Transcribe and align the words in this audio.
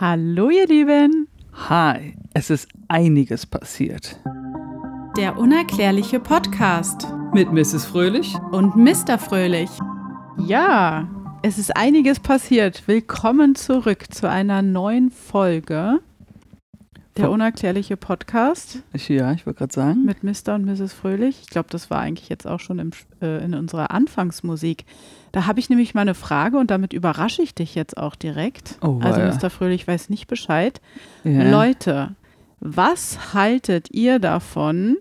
Hallo 0.00 0.50
ihr 0.50 0.66
Lieben. 0.66 1.28
Hi, 1.68 2.16
es 2.34 2.50
ist 2.50 2.68
einiges 2.88 3.46
passiert. 3.46 4.20
Der 5.16 5.38
unerklärliche 5.38 6.18
Podcast 6.18 7.06
Mit 7.32 7.52
Mrs. 7.52 7.84
Fröhlich 7.84 8.34
und 8.50 8.74
Mr. 8.74 9.20
Fröhlich. 9.20 9.70
Ja, 10.36 11.08
es 11.44 11.58
ist 11.58 11.76
einiges 11.76 12.18
passiert. 12.18 12.88
Willkommen 12.88 13.54
zurück 13.54 14.12
zu 14.12 14.28
einer 14.28 14.62
neuen 14.62 15.12
Folge. 15.12 16.00
Der 17.16 17.30
unerklärliche 17.30 17.96
Podcast 17.96 18.82
Ich, 18.92 19.08
ja, 19.08 19.32
ich 19.32 19.46
wollte 19.46 19.58
gerade 19.58 19.72
sagen. 19.72 20.04
mit 20.04 20.24
Mr. 20.24 20.54
und 20.54 20.64
Mrs. 20.64 20.92
Fröhlich. 20.92 21.38
Ich 21.42 21.48
glaube, 21.48 21.68
das 21.70 21.88
war 21.88 22.00
eigentlich 22.00 22.28
jetzt 22.28 22.46
auch 22.46 22.58
schon 22.58 22.80
im, 22.80 22.90
äh, 23.22 23.44
in 23.44 23.54
unserer 23.54 23.92
Anfangsmusik. 23.92 24.84
Da 25.30 25.46
habe 25.46 25.60
ich 25.60 25.70
nämlich 25.70 25.94
mal 25.94 26.00
eine 26.00 26.14
Frage 26.14 26.58
und 26.58 26.70
damit 26.70 26.92
überrasche 26.92 27.42
ich 27.42 27.54
dich 27.54 27.74
jetzt 27.76 27.96
auch 27.96 28.16
direkt. 28.16 28.78
Oh, 28.82 28.98
also. 29.00 29.20
Mr. 29.20 29.48
Fröhlich 29.50 29.86
weiß 29.86 30.10
nicht 30.10 30.26
Bescheid. 30.26 30.80
Ja. 31.22 31.48
Leute, 31.48 32.16
was 32.58 33.32
haltet 33.32 33.90
ihr 33.92 34.18
davon? 34.18 34.96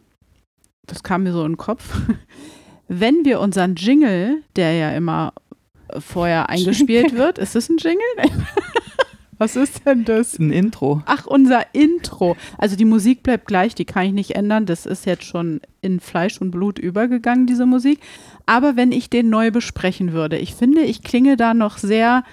Das 0.86 1.02
kam 1.02 1.24
mir 1.24 1.34
so 1.34 1.44
in 1.46 1.54
den 1.54 1.58
Kopf. 1.58 2.00
Wenn 2.88 3.26
wir 3.26 3.40
unseren 3.40 3.74
Jingle, 3.76 4.44
der 4.56 4.74
ja 4.74 4.92
immer 4.92 5.34
vorher 5.98 6.50
eingespielt 6.50 7.16
wird, 7.16 7.40
ist 7.40 7.56
das 7.56 7.70
ein 7.70 7.78
Jingle? 7.78 8.00
Was 9.44 9.58
ist 9.58 9.86
denn 9.86 10.06
das? 10.06 10.40
Ein 10.40 10.54
Intro. 10.54 11.04
Ach, 11.06 11.26
unser 11.26 11.76
Intro. 11.76 12.38
Also 12.58 12.78
die 12.78 12.86
Musik 12.86 13.24
bleibt 13.24 13.46
gleich, 13.46 13.76
die 13.76 13.84
kann 13.84 14.06
ich 14.06 14.14
nicht 14.14 14.36
ändern. 14.38 14.66
Das 14.66 14.86
ist 14.86 15.06
jetzt 15.06 15.26
schon 15.26 15.60
in 15.82 16.00
Fleisch 16.00 16.40
und 16.40 16.50
Blut 16.50 16.80
übergegangen, 16.80 17.46
diese 17.46 17.66
Musik. 17.66 18.00
Aber 18.46 18.78
wenn 18.78 18.94
ich 18.94 19.10
den 19.10 19.30
neu 19.30 19.52
besprechen 19.52 20.14
würde, 20.14 20.38
ich 20.38 20.56
finde, 20.56 20.84
ich 20.84 21.04
klinge 21.04 21.36
da 21.36 21.54
noch 21.54 21.78
sehr 21.78 22.24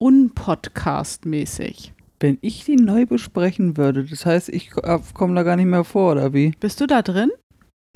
unpodcast-mäßig. 0.00 1.94
Wenn 2.20 2.38
ich 2.42 2.64
die 2.64 2.76
neu 2.76 3.04
besprechen 3.04 3.76
würde, 3.76 4.04
das 4.04 4.24
heißt, 4.24 4.50
ich 4.50 4.70
komme 4.70 5.34
da 5.34 5.42
gar 5.42 5.56
nicht 5.56 5.66
mehr 5.66 5.82
vor, 5.82 6.12
oder 6.12 6.32
wie? 6.32 6.52
Bist 6.60 6.80
du 6.80 6.86
da 6.86 7.02
drin? 7.02 7.32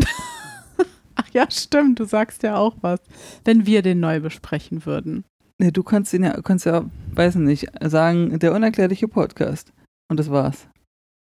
Ach 1.14 1.28
ja, 1.33 1.48
stimmt, 1.48 2.00
du 2.00 2.05
sagst 2.05 2.42
ja 2.42 2.56
auch 2.56 2.75
was. 2.80 2.98
Wenn 3.45 3.64
wir 3.64 3.83
den 3.83 4.00
neu 4.00 4.19
besprechen 4.19 4.86
würden. 4.86 5.23
Nee, 5.62 5.70
du 5.70 5.84
kannst 5.84 6.12
den 6.12 6.24
ja, 6.24 6.41
kannst 6.42 6.66
ja, 6.66 6.84
weiß 7.14 7.36
nicht, 7.36 7.68
sagen, 7.80 8.36
der 8.41 8.52
unerklärliche 8.52 9.06
Podcast. 9.06 9.72
Und 10.10 10.18
das 10.18 10.28
war's. 10.28 10.66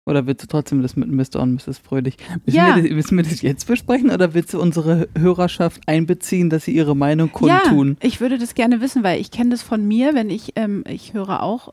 Oder 0.06 0.26
willst 0.26 0.42
du 0.42 0.48
trotzdem 0.48 0.82
das 0.82 0.96
mit 0.96 1.08
Mr. 1.08 1.40
und 1.40 1.54
Mrs. 1.54 1.78
Fröhlich? 1.78 2.16
Müssen, 2.44 2.56
Ja. 2.56 2.74
wir, 2.74 2.82
das, 2.82 2.90
müssen 2.92 3.16
wir 3.16 3.22
das 3.24 3.40
jetzt 3.42 3.66
besprechen 3.68 4.10
oder 4.10 4.34
willst 4.34 4.52
du 4.52 4.60
unsere 4.60 5.08
Hörerschaft 5.16 5.82
einbeziehen, 5.86 6.50
dass 6.50 6.64
sie 6.64 6.74
ihre 6.74 6.96
Meinung 6.96 7.30
kundtun? 7.30 7.96
Ja, 8.02 8.08
ich 8.08 8.20
würde 8.20 8.36
das 8.36 8.54
gerne 8.54 8.80
wissen, 8.80 9.04
weil 9.04 9.20
ich 9.20 9.30
kenne 9.30 9.50
das 9.50 9.62
von 9.62 9.86
mir, 9.86 10.14
wenn 10.14 10.30
ich, 10.30 10.52
ähm, 10.56 10.82
ich 10.88 11.14
höre 11.14 11.40
auch 11.42 11.72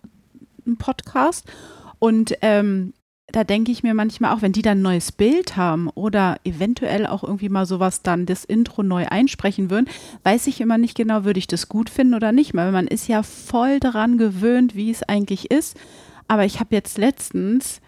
einen 0.66 0.78
Podcast 0.78 1.52
und 1.98 2.36
ähm, 2.42 2.94
da 3.32 3.44
denke 3.44 3.72
ich 3.72 3.84
mir 3.84 3.94
manchmal 3.94 4.34
auch, 4.34 4.42
wenn 4.42 4.52
die 4.52 4.62
dann 4.62 4.80
ein 4.80 4.84
neues 4.84 5.12
Bild 5.12 5.56
haben 5.56 5.90
oder 5.90 6.38
eventuell 6.44 7.06
auch 7.06 7.24
irgendwie 7.24 7.50
mal 7.50 7.66
sowas 7.66 8.02
dann 8.02 8.26
das 8.26 8.46
Intro 8.46 8.84
neu 8.84 9.06
einsprechen 9.08 9.70
würden, 9.70 9.88
weiß 10.24 10.48
ich 10.48 10.62
immer 10.62 10.78
nicht 10.78 10.96
genau, 10.96 11.24
würde 11.24 11.40
ich 11.40 11.48
das 11.48 11.70
gut 11.70 11.90
finden 11.90 12.14
oder 12.14 12.32
nicht, 12.32 12.54
weil 12.54 12.72
man 12.72 12.88
ist 12.88 13.08
ja 13.08 13.24
voll 13.24 13.80
daran 13.80 14.18
gewöhnt, 14.18 14.76
wie 14.76 14.92
es 14.92 15.04
eigentlich 15.04 15.50
ist. 15.52 15.80
Aber 16.28 16.46
ich 16.46 16.60
habe 16.60 16.76
jetzt 16.76 16.98
letztens 16.98 17.82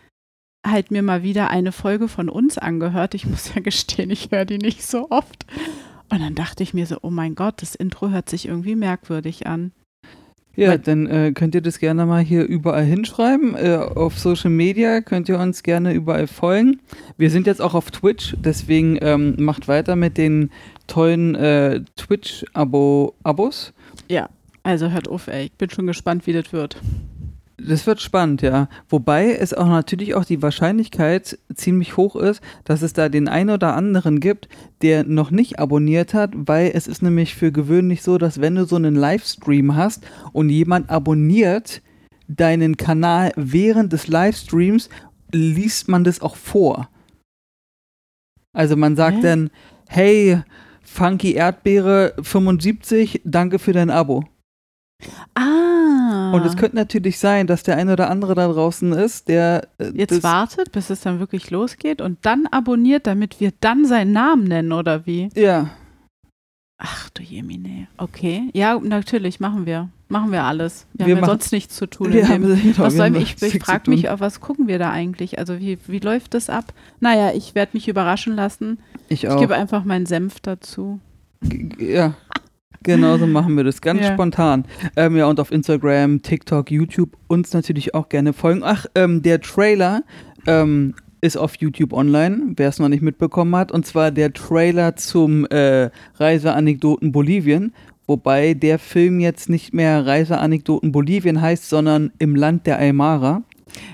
halt 0.65 0.91
mir 0.91 1.03
mal 1.03 1.23
wieder 1.23 1.49
eine 1.49 1.71
Folge 1.71 2.07
von 2.07 2.29
uns 2.29 2.57
angehört. 2.57 3.13
Ich 3.15 3.25
muss 3.25 3.53
ja 3.53 3.61
gestehen, 3.61 4.09
ich 4.09 4.31
höre 4.31 4.45
die 4.45 4.57
nicht 4.57 4.83
so 4.83 5.09
oft. 5.09 5.45
Und 6.09 6.21
dann 6.21 6.35
dachte 6.35 6.63
ich 6.63 6.73
mir 6.73 6.85
so, 6.85 6.97
oh 7.01 7.09
mein 7.09 7.35
Gott, 7.35 7.61
das 7.61 7.75
Intro 7.75 8.09
hört 8.09 8.29
sich 8.29 8.47
irgendwie 8.47 8.75
merkwürdig 8.75 9.47
an. 9.47 9.71
Ja, 10.55 10.77
dann 10.77 11.07
äh, 11.07 11.31
könnt 11.33 11.55
ihr 11.55 11.61
das 11.61 11.79
gerne 11.79 12.05
mal 12.05 12.21
hier 12.21 12.45
überall 12.45 12.83
hinschreiben. 12.83 13.55
Äh, 13.55 13.77
auf 13.77 14.19
Social 14.19 14.51
Media 14.51 15.01
könnt 15.01 15.27
ihr 15.27 15.39
uns 15.39 15.63
gerne 15.63 15.93
überall 15.93 16.27
folgen. 16.27 16.79
Wir 17.17 17.31
sind 17.31 17.47
jetzt 17.47 17.61
auch 17.61 17.73
auf 17.73 17.89
Twitch, 17.89 18.35
deswegen 18.39 18.99
ähm, 19.01 19.35
macht 19.39 19.67
weiter 19.67 19.95
mit 19.95 20.17
den 20.17 20.51
tollen 20.85 21.33
äh, 21.35 21.81
Twitch-Abos. 21.95 23.73
Ja. 24.09 24.29
Also 24.65 24.91
hört 24.91 25.09
auf, 25.09 25.27
ey. 25.27 25.45
Ich 25.45 25.53
bin 25.53 25.69
schon 25.69 25.87
gespannt, 25.87 26.25
wie 26.25 26.31
das 26.33 26.53
wird. 26.53 26.77
Das 27.57 27.85
wird 27.85 28.01
spannend, 28.01 28.41
ja. 28.41 28.67
Wobei 28.89 29.35
es 29.35 29.53
auch 29.53 29.67
natürlich 29.67 30.15
auch 30.15 30.25
die 30.25 30.41
Wahrscheinlichkeit 30.41 31.37
ziemlich 31.53 31.97
hoch 31.97 32.15
ist, 32.15 32.41
dass 32.63 32.81
es 32.81 32.93
da 32.93 33.09
den 33.09 33.27
einen 33.27 33.51
oder 33.51 33.75
anderen 33.75 34.19
gibt, 34.19 34.49
der 34.81 35.03
noch 35.03 35.29
nicht 35.29 35.59
abonniert 35.59 36.15
hat, 36.15 36.31
weil 36.33 36.71
es 36.73 36.87
ist 36.87 37.03
nämlich 37.03 37.35
für 37.35 37.51
gewöhnlich 37.51 38.01
so, 38.01 38.17
dass 38.17 38.41
wenn 38.41 38.55
du 38.55 38.65
so 38.65 38.75
einen 38.75 38.95
Livestream 38.95 39.75
hast 39.75 40.05
und 40.31 40.49
jemand 40.49 40.89
abonniert 40.89 41.81
deinen 42.27 42.75
Kanal 42.75 43.31
während 43.35 43.93
des 43.93 44.07
Livestreams, 44.07 44.89
liest 45.31 45.87
man 45.89 46.03
das 46.03 46.21
auch 46.21 46.35
vor. 46.35 46.89
Also 48.51 48.75
man 48.75 48.95
sagt 48.95 49.17
Hä? 49.17 49.21
dann, 49.21 49.49
hey, 49.87 50.41
Funky 50.83 51.33
Erdbeere 51.33 52.13
75, 52.21 53.21
danke 53.25 53.59
für 53.59 53.73
dein 53.73 53.89
Abo. 53.89 54.23
Ah. 55.35 56.31
Und 56.33 56.45
es 56.45 56.55
könnte 56.57 56.75
natürlich 56.75 57.19
sein, 57.19 57.47
dass 57.47 57.63
der 57.63 57.77
ein 57.77 57.89
oder 57.89 58.09
andere 58.09 58.35
da 58.35 58.47
draußen 58.47 58.91
ist, 58.93 59.27
der 59.27 59.67
äh, 59.77 59.91
Jetzt 59.93 60.23
wartet, 60.23 60.71
bis 60.71 60.89
es 60.89 61.01
dann 61.01 61.19
wirklich 61.19 61.49
losgeht 61.51 62.01
und 62.01 62.17
dann 62.23 62.47
abonniert, 62.47 63.07
damit 63.07 63.39
wir 63.39 63.51
dann 63.59 63.85
seinen 63.85 64.11
Namen 64.11 64.43
nennen, 64.45 64.71
oder 64.71 65.05
wie? 65.05 65.29
ja, 65.35 65.69
Ach 66.85 67.09
du 67.11 67.23
Jemine. 67.23 67.87
Okay. 67.97 68.49
Ja, 68.53 68.77
natürlich, 68.77 69.39
machen 69.39 69.65
wir. 69.65 69.87
Machen 70.09 70.33
wir 70.33 70.43
alles. 70.43 70.85
Wir, 70.93 71.05
Wir 71.05 71.15
haben 71.15 71.21
ja 71.23 71.27
sonst 71.29 71.53
nichts 71.53 71.75
zu 71.77 71.85
tun. 71.87 72.11
wir 72.11 72.27
haben, 72.27 72.43
genau, 72.61 72.77
was 72.79 72.95
soll 72.95 73.15
ich, 73.15 73.41
ich 73.41 73.63
frage 73.63 73.89
mich, 73.89 74.09
auf 74.09 74.19
was 74.19 74.41
gucken 74.41 74.67
wir 74.67 74.79
da 74.79 74.89
eigentlich? 74.91 75.39
Also 75.39 75.59
wie, 75.59 75.77
wie 75.87 75.99
läuft 75.99 76.33
das 76.33 76.49
ab? 76.49 76.73
Naja, 76.99 77.31
ich 77.33 77.55
werde 77.55 77.71
mich 77.73 77.87
überraschen 77.87 78.35
lassen. 78.35 78.79
Ich 79.07 79.23
Ich 79.23 79.29
auch. 79.29 79.39
gebe 79.39 79.55
einfach 79.55 79.85
meinen 79.85 80.05
Senf 80.05 80.41
dazu. 80.41 80.99
Ja, 81.79 82.15
genau 82.83 83.17
so 83.17 83.25
machen 83.27 83.55
wir 83.55 83.63
das, 83.63 83.81
ganz 83.81 84.01
Ja. 84.01 84.13
spontan. 84.13 84.65
Ähm, 84.95 85.15
ja, 85.17 85.25
und 85.27 85.39
auf 85.39 85.51
Instagram, 85.51 86.21
TikTok, 86.21 86.69
YouTube 86.71 87.17
uns 87.27 87.53
natürlich 87.53 87.93
auch 87.95 88.09
gerne 88.09 88.33
folgen. 88.33 88.61
Ach, 88.63 88.85
ähm, 88.95 89.21
der 89.21 89.41
Trailer 89.41 90.03
ähm, 90.45 90.93
ist 91.21 91.37
auf 91.37 91.55
YouTube 91.55 91.93
online, 91.93 92.53
wer 92.57 92.69
es 92.69 92.79
noch 92.79 92.89
nicht 92.89 93.01
mitbekommen 93.01 93.55
hat. 93.55 93.71
Und 93.71 93.85
zwar 93.85 94.11
der 94.11 94.33
Trailer 94.33 94.95
zum 94.95 95.45
äh, 95.45 95.89
Reiseanekdoten 96.15 97.11
Bolivien. 97.11 97.73
Wobei 98.05 98.53
der 98.53 98.79
Film 98.79 99.21
jetzt 99.21 99.49
nicht 99.49 99.73
mehr 99.73 100.05
Reiseanekdoten 100.05 100.91
Bolivien 100.91 101.39
heißt, 101.41 101.69
sondern 101.69 102.11
im 102.19 102.35
Land 102.35 102.67
der 102.67 102.77
Aymara. 102.77 103.43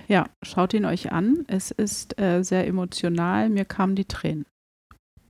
Ja, 0.08 0.26
schaut 0.42 0.74
ihn 0.74 0.86
euch 0.86 1.12
an. 1.12 1.46
Es 1.48 1.70
ist 1.70 2.20
äh, 2.20 2.44
sehr 2.44 2.66
emotional. 2.66 3.50
Mir 3.50 3.66
kamen 3.66 3.96
die 3.96 4.06
Tränen. 4.06 4.46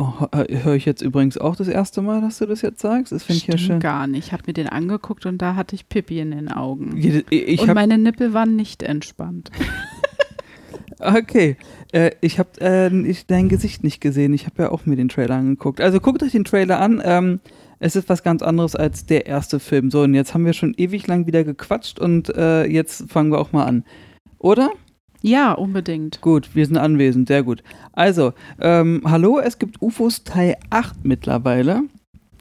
Oh, 0.02 0.28
Höre 0.34 0.76
ich 0.76 0.86
jetzt 0.86 1.02
übrigens 1.02 1.38
auch 1.38 1.58
das 1.58 1.68
erste 1.68 2.02
Mal, 2.02 2.22
dass 2.22 2.38
du 2.38 2.46
das 2.46 2.62
jetzt 2.62 2.80
sagst. 2.80 3.12
Das 3.12 3.24
finde 3.24 3.42
ich 3.42 3.48
ja 3.48 3.58
schön. 3.58 3.82
gar 3.82 4.08
nicht. 4.08 4.28
Ich 4.28 4.32
habe 4.32 4.44
mir 4.48 4.54
den 4.54 4.70
angeguckt 4.70 5.26
und 5.26 5.40
da 5.40 5.56
hatte 5.56 5.76
ich 5.76 5.90
Pippi 5.90 6.22
in 6.22 6.32
den 6.32 6.50
Augen. 6.50 6.96
Ich, 6.98 7.26
ich 7.30 7.62
und 7.62 7.74
meine 7.74 7.98
Nippel 7.98 8.34
waren 8.34 8.56
nicht 8.56 8.82
entspannt. 8.82 9.52
okay, 11.00 11.58
äh, 11.92 12.12
ich 12.22 12.40
habe 12.40 12.50
äh, 12.62 13.16
dein 13.28 13.50
Gesicht 13.50 13.84
nicht 13.84 14.02
gesehen. 14.02 14.34
Ich 14.34 14.46
habe 14.46 14.64
ja 14.64 14.72
auch 14.72 14.86
mir 14.86 14.96
den 14.96 15.10
Trailer 15.10 15.36
angeguckt. 15.36 15.82
Also 15.82 16.00
guckt 16.00 16.22
euch 16.24 16.32
den 16.32 16.44
Trailer 16.44 16.80
an. 16.80 17.02
Ähm, 17.04 17.40
es 17.80 17.96
ist 17.96 18.10
was 18.10 18.24
ganz 18.24 18.42
anderes 18.42 18.76
als 18.76 19.06
der 19.06 19.26
erste 19.26 19.60
Film. 19.60 19.90
So, 19.90 20.02
und 20.02 20.14
jetzt 20.14 20.34
haben 20.34 20.46
wir 20.46 20.54
schon 20.54 20.74
ewig 20.78 21.08
lang 21.08 21.28
wieder 21.28 21.44
gequatscht 21.44 22.00
und 22.00 22.30
äh, 22.36 22.66
jetzt 22.66 23.10
fangen 23.10 23.32
wir 23.32 23.40
auch 23.40 23.54
mal 23.54 23.66
an. 23.66 23.86
Oder? 24.38 24.72
Ja, 25.22 25.54
unbedingt. 25.54 26.22
Gut, 26.22 26.56
wir 26.56 26.66
sind 26.66 26.78
anwesend, 26.78 27.28
sehr 27.28 27.44
gut. 27.44 27.62
Also, 27.92 28.34
ähm, 28.60 29.02
hallo, 29.06 29.40
es 29.40 29.60
gibt 29.60 29.82
UFOs 29.82 30.24
Teil 30.24 30.56
8 30.70 31.04
mittlerweile. 31.04 31.82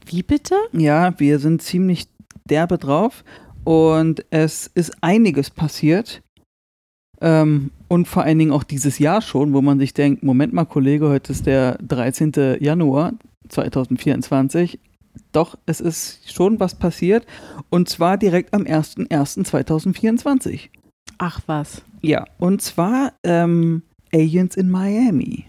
Wie 0.05 0.23
bitte? 0.23 0.55
Ja, 0.71 1.19
wir 1.19 1.39
sind 1.39 1.61
ziemlich 1.61 2.07
derbe 2.45 2.77
drauf 2.77 3.23
und 3.65 4.25
es 4.29 4.67
ist 4.67 4.93
einiges 5.01 5.49
passiert. 5.49 6.21
Ähm, 7.21 7.71
und 7.89 8.07
vor 8.07 8.23
allen 8.23 8.39
Dingen 8.39 8.51
auch 8.51 8.63
dieses 8.63 8.97
Jahr 8.97 9.21
schon, 9.21 9.53
wo 9.53 9.61
man 9.61 9.77
sich 9.77 9.93
denkt, 9.93 10.23
Moment 10.23 10.53
mal, 10.53 10.65
Kollege, 10.65 11.09
heute 11.09 11.33
ist 11.33 11.45
der 11.45 11.77
13. 11.79 12.31
Januar 12.61 13.13
2024. 13.49 14.79
Doch, 15.33 15.57
es 15.65 15.81
ist 15.81 16.31
schon 16.31 16.61
was 16.61 16.75
passiert 16.75 17.25
und 17.69 17.89
zwar 17.89 18.17
direkt 18.17 18.53
am 18.53 18.63
01.01.2024. 18.63 20.69
Ach 21.19 21.39
was. 21.45 21.81
Ja, 22.01 22.25
und 22.39 22.61
zwar 22.61 23.13
ähm, 23.23 23.83
Aliens 24.13 24.55
in 24.57 24.69
Miami. 24.71 25.45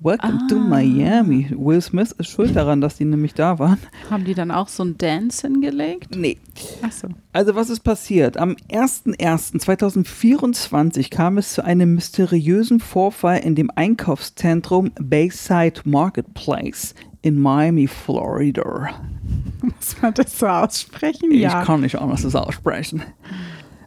Welcome 0.00 0.48
to 0.48 0.56
Ah. 0.56 0.58
Miami. 0.58 1.48
Will 1.56 1.80
Smith 1.80 2.10
ist 2.18 2.28
schuld 2.28 2.56
daran, 2.56 2.80
dass 2.80 2.96
die 2.96 3.04
nämlich 3.04 3.34
da 3.34 3.60
waren. 3.60 3.78
Haben 4.10 4.24
die 4.24 4.34
dann 4.34 4.50
auch 4.50 4.66
so 4.66 4.82
ein 4.84 4.98
Dance 4.98 5.46
hingelegt? 5.46 6.16
Nee. 6.16 6.38
Ach 6.82 6.90
so. 6.90 7.06
Also 7.32 7.54
was 7.54 7.70
ist 7.70 7.84
passiert? 7.84 8.36
Am 8.36 8.56
01.01.2024 8.68 11.08
kam 11.10 11.38
es 11.38 11.54
zu 11.54 11.64
einem 11.64 11.94
mysteriösen 11.94 12.80
Vorfall 12.80 13.38
in 13.38 13.54
dem 13.54 13.70
Einkaufszentrum 13.74 14.90
Bayside 15.00 15.80
Marketplace 15.84 16.94
in 17.22 17.38
Miami, 17.38 17.86
Florida. 17.86 18.90
Muss 19.62 19.96
man 20.02 20.12
das 20.14 20.36
so 20.38 20.46
aussprechen? 20.46 21.30
Ich 21.30 21.46
kann 21.48 21.80
nicht 21.82 21.98
anders 22.00 22.22
das 22.22 22.34
aussprechen. 22.34 23.02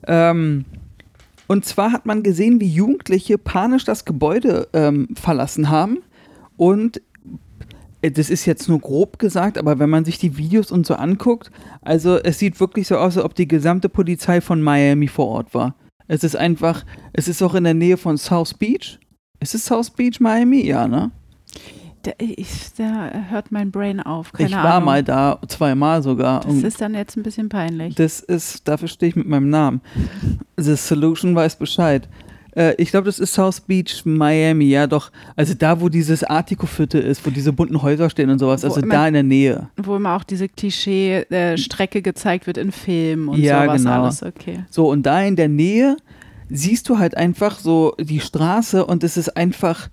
Ähm, 0.08 0.66
und 1.48 1.66
zwar 1.66 1.92
hat 1.92 2.06
man 2.06 2.24
gesehen, 2.24 2.60
wie 2.60 2.68
Jugendliche 2.68 3.38
panisch 3.38 3.86
das 3.86 4.06
Gebäude 4.06 4.68
ähm, 4.74 5.10
verlassen 5.16 5.70
haben. 5.70 6.00
Und 6.58 7.02
äh, 8.02 8.12
das 8.12 8.30
ist 8.30 8.46
jetzt 8.46 8.68
nur 8.68 8.80
grob 8.80 9.20
gesagt, 9.20 9.58
aber 9.58 9.80
wenn 9.80 9.90
man 9.90 10.06
sich 10.06 10.18
die 10.18 10.38
Videos 10.38 10.72
und 10.72 10.86
so 10.86 10.96
anguckt, 10.96 11.52
also 11.82 12.18
es 12.18 12.40
sieht 12.40 12.60
wirklich 12.60 12.88
so 12.88 12.98
aus, 12.98 13.18
als 13.18 13.26
ob 13.26 13.36
die 13.36 13.48
gesamte 13.48 13.90
Polizei 13.90 14.42
von 14.42 14.62
Miami 14.62 15.08
vor 15.08 15.28
Ort 15.28 15.54
war. 15.54 15.76
Es 16.08 16.24
ist 16.24 16.36
einfach, 16.36 16.86
es 17.14 17.28
ist 17.28 17.42
auch 17.42 17.54
in 17.54 17.66
der 17.66 17.74
Nähe 17.74 17.98
von 17.98 18.18
South 18.18 18.54
Beach. 18.54 19.00
Ist 19.40 19.56
es 19.56 19.66
South 19.66 19.92
Beach, 19.92 20.20
Miami? 20.20 20.66
Ja, 20.66 20.88
ne? 20.88 21.12
Da, 22.04 22.12
ich, 22.20 22.48
da 22.78 23.10
hört 23.30 23.52
mein 23.52 23.72
Brain 23.72 24.00
auf. 24.00 24.32
Keine 24.32 24.50
ich 24.50 24.56
war 24.56 24.66
Ahnung. 24.76 24.86
mal 24.86 25.04
da, 25.04 25.40
zweimal 25.48 26.02
sogar. 26.04 26.42
Das 26.42 26.56
ist 26.64 26.80
dann 26.80 26.94
jetzt 26.94 27.18
ein 27.18 27.24
bisschen 27.24 27.50
peinlich. 27.50 27.96
das 27.96 28.20
ist, 28.22 28.68
dafür 28.68 28.88
stehe 28.88 29.10
ich 29.10 29.16
mit 29.16 29.28
meinem 29.28 29.50
Namen. 29.50 29.82
The 30.58 30.76
Solution 30.76 31.36
weiß 31.36 31.58
Bescheid. 31.58 32.08
Äh, 32.56 32.76
ich 32.78 32.92
glaube, 32.92 33.06
das 33.06 33.20
ist 33.20 33.34
South 33.34 33.62
Beach, 33.62 34.04
Miami, 34.06 34.66
ja 34.66 34.88
doch. 34.88 35.12
Also 35.36 35.54
da, 35.54 35.82
wo 35.82 35.90
dieses 35.90 36.24
Artico-Viertel 36.24 37.02
ist, 37.02 37.26
wo 37.26 37.30
diese 37.30 37.52
bunten 37.52 37.82
Häuser 37.82 38.10
stehen 38.10 38.30
und 38.30 38.40
sowas. 38.40 38.64
Wo 38.64 38.68
Also 38.68 38.82
immer- 38.82 38.94
da 38.94 39.08
in 39.08 39.14
der 39.14 39.24
Nähe. 39.24 39.70
Wo 39.78 39.96
immer 39.96 40.16
auch 40.16 40.24
diese 40.24 40.48
Klischee-Strecke 40.48 42.02
gezeigt 42.02 42.48
wird 42.48 42.58
in 42.58 42.72
Filmen 42.72 43.28
und 43.30 43.40
Ja, 43.40 43.64
sowas 43.64 43.82
genau. 43.84 44.04
alles. 44.04 44.24
Okay. 44.24 44.66
So, 44.70 44.90
und 44.90 45.04
da 45.06 45.22
in 45.24 45.36
der 45.36 45.50
Nähe 45.50 45.98
siehst 46.50 46.88
du 46.90 46.98
halt 46.98 47.18
einfach 47.18 47.60
so 47.60 47.96
die 48.00 48.20
Straße 48.22 48.86
und 48.86 49.04
es 49.04 49.18
ist 49.18 49.36
einfach, 49.36 49.90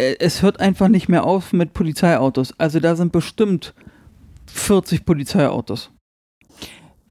es 0.00 0.42
hört 0.42 0.60
einfach 0.60 0.88
nicht 0.88 1.08
mehr 1.08 1.24
auf 1.24 1.52
mit 1.52 1.72
Polizeiautos. 1.72 2.54
Also 2.58 2.80
da 2.80 2.96
sind 2.96 3.12
bestimmt 3.12 3.74
40 4.46 5.04
Polizeiautos. 5.04 5.90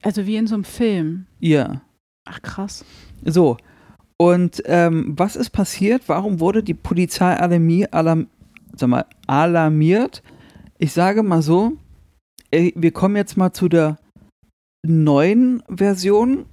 Also 0.02 0.26
wie 0.26 0.38
in 0.38 0.48
so 0.48 0.56
einem 0.56 0.64
Film. 0.64 1.26
Ja. 1.40 1.82
Ach 2.26 2.42
krass. 2.42 2.86
So. 3.24 3.58
Und 4.18 4.62
ähm, 4.66 5.14
was 5.18 5.36
ist 5.36 5.52
passiert? 5.52 6.04
Warum 6.08 6.40
wurde 6.40 6.64
die 6.64 6.74
Polizei 6.74 7.36
alarm 7.38 8.28
sag 8.76 8.90
mal, 8.90 9.06
alarmiert? 9.28 10.24
Ich 10.78 10.94
sage 10.94 11.24
mal 11.24 11.42
so, 11.42 11.74
wir 12.52 12.92
kommen 12.92 13.16
jetzt 13.16 13.38
mal 13.38 13.54
zu 13.54 13.70
der 13.70 13.98
neuen 14.86 15.62
Version, 15.70 16.46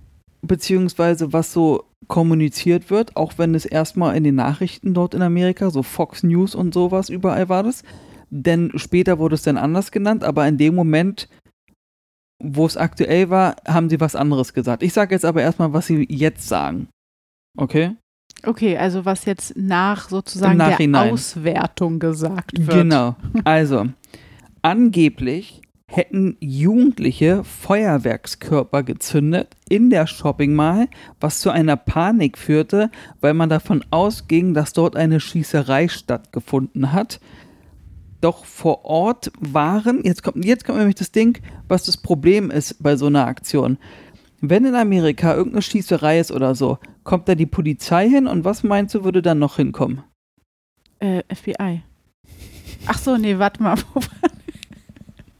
beziehungsweise 0.42 1.32
was 1.32 1.52
so 1.52 1.84
kommuniziert 2.08 2.90
wird, 2.90 3.16
auch 3.16 3.34
wenn 3.36 3.54
es 3.54 3.64
erstmal 3.64 4.16
in 4.16 4.24
den 4.24 4.34
Nachrichten 4.34 4.94
dort 4.94 5.14
in 5.14 5.22
Amerika, 5.22 5.70
so 5.70 5.82
Fox 5.82 6.22
News 6.22 6.54
und 6.54 6.74
sowas, 6.74 7.08
überall 7.08 7.48
war 7.48 7.62
das. 7.62 7.82
Denn 8.30 8.72
später 8.76 9.18
wurde 9.18 9.34
es 9.34 9.42
dann 9.42 9.56
anders 9.56 9.90
genannt, 9.90 10.24
aber 10.24 10.46
in 10.46 10.58
dem 10.58 10.74
Moment, 10.74 11.28
wo 12.42 12.66
es 12.66 12.76
aktuell 12.76 13.30
war, 13.30 13.56
haben 13.66 13.88
sie 13.88 14.00
was 14.00 14.16
anderes 14.16 14.52
gesagt. 14.52 14.82
Ich 14.82 14.92
sage 14.92 15.14
jetzt 15.14 15.24
aber 15.24 15.42
erstmal, 15.42 15.72
was 15.72 15.86
sie 15.86 16.06
jetzt 16.08 16.46
sagen. 16.48 16.88
Okay? 17.56 17.96
Okay, 18.42 18.76
also 18.76 19.04
was 19.04 19.24
jetzt 19.24 19.56
nach 19.56 20.08
sozusagen 20.08 20.58
der. 20.58 21.12
Auswertung 21.12 21.98
gesagt 21.98 22.58
wird. 22.58 22.76
Genau. 22.76 23.16
Also, 23.44 23.86
angeblich 24.62 25.62
hätten 25.88 26.36
Jugendliche 26.40 27.44
Feuerwerkskörper 27.44 28.82
gezündet 28.82 29.56
in 29.68 29.90
der 29.90 30.06
Shopping 30.06 30.54
Mall, 30.54 30.88
was 31.20 31.40
zu 31.40 31.50
einer 31.50 31.76
Panik 31.76 32.36
führte, 32.38 32.90
weil 33.20 33.34
man 33.34 33.48
davon 33.48 33.84
ausging, 33.90 34.52
dass 34.52 34.72
dort 34.72 34.96
eine 34.96 35.20
Schießerei 35.20 35.88
stattgefunden 35.88 36.92
hat. 36.92 37.20
Doch 38.20 38.44
vor 38.44 38.84
Ort 38.84 39.30
waren, 39.38 40.02
jetzt 40.02 40.22
kommt, 40.22 40.44
jetzt 40.44 40.64
kommt 40.64 40.78
nämlich 40.78 40.96
das 40.96 41.12
Ding, 41.12 41.40
was 41.68 41.84
das 41.84 41.96
Problem 41.96 42.50
ist 42.50 42.82
bei 42.82 42.96
so 42.96 43.06
einer 43.06 43.26
Aktion. 43.26 43.78
Wenn 44.40 44.64
in 44.64 44.74
Amerika 44.74 45.34
irgendeine 45.34 45.62
Schießerei 45.62 46.18
ist 46.18 46.32
oder 46.32 46.54
so, 46.54 46.78
kommt 47.04 47.28
da 47.28 47.34
die 47.34 47.46
Polizei 47.46 48.08
hin 48.08 48.26
und 48.26 48.44
was 48.44 48.64
meinst 48.64 48.94
du, 48.94 49.04
würde 49.04 49.22
dann 49.22 49.38
noch 49.38 49.56
hinkommen? 49.56 50.02
Äh, 50.98 51.22
FBI. 51.32 51.82
Ach 52.86 52.98
so, 52.98 53.16
nee, 53.16 53.38
warte 53.38 53.62
mal. 53.62 53.76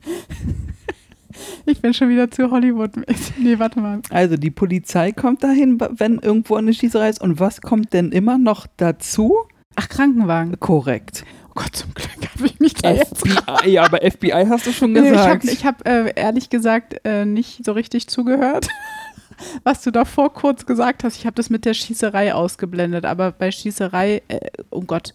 ich 1.67 1.81
bin 1.81 1.95
schon 1.95 2.09
wieder 2.09 2.31
zu 2.31 2.51
Hollywood. 2.51 2.93
Nee, 3.39 3.59
warte 3.59 3.81
mal. 3.81 4.01
Also 4.11 4.37
die 4.37 4.51
Polizei 4.51 5.13
kommt 5.13 5.43
dahin, 5.43 5.79
wenn 5.81 6.19
irgendwo 6.19 6.57
eine 6.57 6.73
Schießerei 6.73 7.09
ist. 7.09 7.21
Und 7.21 7.41
was 7.41 7.61
kommt 7.61 7.93
denn 7.93 8.13
immer 8.13 8.39
noch 8.39 8.67
dazu? 8.77 9.37
Ach, 9.77 9.89
Krankenwagen. 9.89 10.59
Korrekt. 10.61 11.25
Oh 11.49 11.53
Gott, 11.63 11.75
zum 11.77 11.93
Glück 11.95 12.11
habe 12.35 12.47
ich 12.47 12.61
mich 12.61 12.75
da 12.75 12.93
jetzt 12.93 13.19
FBI, 13.19 13.71
ja, 13.71 13.85
aber 13.85 13.99
FBI 13.99 14.47
hast 14.49 14.67
du 14.67 14.73
schon 14.73 14.93
Nee, 14.93 15.11
Ich 15.11 15.19
habe 15.19 15.39
gesagt. 15.39 15.65
hab, 15.65 15.89
äh, 15.89 16.13
ehrlich 16.15 16.51
gesagt 16.51 17.01
äh, 17.05 17.25
nicht 17.25 17.65
so 17.65 17.73
richtig 17.73 18.09
zugehört, 18.09 18.69
was 19.65 19.83
du 19.83 19.91
davor 19.91 20.33
kurz 20.35 20.67
gesagt 20.67 21.03
hast. 21.03 21.17
Ich 21.17 21.25
habe 21.25 21.35
das 21.35 21.49
mit 21.49 21.65
der 21.65 21.73
Schießerei 21.75 22.35
ausgeblendet, 22.35 23.07
aber 23.07 23.33
bei 23.33 23.51
Schießerei, 23.51 24.23
äh, 24.29 24.41
oh 24.71 24.83
Gott, 24.83 25.15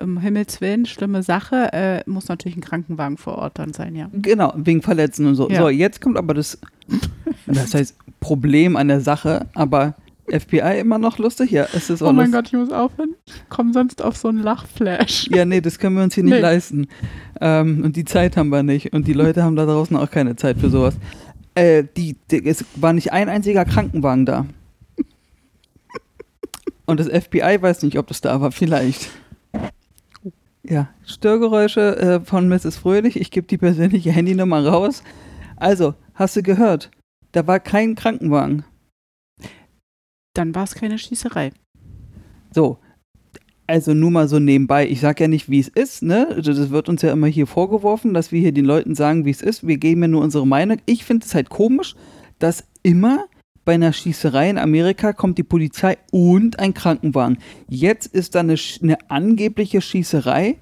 um 0.00 0.18
Himmels 0.18 0.60
Willen, 0.60 0.86
schlimme 0.86 1.22
Sache, 1.22 1.72
äh, 1.72 2.02
muss 2.06 2.28
natürlich 2.28 2.56
ein 2.56 2.60
Krankenwagen 2.62 3.16
vor 3.16 3.38
Ort 3.38 3.58
dann 3.58 3.72
sein, 3.72 3.94
ja. 3.96 4.08
genau, 4.12 4.52
wegen 4.56 4.82
Verletzen 4.82 5.26
und 5.26 5.34
so. 5.34 5.48
Ja. 5.50 5.62
So, 5.62 5.68
jetzt 5.68 6.00
kommt 6.00 6.16
aber 6.16 6.34
das, 6.34 6.58
das 7.46 7.74
heißt 7.74 7.96
Problem 8.20 8.76
an 8.76 8.88
der 8.88 9.00
Sache, 9.00 9.46
aber 9.54 9.94
FBI 10.30 10.78
immer 10.80 10.98
noch 10.98 11.18
lustig? 11.18 11.50
Ja, 11.50 11.66
es 11.72 11.88
ist 11.88 12.02
auch 12.02 12.10
Oh 12.10 12.12
mein 12.12 12.30
lustig. 12.30 12.32
Gott, 12.34 12.46
ich 12.48 12.52
muss 12.68 12.70
aufhören. 12.72 13.14
Ich 13.26 13.48
komme 13.48 13.72
sonst 13.72 14.02
auf 14.02 14.16
so 14.16 14.28
einen 14.28 14.42
Lachflash. 14.42 15.28
Ja, 15.30 15.44
nee, 15.44 15.60
das 15.60 15.78
können 15.78 15.96
wir 15.96 16.02
uns 16.02 16.14
hier 16.14 16.24
nicht 16.24 16.34
Nee. 16.34 16.40
leisten. 16.40 16.86
Ähm, 17.40 17.82
und 17.84 17.96
die 17.96 18.04
Zeit 18.04 18.36
haben 18.36 18.50
wir 18.50 18.62
nicht. 18.62 18.92
Und 18.92 19.06
die 19.06 19.14
Leute 19.14 19.42
haben 19.42 19.56
da 19.56 19.64
draußen 19.64 19.96
auch 19.96 20.10
keine 20.10 20.36
Zeit 20.36 20.58
für 20.58 20.68
sowas. 20.68 20.96
Äh, 21.54 21.84
die, 21.96 22.16
die, 22.30 22.46
es 22.46 22.64
war 22.76 22.92
nicht 22.92 23.12
ein 23.12 23.28
einziger 23.30 23.64
Krankenwagen 23.64 24.26
da. 24.26 24.44
Und 26.84 27.00
das 27.00 27.08
FBI 27.08 27.58
weiß 27.60 27.82
nicht, 27.82 27.98
ob 27.98 28.06
das 28.06 28.20
da 28.20 28.40
war. 28.40 28.52
Vielleicht. 28.52 29.08
Ja, 30.62 30.88
Störgeräusche 31.04 31.96
äh, 31.96 32.20
von 32.20 32.48
Mrs. 32.48 32.76
Fröhlich. 32.76 33.18
Ich 33.20 33.30
gebe 33.30 33.46
die 33.46 33.58
persönliche 33.58 34.12
Handynummer 34.12 34.66
raus. 34.66 35.02
Also, 35.56 35.94
hast 36.14 36.36
du 36.36 36.42
gehört? 36.42 36.90
Da 37.32 37.46
war 37.46 37.60
kein 37.60 37.94
Krankenwagen. 37.94 38.64
Dann 40.34 40.54
war 40.54 40.64
es 40.64 40.74
keine 40.74 40.98
Schießerei. 40.98 41.52
So. 42.54 42.78
Also 43.66 43.92
nur 43.92 44.10
mal 44.10 44.28
so 44.28 44.38
nebenbei. 44.38 44.88
Ich 44.88 45.00
sag 45.00 45.20
ja 45.20 45.28
nicht, 45.28 45.50
wie 45.50 45.60
es 45.60 45.68
ist, 45.68 46.02
ne? 46.02 46.40
Das 46.42 46.70
wird 46.70 46.88
uns 46.88 47.02
ja 47.02 47.12
immer 47.12 47.26
hier 47.26 47.46
vorgeworfen, 47.46 48.14
dass 48.14 48.32
wir 48.32 48.40
hier 48.40 48.52
den 48.52 48.64
Leuten 48.64 48.94
sagen, 48.94 49.26
wie 49.26 49.30
es 49.30 49.42
ist. 49.42 49.66
Wir 49.66 49.76
geben 49.76 50.00
ja 50.02 50.08
nur 50.08 50.22
unsere 50.22 50.46
Meinung. 50.46 50.78
Ich 50.86 51.04
finde 51.04 51.26
es 51.26 51.34
halt 51.34 51.50
komisch, 51.50 51.94
dass 52.38 52.66
immer 52.82 53.26
bei 53.68 53.74
einer 53.74 53.92
Schießerei 53.92 54.48
in 54.48 54.56
Amerika 54.56 55.12
kommt 55.12 55.36
die 55.36 55.42
Polizei 55.42 55.98
und 56.10 56.58
ein 56.58 56.72
Krankenwagen. 56.72 57.36
Jetzt 57.68 58.06
ist 58.06 58.34
da 58.34 58.40
eine, 58.40 58.54
eine 58.82 59.10
angebliche 59.10 59.82
Schießerei 59.82 60.56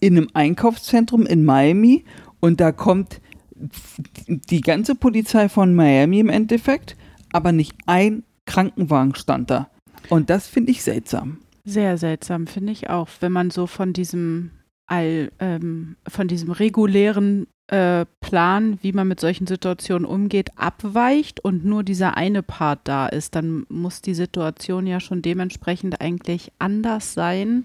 in 0.00 0.16
einem 0.16 0.30
Einkaufszentrum 0.34 1.26
in 1.26 1.44
Miami 1.44 2.04
und 2.40 2.60
da 2.60 2.72
kommt 2.72 3.20
die 3.54 4.62
ganze 4.62 4.96
Polizei 4.96 5.48
von 5.48 5.76
Miami 5.76 6.18
im 6.18 6.28
Endeffekt, 6.28 6.96
aber 7.32 7.52
nicht 7.52 7.76
ein 7.86 8.24
Krankenwagen 8.46 9.14
stand 9.14 9.48
da. 9.48 9.70
Und 10.08 10.28
das 10.28 10.48
finde 10.48 10.72
ich 10.72 10.82
seltsam. 10.82 11.38
Sehr 11.64 11.98
seltsam, 11.98 12.48
finde 12.48 12.72
ich 12.72 12.90
auch, 12.90 13.10
wenn 13.20 13.30
man 13.30 13.50
so 13.50 13.68
von 13.68 13.92
diesem 13.92 14.50
all, 14.88 15.30
ähm, 15.38 15.94
von 16.08 16.26
diesem 16.26 16.50
regulären 16.50 17.46
äh, 17.70 18.04
Plan, 18.20 18.78
wie 18.82 18.92
man 18.92 19.06
mit 19.08 19.20
solchen 19.20 19.46
Situationen 19.46 20.04
umgeht, 20.04 20.50
abweicht 20.56 21.40
und 21.44 21.64
nur 21.64 21.82
dieser 21.84 22.16
eine 22.16 22.42
Part 22.42 22.80
da 22.84 23.06
ist, 23.06 23.34
dann 23.36 23.64
muss 23.68 24.02
die 24.02 24.14
Situation 24.14 24.86
ja 24.86 24.98
schon 25.00 25.22
dementsprechend 25.22 26.00
eigentlich 26.00 26.50
anders 26.58 27.14
sein 27.14 27.64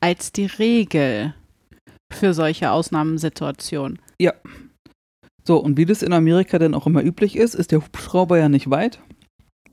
als 0.00 0.32
die 0.32 0.46
Regel 0.46 1.34
für 2.12 2.34
solche 2.34 2.70
Ausnahmesituationen. 2.70 3.98
So, 5.44 5.56
und 5.56 5.78
wie 5.78 5.86
das 5.86 6.02
in 6.02 6.12
Amerika 6.12 6.58
dann 6.58 6.74
auch 6.74 6.86
immer 6.86 7.02
üblich 7.02 7.34
ist, 7.36 7.54
ist 7.54 7.72
der 7.72 7.80
Hubschrauber 7.82 8.36
ja 8.38 8.50
nicht 8.50 8.68
weit. 8.68 9.00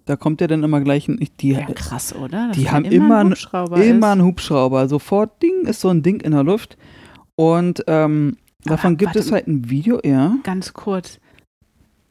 Da 0.05 0.15
kommt 0.15 0.39
ja 0.39 0.47
dann 0.47 0.63
immer 0.63 0.79
gleich 0.79 1.09
ein, 1.09 1.19
die, 1.41 1.49
Ja, 1.51 1.65
krass, 1.65 2.15
oder? 2.15 2.47
Dass 2.47 2.57
die 2.57 2.69
haben 2.71 2.85
immer 2.85 3.17
ein 3.17 3.27
ein- 3.27 3.31
Hubschrauber 3.31 3.83
immer 3.83 4.07
ist. 4.13 4.19
ein 4.19 4.23
Hubschrauber. 4.23 4.87
Sofort 4.87 5.41
Ding 5.43 5.65
ist 5.65 5.81
so 5.81 5.89
ein 5.89 6.01
Ding 6.01 6.21
in 6.21 6.31
der 6.31 6.43
Luft. 6.43 6.77
Und 7.35 7.83
ähm, 7.87 8.37
davon 8.65 8.97
gibt 8.97 9.15
es 9.15 9.31
warte- 9.31 9.35
halt 9.35 9.47
ein 9.47 9.69
Video, 9.69 9.99
ja. 10.03 10.35
Ganz 10.43 10.73
kurz. 10.73 11.19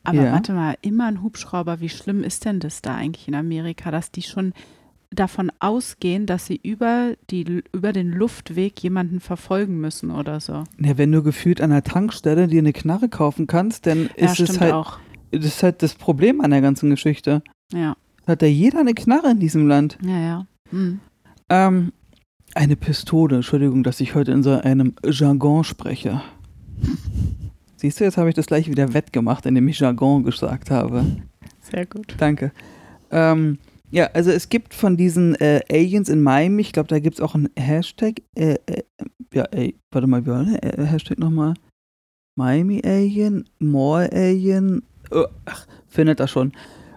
Aber 0.04 0.22
Ja. 0.24 0.32
warte 0.32 0.52
mal, 0.52 0.76
immer 0.82 1.06
ein 1.06 1.22
Hubschrauber, 1.22 1.80
wie 1.80 1.88
schlimm 1.88 2.22
ist 2.22 2.44
denn 2.44 2.60
das 2.60 2.82
da 2.82 2.94
eigentlich 2.94 3.26
in 3.28 3.34
Amerika, 3.34 3.90
dass 3.90 4.10
die 4.10 4.22
schon 4.22 4.52
davon 5.10 5.50
ausgehen, 5.60 6.26
dass 6.26 6.46
sie 6.46 6.58
über, 6.62 7.14
die, 7.30 7.62
über 7.72 7.92
den 7.92 8.10
Luftweg 8.10 8.82
jemanden 8.82 9.20
verfolgen 9.20 9.80
müssen 9.80 10.10
oder 10.10 10.40
so. 10.40 10.64
ja. 10.78 10.98
Wenn 10.98 11.12
du 11.12 11.22
gefühlt 11.22 11.60
an 11.60 11.70
der 11.70 11.84
Tankstelle 11.84 12.48
dir 12.48 12.58
eine 12.58 12.72
Knarre 12.72 13.08
kaufen 13.08 13.46
kannst, 13.46 13.86
dann 13.86 14.10
Ja, 14.18 14.24
ist 14.26 14.40
es 14.40 14.48
stimmt 14.48 14.60
halt, 14.60 14.72
auch. 14.74 14.98
das 15.30 15.44
ist 15.44 15.62
halt 15.62 15.82
das 15.82 15.94
Problem 15.94 16.40
an 16.40 16.50
der 16.50 16.60
ganzen 16.60 16.90
Geschichte. 16.90 17.42
Ja, 17.72 17.96
Hat 18.26 18.42
ja 18.42 18.48
jeder 18.48 18.80
eine 18.80 18.92
Knarre 18.94 19.30
in 19.30 19.38
diesem 19.40 19.68
Land. 19.68 19.98
ja, 20.04 20.18
ja. 20.18 20.46
Hm. 20.70 21.00
Ähm, 21.48 21.92
eine 22.54 22.74
Pistole, 22.76 23.36
Entschuldigung, 23.36 23.82
dass 23.84 24.00
ich 24.00 24.14
heute 24.14 24.32
in 24.32 24.42
so 24.42 24.50
einem 24.52 24.94
Jargon 25.04 25.62
spreche. 25.64 26.22
Siehst 27.76 28.00
du, 28.00 28.04
jetzt 28.04 28.16
habe 28.16 28.28
ich 28.28 28.34
das 28.34 28.46
gleich 28.46 28.68
wieder 28.68 28.94
wettgemacht, 28.94 29.46
indem 29.46 29.68
ich 29.68 29.78
Jargon 29.78 30.24
gesagt 30.24 30.70
habe. 30.70 31.04
Sehr 31.60 31.86
gut. 31.86 32.14
Danke. 32.18 32.52
Ähm, 33.10 33.58
ja, 33.90 34.06
also 34.12 34.30
es 34.30 34.48
gibt 34.48 34.74
von 34.74 34.96
diesen 34.96 35.34
äh, 35.36 35.60
Aliens 35.70 36.08
in 36.08 36.22
Miami, 36.22 36.62
ich 36.62 36.72
glaube, 36.72 36.88
da 36.88 36.98
gibt 36.98 37.16
es 37.16 37.20
auch 37.20 37.34
einen 37.34 37.50
Hashtag. 37.56 38.22
Äh, 38.34 38.56
äh, 38.66 38.82
ja, 39.32 39.44
ey, 39.52 39.76
warte 39.90 40.06
mal, 40.06 40.24
wie 40.24 40.30
war 40.30 40.44
der 40.44 40.78
äh, 40.78 40.84
Hashtag 40.84 41.18
nochmal? 41.18 41.54
Miami 42.36 42.82
Alien, 42.84 43.48
More 43.60 44.10
Alien, 44.12 44.82
oh, 45.10 45.26
ach, 45.44 45.66
findet 45.86 46.20
er 46.20 46.28
schon. 46.28 46.52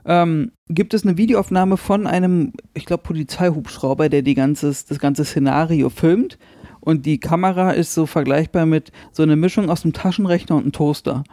Ähm, 0.05 0.53
gibt 0.69 0.93
es 0.93 1.03
eine 1.03 1.17
Videoaufnahme 1.17 1.77
von 1.77 2.07
einem, 2.07 2.53
ich 2.73 2.85
glaube, 2.85 3.03
Polizeihubschrauber, 3.03 4.09
der 4.09 4.21
die 4.21 4.35
ganzes, 4.35 4.85
das 4.85 4.99
ganze 4.99 5.25
Szenario 5.25 5.89
filmt. 5.89 6.39
Und 6.87 7.05
die 7.05 7.19
Kamera 7.19 7.71
ist 7.71 7.93
so 7.93 8.05
vergleichbar 8.05 8.65
mit 8.65 8.93
so 9.11 9.21
einer 9.21 9.35
Mischung 9.35 9.69
aus 9.69 9.83
einem 9.83 9.91
Taschenrechner 9.91 10.55
und 10.55 10.61
einem 10.61 10.71
Toaster. 10.71 11.25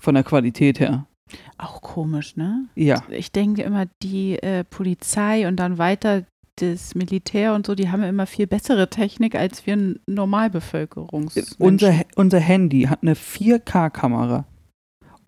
Von 0.00 0.14
der 0.14 0.22
Qualität 0.22 0.78
her. 0.78 1.08
Auch 1.56 1.82
komisch, 1.82 2.36
ne? 2.36 2.68
Ja. 2.76 3.02
Ich 3.10 3.32
denke 3.32 3.62
immer, 3.62 3.86
die 4.00 4.40
äh, 4.40 4.62
Polizei 4.62 5.48
und 5.48 5.56
dann 5.56 5.78
weiter 5.78 6.24
das 6.54 6.94
Militär 6.94 7.52
und 7.52 7.66
so, 7.66 7.74
die 7.74 7.90
haben 7.90 8.02
ja 8.02 8.08
immer 8.08 8.26
viel 8.26 8.46
bessere 8.46 8.88
Technik 8.88 9.34
als 9.34 9.66
wir 9.66 9.96
Normalbevölkerungs. 10.06 11.56
Unser, 11.58 12.04
unser 12.14 12.38
Handy 12.38 12.82
hat 12.82 13.02
eine 13.02 13.14
4K-Kamera. 13.14 14.44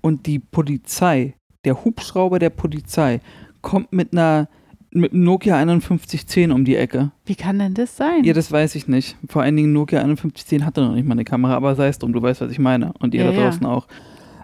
Und 0.00 0.26
die 0.26 0.38
Polizei, 0.38 1.34
der 1.64 1.84
Hubschrauber 1.84 2.38
der 2.38 2.50
Polizei, 2.50 3.20
kommt 3.60 3.92
mit 3.92 4.12
einer 4.12 4.48
mit 4.92 5.12
einem 5.12 5.24
Nokia 5.24 5.56
5110 5.56 6.50
um 6.52 6.64
die 6.64 6.76
Ecke. 6.76 7.12
Wie 7.26 7.34
kann 7.36 7.58
denn 7.58 7.74
das 7.74 7.96
sein? 7.96 8.24
Ja, 8.24 8.32
das 8.32 8.50
weiß 8.50 8.74
ich 8.74 8.88
nicht. 8.88 9.16
Vor 9.28 9.42
allen 9.42 9.56
Dingen 9.56 9.72
Nokia 9.72 10.00
5110 10.00 10.64
hatte 10.66 10.80
noch 10.82 10.94
nicht 10.94 11.06
mal 11.06 11.12
eine 11.12 11.24
Kamera, 11.24 11.54
aber 11.54 11.74
sei 11.76 11.88
es 11.88 11.98
drum, 11.98 12.12
du 12.12 12.20
weißt, 12.20 12.40
was 12.40 12.50
ich 12.52 12.58
meine. 12.58 12.92
Und 12.98 13.14
ihr 13.14 13.24
Ja, 13.24 13.30
da 13.30 13.36
ja. 13.38 13.44
draußen 13.44 13.66
auch. 13.66 13.86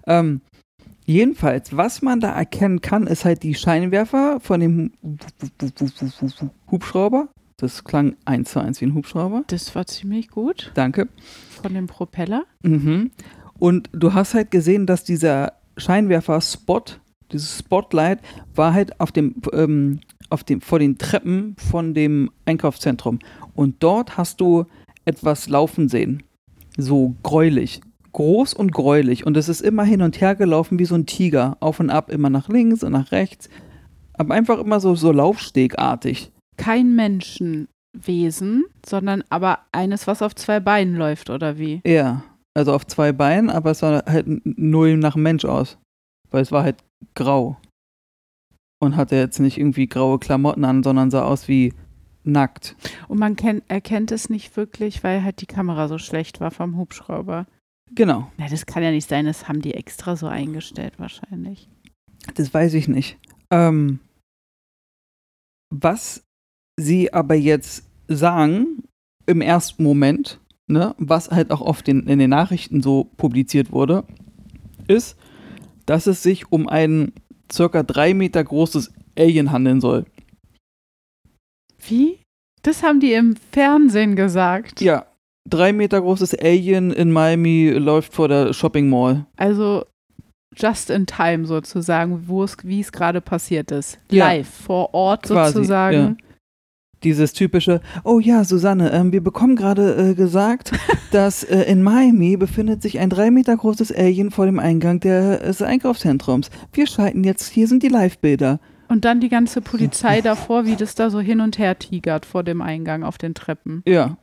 Ähm, 0.07 0.41
jedenfalls, 1.05 1.77
was 1.77 2.01
man 2.03 2.21
da 2.21 2.31
erkennen 2.33 2.81
kann, 2.81 3.07
ist 3.07 3.25
halt 3.25 3.43
die 3.43 3.55
Scheinwerfer 3.55 4.39
von 4.41 4.61
dem 4.61 4.93
Hubschrauber. 6.71 7.29
Das 7.59 7.85
klang 7.85 8.17
eins 8.27 8.51
zu 8.53 8.61
eins 8.61 8.81
wie 8.81 8.87
ein 8.87 8.95
Hubschrauber. 8.95 9.45
Das 9.47 9.75
war 9.75 9.87
ziemlich 9.87 10.29
gut 10.29 10.73
Danke. 10.75 11.09
von 11.63 11.73
dem 11.73 11.87
Propeller. 11.87 12.45
Mhm. 12.63 13.11
Und 13.59 13.89
du 13.93 14.13
hast 14.13 14.35
halt 14.35 14.51
gesehen, 14.51 14.85
dass 14.87 15.05
dieser 15.05 15.55
Scheinwerfer-Spot, 15.79 16.83
dieses 17.33 17.59
Spotlight, 17.59 18.19
war 18.55 18.75
halt 18.75 19.01
auf 19.01 19.11
dem, 19.11 19.37
ähm, 19.55 20.01
auf 20.31 20.45
dem, 20.45 20.61
vor 20.61 20.79
den 20.79 20.99
Treppen 20.99 21.57
von 21.59 21.95
dem 21.95 22.31
Einkaufszentrum. 22.45 23.19
Und 23.55 23.77
dort 23.81 24.17
hast 24.17 24.41
du 24.41 24.67
etwas 25.05 25.49
laufen 25.49 25.89
sehen. 25.89 26.23
So 26.77 27.15
gräulich. 27.23 27.81
Groß 28.13 28.55
und 28.55 28.73
gräulich. 28.73 29.27
Und 29.27 29.37
es 29.37 29.49
ist 29.49 29.61
immer 29.61 29.85
hin 29.85 30.03
und 30.03 30.21
her 30.21 30.35
gelaufen 30.35 30.79
wie 30.79 30.85
so 30.85 30.95
ein 30.95 31.07
Tiger. 31.07 31.57
Auf 31.61 31.81
und 31.81 31.91
ab, 31.91 32.11
immer 32.11 32.31
nach 32.31 32.49
links 32.49 32.83
und 32.83 32.93
nach 32.93 33.13
rechts. 33.13 33.49
Aber 34.15 34.35
einfach 34.35 34.59
immer 34.59 34.81
so, 34.81 34.95
so 34.95 35.13
laufstegartig. 35.13 36.33
Kein 36.57 36.97
Menschenwesen, 36.97 38.65
sondern 38.85 39.23
aber 39.29 39.61
eines, 39.73 40.07
was 40.07 40.23
auf 40.23 40.35
zwei 40.35 40.61
Beinen 40.61 40.97
läuft, 40.97 41.29
oder 41.29 41.59
wie? 41.59 41.83
Ja, 41.87 42.23
also 42.55 42.73
auf 42.73 42.87
zwei 42.87 43.13
Beinen, 43.13 43.51
aber 43.51 43.73
es 43.73 43.81
sah 43.81 44.03
halt 44.07 44.27
null 44.45 44.97
nach 44.97 45.17
Mensch 45.17 45.45
aus. 45.45 45.77
Weil 46.31 46.43
es 46.43 46.53
war 46.53 46.63
halt 46.63 46.77
grau. 47.15 47.59
Und 48.79 48.97
hatte 48.97 49.17
jetzt 49.17 49.39
nicht 49.39 49.59
irgendwie 49.59 49.87
graue 49.87 50.19
Klamotten 50.19 50.65
an, 50.65 50.83
sondern 50.83 51.11
sah 51.11 51.25
aus 51.25 51.49
wie 51.49 51.73
nackt. 52.25 52.77
Und 53.09 53.19
man 53.19 53.37
kennt, 53.37 53.63
erkennt 53.69 54.13
es 54.13 54.29
nicht 54.29 54.57
wirklich, 54.57 55.03
weil 55.03 55.23
halt 55.23 55.41
die 55.41 55.47
Kamera 55.47 55.89
so 55.89 55.99
schlecht 55.99 56.41
war 56.41 56.51
vom 56.51 56.77
Hubschrauber. 56.77 57.47
Genau, 57.95 58.31
Na, 58.37 58.49
das 58.49 58.67
kann 58.67 58.83
ja 58.83 58.91
nicht 58.91 59.09
sein, 59.09 59.27
das 59.27 59.49
haben 59.49 59.63
die 59.63 59.75
extra 59.75 60.17
so 60.17 60.27
eingestellt 60.27 60.95
wahrscheinlich. 60.99 61.69
das 62.35 62.53
weiß 62.53 62.75
ich 62.75 62.89
nicht. 62.89 63.17
Ähm, 63.51 64.01
was 65.73 66.25
sie 66.79 67.13
aber 67.13 67.37
jetzt 67.37 67.89
sagen, 68.09 68.83
im 69.27 69.41
ersten 69.41 69.85
Moment, 69.85 70.41
ne, 70.67 70.95
was 70.99 71.31
halt 71.31 71.53
auch 71.53 71.61
oft 71.61 71.89
in, 71.89 72.07
in 72.09 72.19
den 72.19 72.31
Nachrichten 72.31 72.83
so 72.83 73.05
publiziert 73.17 73.71
wurde, 73.73 74.05
ist, 74.89 75.17
dass 75.87 76.09
es 76.09 76.23
sich 76.25 76.51
um 76.51 76.69
ein 76.69 77.13
circa 77.53 77.83
drei 77.83 78.15
Meter 78.15 78.43
großes 78.43 78.93
Alien 79.19 79.53
handeln 79.53 79.81
soll. 79.81 80.07
Wie? 81.87 82.21
Das 82.63 82.83
haben 82.83 83.01
die 83.01 83.13
im 83.13 83.37
Fernsehen 83.53 84.17
gesagt. 84.17 84.81
Ja, 84.81 85.07
drei 85.49 85.73
Meter 85.73 86.01
großes 86.01 86.35
Alien 86.35 86.91
in 86.91 87.13
Miami 87.13 87.71
läuft 87.71 88.13
vor 88.15 88.29
der 88.29 88.53
Shopping 88.53 88.89
Mall. 88.89 89.27
Also 89.37 89.85
just 90.57 90.91
in 90.91 91.07
time 91.07 91.47
sozusagen, 91.47 92.29
wo 92.29 92.43
es, 92.43 92.57
wie 92.63 92.81
es 92.81 92.91
gerade 92.91 93.21
passiert 93.21 93.71
ist. 93.71 93.99
Ja. 94.11 94.27
Live, 94.27 94.49
vor 94.49 94.95
Ort 94.95 95.25
Quasi, 95.25 95.53
sozusagen. 95.53 96.19
Dieses 97.07 97.33
typische, 97.33 97.81
oh 98.03 98.19
ja, 98.19 98.43
Susanne, 98.43 98.91
ähm, 98.93 99.13
wir 99.13 99.23
bekommen 99.23 99.55
gerade 99.55 100.11
äh, 100.11 100.15
gesagt, 100.15 100.73
dass 101.13 101.45
äh, 101.45 101.63
in 101.63 101.81
Miami 101.85 102.37
befindet 102.37 102.83
sich 102.83 102.99
ein 102.99 103.11
drei 103.11 103.31
Meter 103.31 103.57
großes 103.57 103.93
Alien 103.93 104.33
vor 104.33 104.45
dem 104.45 104.59
Eingang 104.59 104.99
der, 104.99 105.39
des 105.39 105.63
Einkaufszentrums. 105.63 106.51
Wir 106.73 106.89
schalten 106.89 107.23
jetzt, 107.23 107.49
hier 107.49 107.69
sind 107.69 107.85
die 107.85 107.89
Live-Bilder. 107.89 108.59
Und 108.89 109.05
dann 109.05 109.21
die 109.21 109.29
ganze 109.29 109.61
Polizei 109.61 110.21
davor, 110.21 110.67
wie 110.67 110.75
das 110.75 110.97
da 110.97 111.09
so 111.09 111.21
hin 111.21 111.41
und 111.41 111.59
her 111.59 111.79
tigert 111.79 112.27
vor 112.27 112.43
dem 112.43 112.61
Eingang 112.61 113.05
auf 113.05 113.19
den 113.19 113.35
Treppen. 113.35 113.83
Ja, 113.87 114.17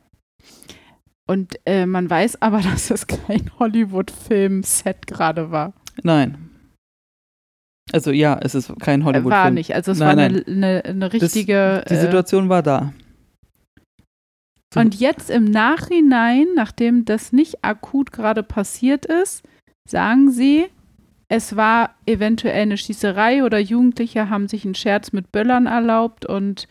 Und 1.26 1.54
äh, 1.64 1.86
man 1.86 2.10
weiß 2.10 2.42
aber, 2.42 2.60
dass 2.72 2.90
es 2.90 3.06
kein 3.06 3.50
Hollywood-Film-Set 3.58 5.06
gerade 5.06 5.50
war. 5.50 5.72
nein. 6.02 6.50
Also 7.92 8.10
ja, 8.10 8.38
es 8.42 8.54
ist 8.54 8.72
kein 8.80 9.02
Äh, 9.02 9.04
Hollywood-Film. 9.04 9.30
war 9.30 9.50
nicht. 9.50 9.74
Also 9.74 9.92
es 9.92 9.98
Nein, 9.98 10.16
war 10.16 10.24
eine, 10.24 10.44
eine, 10.46 10.84
eine 10.84 11.12
richtige. 11.12 11.84
Die 11.88 11.94
äh, 11.94 12.00
Situation 12.00 12.48
war 12.48 12.62
da. 12.62 12.92
Und 14.74 14.98
jetzt 14.98 15.30
im 15.30 15.44
Nachhinein, 15.44 16.46
nachdem 16.56 17.04
das 17.04 17.32
nicht 17.32 17.64
akut 17.64 18.10
gerade 18.10 18.42
passiert 18.42 19.06
ist, 19.06 19.44
sagen 19.88 20.30
sie, 20.32 20.66
es 21.28 21.56
war 21.56 21.94
eventuell 22.06 22.62
eine 22.62 22.76
Schießerei 22.76 23.44
oder 23.44 23.58
Jugendliche 23.58 24.30
haben 24.30 24.48
sich 24.48 24.64
einen 24.64 24.74
Scherz 24.74 25.12
mit 25.12 25.30
Böllern 25.30 25.66
erlaubt 25.66 26.26
und 26.26 26.66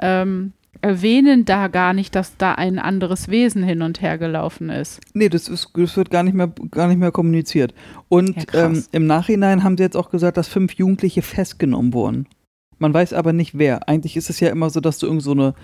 ähm, 0.00 0.52
erwähnen 0.80 1.44
da 1.44 1.68
gar 1.68 1.92
nicht, 1.92 2.14
dass 2.14 2.36
da 2.36 2.52
ein 2.52 2.78
anderes 2.78 3.28
Wesen 3.28 3.62
hin 3.62 3.82
und 3.82 4.00
her 4.00 4.18
gelaufen 4.18 4.70
ist. 4.70 5.00
Nee, 5.14 5.28
das, 5.28 5.48
ist, 5.48 5.70
das 5.74 5.96
wird 5.96 6.10
gar 6.10 6.22
nicht 6.22 6.34
mehr, 6.34 6.52
gar 6.70 6.88
nicht 6.88 6.98
mehr 6.98 7.12
kommuniziert. 7.12 7.74
Und 8.08 8.52
Ja, 8.52 8.66
ähm, 8.66 8.84
im 8.92 9.06
Nachhinein 9.06 9.64
haben 9.64 9.76
sie 9.76 9.82
jetzt 9.82 9.96
auch 9.96 10.10
gesagt, 10.10 10.36
dass 10.36 10.48
fünf 10.48 10.74
Jugendliche 10.74 11.22
festgenommen 11.22 11.92
wurden. 11.92 12.26
Man 12.78 12.92
weiß 12.92 13.12
aber 13.12 13.32
nicht 13.32 13.56
wer. 13.56 13.88
Eigentlich 13.88 14.16
ist 14.16 14.30
es 14.30 14.40
ja 14.40 14.50
immer 14.50 14.70
so, 14.70 14.80
dass 14.80 14.98
du 14.98 15.06
irgend 15.06 15.22
so 15.22 15.32
eine 15.32 15.54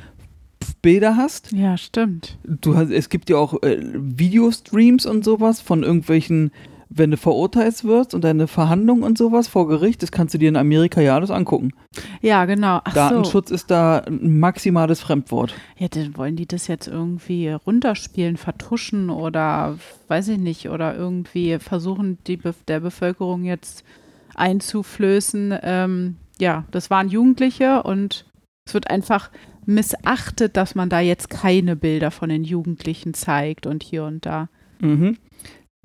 Bilder 0.81 1.17
hast. 1.17 1.53
Ja, 1.53 1.77
stimmt. 1.77 2.39
Du 2.45 2.77
hast, 2.77 2.91
es 2.91 3.09
gibt 3.09 3.29
ja 3.31 3.37
auch 3.37 3.63
äh, 3.63 3.79
Videostreams 3.81 5.07
und 5.07 5.25
sowas 5.25 5.61
von 5.61 5.83
irgendwelchen, 5.83 6.53
wenn 6.95 7.11
du 7.11 7.17
verurteilt 7.17 7.85
wirst 7.85 8.15
und 8.15 8.23
deine 8.23 8.47
Verhandlung 8.47 9.03
und 9.03 9.17
sowas 9.17 9.49
vor 9.49 9.69
Gericht, 9.69 10.03
das 10.03 10.13
kannst 10.13 10.35
du 10.35 10.39
dir 10.39 10.49
in 10.49 10.57
Amerika 10.57 11.01
ja 11.01 11.15
alles 11.15 11.31
angucken. 11.31 11.73
Ja, 12.21 12.45
genau. 12.45 12.81
Ach 12.85 12.93
so. 12.93 12.95
Datenschutz 12.95 13.51
ist 13.51 13.71
da 13.71 13.99
ein 13.99 14.39
maximales 14.39 15.01
Fremdwort. 15.01 15.55
Ja, 15.79 15.89
dann 15.89 16.17
wollen 16.17 16.37
die 16.37 16.47
das 16.47 16.67
jetzt 16.67 16.89
irgendwie 16.89 17.49
runterspielen, 17.49 18.37
vertuschen 18.37 19.11
oder 19.11 19.79
weiß 20.09 20.29
ich 20.29 20.39
nicht, 20.39 20.69
oder 20.69 20.95
irgendwie 20.97 21.59
versuchen, 21.59 22.19
die 22.27 22.37
Be 22.37 22.55
der 22.69 22.81
Bevölkerung 22.81 23.45
jetzt 23.45 23.85
einzuflößen. 24.35 25.59
Ähm, 25.63 26.17
ja, 26.39 26.65
das 26.71 26.91
waren 26.91 27.09
Jugendliche 27.09 27.83
und 27.83 28.27
es 28.67 28.75
wird 28.75 28.91
einfach 28.91 29.31
missachtet, 29.65 30.57
dass 30.57 30.75
man 30.75 30.89
da 30.89 31.01
jetzt 31.01 31.31
keine 31.31 31.77
Bilder 31.77 32.11
von 32.11 32.29
den 32.29 32.45
Jugendlichen 32.45 33.15
zeigt 33.15 33.67
und 33.67 33.83
hier 33.83 34.05
und 34.05 34.27
da. 34.27 34.49
Mhm. 34.81 35.17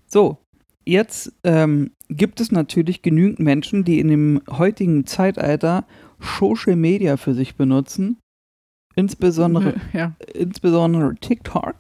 So, 0.08 0.38
jetzt 0.88 1.34
ähm, 1.44 1.92
gibt 2.10 2.40
es 2.42 2.52
natürlich 2.52 3.02
genügend 3.02 3.40
Menschen, 3.40 3.84
die 3.84 4.00
in 4.00 4.08
dem 4.08 4.42
heutigen 4.50 5.06
Zeitalter 5.06 5.86
Social 6.20 6.76
Media 6.76 7.18
für 7.18 7.34
sich 7.34 7.56
benutzen. 7.56 8.18
Insbesondere, 8.96 9.76
Ja. 9.94 10.16
insbesondere 10.34 11.16
TikTok. 11.16 11.76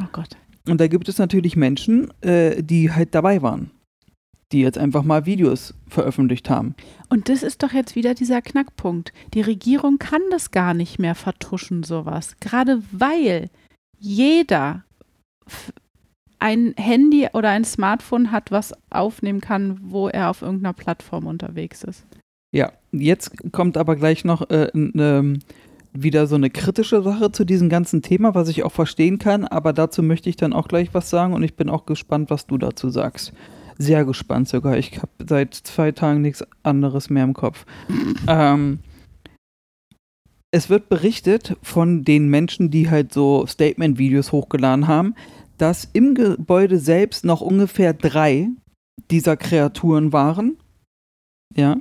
Oh 0.00 0.06
Gott. 0.12 0.36
Und 0.68 0.80
da 0.80 0.86
gibt 0.86 1.08
es 1.08 1.18
natürlich 1.18 1.56
Menschen, 1.56 2.12
äh, 2.22 2.62
die 2.62 2.92
halt 2.92 3.14
dabei 3.14 3.42
waren. 3.42 3.70
Die 4.52 4.60
jetzt 4.60 4.78
einfach 4.78 5.02
mal 5.04 5.26
Videos 5.26 5.74
veröffentlicht 5.88 6.50
haben. 6.50 6.74
Und 7.08 7.28
das 7.28 7.42
ist 7.42 7.62
doch 7.62 7.72
jetzt 7.72 7.94
wieder 7.96 8.14
dieser 8.14 8.42
Knackpunkt. 8.42 9.12
Die 9.34 9.40
Regierung 9.40 9.98
kann 9.98 10.22
das 10.30 10.50
gar 10.50 10.74
nicht 10.74 10.98
mehr 10.98 11.14
vertuschen, 11.14 11.82
sowas. 11.84 12.36
Gerade 12.40 12.82
weil 12.92 13.48
jeder 13.98 14.84
ein 16.40 16.74
Handy 16.76 17.28
oder 17.32 17.50
ein 17.50 17.64
Smartphone 17.64 18.32
hat, 18.32 18.50
was 18.50 18.74
aufnehmen 18.90 19.40
kann, 19.40 19.78
wo 19.82 20.08
er 20.08 20.30
auf 20.30 20.42
irgendeiner 20.42 20.72
Plattform 20.72 21.26
unterwegs 21.26 21.84
ist. 21.84 22.04
Ja, 22.52 22.72
jetzt 22.90 23.52
kommt 23.52 23.76
aber 23.76 23.94
gleich 23.96 24.24
noch 24.24 24.50
äh, 24.50 24.68
n- 24.74 24.92
ähm, 24.96 25.38
wieder 25.92 26.26
so 26.26 26.34
eine 26.36 26.50
kritische 26.50 27.02
Sache 27.02 27.30
zu 27.32 27.44
diesem 27.44 27.68
ganzen 27.68 28.02
Thema, 28.02 28.34
was 28.34 28.48
ich 28.48 28.62
auch 28.64 28.72
verstehen 28.72 29.18
kann, 29.18 29.44
aber 29.44 29.72
dazu 29.72 30.02
möchte 30.02 30.28
ich 30.28 30.36
dann 30.36 30.52
auch 30.52 30.68
gleich 30.68 30.92
was 30.92 31.10
sagen 31.10 31.34
und 31.34 31.42
ich 31.42 31.54
bin 31.54 31.68
auch 31.68 31.86
gespannt, 31.86 32.30
was 32.30 32.46
du 32.46 32.58
dazu 32.58 32.90
sagst. 32.90 33.32
Sehr 33.78 34.04
gespannt 34.04 34.48
sogar. 34.48 34.76
Ich 34.76 34.98
habe 34.98 35.08
seit 35.26 35.54
zwei 35.54 35.90
Tagen 35.92 36.20
nichts 36.22 36.44
anderes 36.62 37.10
mehr 37.10 37.24
im 37.24 37.34
Kopf. 37.34 37.64
ähm, 38.28 38.80
es 40.52 40.68
wird 40.68 40.88
berichtet 40.88 41.56
von 41.62 42.04
den 42.04 42.28
Menschen, 42.28 42.70
die 42.70 42.90
halt 42.90 43.12
so 43.12 43.46
Statement-Videos 43.46 44.32
hochgeladen 44.32 44.88
haben, 44.88 45.14
dass 45.60 45.88
im 45.92 46.14
Gebäude 46.14 46.78
selbst 46.78 47.24
noch 47.24 47.42
ungefähr 47.42 47.92
drei 47.92 48.48
dieser 49.10 49.36
Kreaturen 49.36 50.12
waren. 50.12 50.56
Ja. 51.54 51.76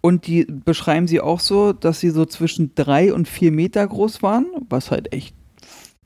Und 0.00 0.26
die 0.26 0.44
beschreiben 0.44 1.06
sie 1.06 1.20
auch 1.20 1.40
so, 1.40 1.72
dass 1.72 2.00
sie 2.00 2.10
so 2.10 2.24
zwischen 2.26 2.74
drei 2.74 3.12
und 3.12 3.28
vier 3.28 3.52
Meter 3.52 3.86
groß 3.86 4.22
waren, 4.22 4.46
was 4.68 4.90
halt 4.90 5.12
echt. 5.12 5.36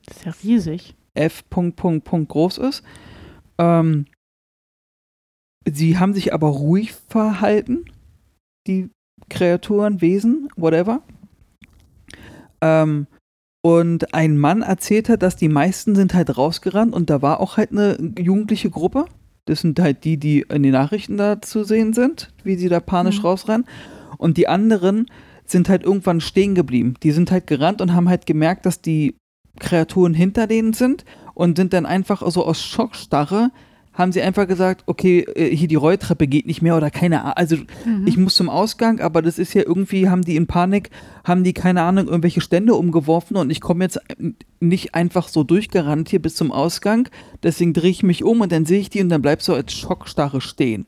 Das 0.07 0.16
ist 0.19 0.25
ja 0.25 0.33
riesig. 0.42 0.95
F. 1.14 1.49
Punkt, 1.49 1.76
Punkt, 1.76 2.04
Punkt 2.04 2.28
groß 2.30 2.59
ist. 2.59 2.83
Ähm, 3.59 4.07
sie 5.71 5.99
haben 5.99 6.14
sich 6.14 6.35
aber 6.35 6.49
ruhig 6.49 6.92
verhalten, 7.09 7.85
die 8.66 8.90
Kreaturen, 9.28 10.00
Wesen, 10.00 10.49
whatever. 10.57 11.02
Ähm, 12.61 13.07
und 13.62 14.14
ein 14.14 14.38
Mann 14.38 14.62
erzählte, 14.62 15.19
dass 15.19 15.37
die 15.37 15.49
meisten 15.49 15.95
sind 15.95 16.14
halt 16.14 16.37
rausgerannt 16.37 16.95
und 16.95 17.11
da 17.11 17.21
war 17.23 17.40
auch 17.40 17.57
halt 17.57 17.73
eine 17.73 17.97
jugendliche 18.19 18.71
Gruppe. 18.71 19.05
Das 19.45 19.61
sind 19.61 19.79
halt 19.81 20.05
die, 20.05 20.17
die 20.17 20.47
in 20.49 20.62
den 20.62 20.73
Nachrichten 20.73 21.17
da 21.17 21.43
zu 21.43 21.64
sehen 21.64 21.93
sind, 21.93 22.33
wie 22.45 22.57
sie 22.57 22.69
da 22.69 22.81
panisch 22.81 23.19
mhm. 23.19 23.26
rausrennen. 23.26 23.67
Und 24.17 24.37
die 24.37 24.49
anderen 24.49 25.07
sind 25.45 25.69
halt 25.69 25.83
irgendwann 25.83 26.21
stehen 26.21 26.55
geblieben. 26.55 26.95
Die 27.02 27.11
sind 27.11 27.31
halt 27.31 27.47
gerannt 27.47 27.81
und 27.81 27.93
haben 27.93 28.09
halt 28.09 28.26
gemerkt, 28.26 28.64
dass 28.67 28.81
die 28.81 29.17
Kreaturen 29.59 30.14
hinter 30.14 30.47
denen 30.47 30.73
sind 30.73 31.05
und 31.35 31.57
sind 31.57 31.73
dann 31.73 31.87
einfach 31.87 32.23
so 32.31 32.45
aus 32.45 32.62
Schockstarre 32.62 33.50
haben 34.00 34.12
sie 34.12 34.23
einfach 34.23 34.49
gesagt, 34.49 34.83
okay, 34.87 35.21
äh, 35.21 35.54
hier 35.54 35.69
die 35.69 35.76
Rolltreppe 35.76 36.26
geht 36.26 36.47
nicht 36.47 36.62
mehr 36.62 36.76
oder 36.76 36.90
keine 36.90 37.21
Ahnung. 37.21 37.35
Also 37.37 37.57
mhm. 37.85 38.07
ich 38.07 38.16
muss 38.16 38.35
zum 38.35 38.49
Ausgang, 38.49 39.00
aber 39.00 39.23
das 39.23 39.38
ist 39.38 39.54
ja 39.54 39.62
irgendwie, 39.64 40.09
haben 40.09 40.23
die 40.23 40.37
in 40.37 40.47
Panik, 40.47 40.90
haben 41.25 41.45
die 41.45 41.52
keine 41.52 41.83
Ahnung, 41.83 42.09
irgendwelche 42.09 42.40
Stände 42.40 42.75
umgeworfen 42.75 43.37
und 43.37 43.50
ich 43.50 43.61
komme 43.61 43.85
jetzt 43.85 44.00
nicht 44.59 44.95
einfach 44.95 45.28
so 45.28 45.45
durchgerannt 45.45 46.09
hier 46.09 46.21
bis 46.21 46.35
zum 46.35 46.50
Ausgang. 46.50 47.09
Deswegen 47.42 47.73
drehe 47.73 47.90
ich 47.90 48.02
mich 48.02 48.25
um 48.25 48.40
und 48.40 48.50
dann 48.50 48.66
sehe 48.66 48.80
ich 48.80 48.90
die 48.90 49.00
und 49.02 49.11
dann 49.11 49.23
bleibst 49.23 49.47
du 49.47 49.54
als 49.54 49.73
Schockstarre 49.73 50.40
stehen. 50.40 50.87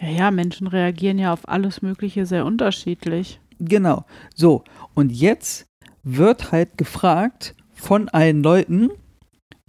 Ja, 0.00 0.08
ja, 0.08 0.30
Menschen 0.30 0.66
reagieren 0.66 1.18
ja 1.18 1.32
auf 1.32 1.48
alles 1.48 1.82
Mögliche 1.82 2.26
sehr 2.26 2.46
unterschiedlich. 2.46 3.40
Genau. 3.58 4.04
So, 4.34 4.64
und 4.94 5.12
jetzt 5.12 5.66
wird 6.02 6.52
halt 6.52 6.78
gefragt 6.78 7.54
von 7.72 8.08
allen 8.08 8.42
Leuten, 8.42 8.90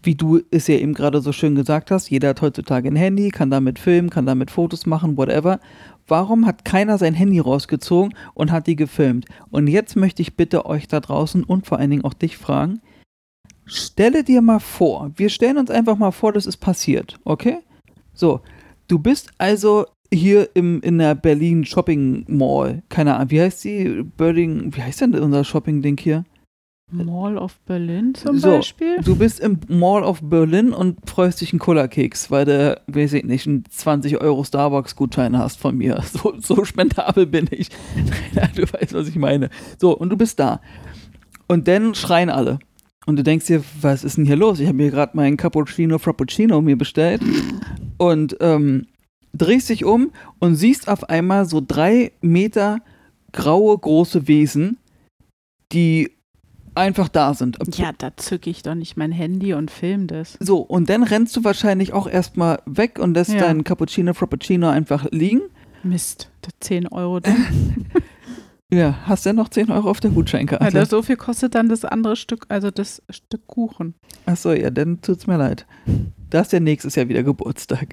wie 0.04 0.16
du 0.16 0.42
es 0.52 0.68
ja 0.68 0.76
eben 0.76 0.94
gerade 0.94 1.22
so 1.22 1.32
schön 1.32 1.56
gesagt 1.56 1.90
hast, 1.90 2.10
jeder 2.10 2.30
hat 2.30 2.42
heutzutage 2.42 2.90
ein 2.90 2.96
Handy, 2.96 3.30
kann 3.30 3.50
damit 3.50 3.80
filmen, 3.80 4.10
kann 4.10 4.26
damit 4.26 4.52
Fotos 4.52 4.86
machen, 4.86 5.18
whatever. 5.18 5.60
Warum 6.08 6.46
hat 6.46 6.66
keiner 6.66 6.98
sein 6.98 7.14
Handy 7.14 7.40
rausgezogen 7.40 8.14
und 8.34 8.52
hat 8.52 8.68
die 8.68 8.76
gefilmt? 8.76 9.26
Und 9.50 9.68
jetzt 9.68 9.96
möchte 9.96 10.22
ich 10.22 10.36
bitte 10.36 10.66
euch 10.66 10.88
da 10.88 11.00
draußen 11.00 11.44
und 11.44 11.66
vor 11.66 11.80
allen 11.80 11.92
Dingen 11.92 12.04
auch 12.04 12.14
dich 12.14 12.38
fragen, 12.38 12.82
stelle 13.66 14.24
dir 14.24 14.42
mal 14.42 14.60
vor, 14.60 15.12
wir 15.16 15.30
stellen 15.30 15.58
uns 15.58 15.72
einfach 15.72 15.98
mal 15.98 16.12
vor, 16.12 16.34
das 16.34 16.46
ist 16.46 16.58
passiert, 16.58 17.20
okay? 17.24 17.60
So, 18.14 18.42
du 18.88 19.00
bist 19.00 19.32
also 19.38 19.86
hier 20.14 20.50
im, 20.54 20.82
in 20.82 20.98
der 20.98 21.16
Berlin 21.16 21.66
Shopping 21.66 22.26
Mall, 22.28 22.84
keine 22.90 23.16
Ahnung, 23.16 23.32
wie 23.32 23.42
heißt 23.42 23.64
die? 23.64 24.04
Birding, 24.18 24.76
wie 24.76 24.84
heißt 24.84 25.02
denn 25.02 25.16
unser 25.16 25.44
Shopping-Ding 25.44 25.98
hier? 25.98 26.26
Mall 26.94 27.38
of 27.38 27.60
Berlin 27.66 28.14
zum 28.16 28.38
so, 28.38 28.58
Beispiel? 28.58 28.98
Du 29.04 29.16
bist 29.16 29.40
im 29.40 29.60
Mall 29.68 30.04
of 30.04 30.20
Berlin 30.22 30.72
und 30.74 30.98
freust 31.10 31.42
dich 31.42 31.52
einen 31.52 31.60
Cola-Keks, 31.60 32.32
weil 32.32 32.46
du, 32.46 32.82
weiß 32.88 33.14
ich 33.14 33.24
nicht, 33.24 33.48
einen 33.48 33.66
20 33.70 34.22
Euro 34.22 34.44
Starbucks-Gutschein 34.44 35.38
hast 35.38 35.60
von 35.60 35.78
mir. 35.78 36.02
So, 36.14 36.36
so 36.40 36.64
spendabel 36.64 37.26
bin 37.26 37.48
ich. 37.50 37.70
du 38.56 38.62
weißt, 38.72 38.94
was 38.94 39.08
ich 39.08 39.16
meine. 39.16 39.50
So, 39.80 39.98
und 39.98 40.10
du 40.10 40.18
bist 40.18 40.40
da. 40.40 40.62
Und 41.48 41.68
dann 41.68 41.96
schreien 41.96 42.30
alle. 42.30 42.60
Und 43.06 43.18
du 43.18 43.24
denkst 43.24 43.48
dir, 43.48 43.64
was 43.82 44.04
ist 44.04 44.18
denn 44.18 44.26
hier 44.26 44.36
los? 44.36 44.60
Ich 44.60 44.68
habe 44.68 44.78
mir 44.78 44.92
gerade 44.92 45.18
meinen 45.18 45.38
Cappuccino 45.38 45.98
Frappuccino 45.98 46.62
mir 46.62 46.78
bestellt. 46.78 47.22
Und 47.98 48.38
ähm, 48.42 48.86
drehst 49.34 49.70
dich 49.70 49.84
um 49.86 50.12
und 50.40 50.56
siehst 50.56 50.88
auf 50.88 51.10
einmal 51.10 51.46
so 51.46 51.62
drei 51.66 52.12
Meter 52.22 52.80
graue 53.32 53.78
große 53.78 54.28
Wesen, 54.28 54.78
die 55.72 56.12
einfach 56.76 57.08
da 57.08 57.34
sind. 57.34 57.58
Ja, 57.76 57.92
da 57.98 58.16
zücke 58.18 58.50
ich 58.50 58.64
doch 58.64 58.76
nicht 58.76 58.98
mein 58.98 59.12
Handy 59.12 59.54
und 59.54 59.72
film 59.72 60.08
das. 60.08 60.38
So, 60.40 60.60
und 60.60 60.90
dann 60.90 61.04
rennst 61.04 61.36
du 61.36 61.44
wahrscheinlich 61.44 61.94
auch 61.94 62.08
erstmal 62.08 62.62
weg 62.66 63.00
und 63.00 63.14
lässt 63.14 63.34
ja. 63.34 63.40
deinen 63.40 63.64
Cappuccino 63.64 64.14
Frappuccino 64.14 64.70
einfach 64.70 65.06
liegen. 65.12 65.42
Mist, 65.84 66.30
10 66.60 66.88
Euro 66.88 67.20
dann. 67.20 67.86
ja, 68.72 69.00
hast 69.06 69.26
du 69.26 69.30
ja 69.30 69.34
noch 69.34 69.50
10 69.50 69.70
Euro 69.72 69.90
auf 69.90 70.00
der 70.00 70.12
Gutscheinkarte. 70.12 70.78
Ja, 70.78 70.86
so 70.86 71.02
viel 71.02 71.18
kostet 71.18 71.56
dann 71.56 71.70
das 71.70 71.86
andere 71.86 72.16
Stück, 72.16 72.46
also 72.50 72.72
das 72.72 73.02
Stück 73.10 73.46
Kuchen. 73.48 73.96
Achso, 74.26 74.54
ja, 74.54 74.70
dann 74.70 75.02
tut's 75.02 75.28
mir 75.28 75.38
leid. 75.38 75.66
Da 76.30 76.42
ist 76.42 76.54
ja 76.54 76.60
nächstes 76.60 76.96
Jahr 76.96 77.10
wieder 77.10 77.24
Geburtstag. 77.24 77.90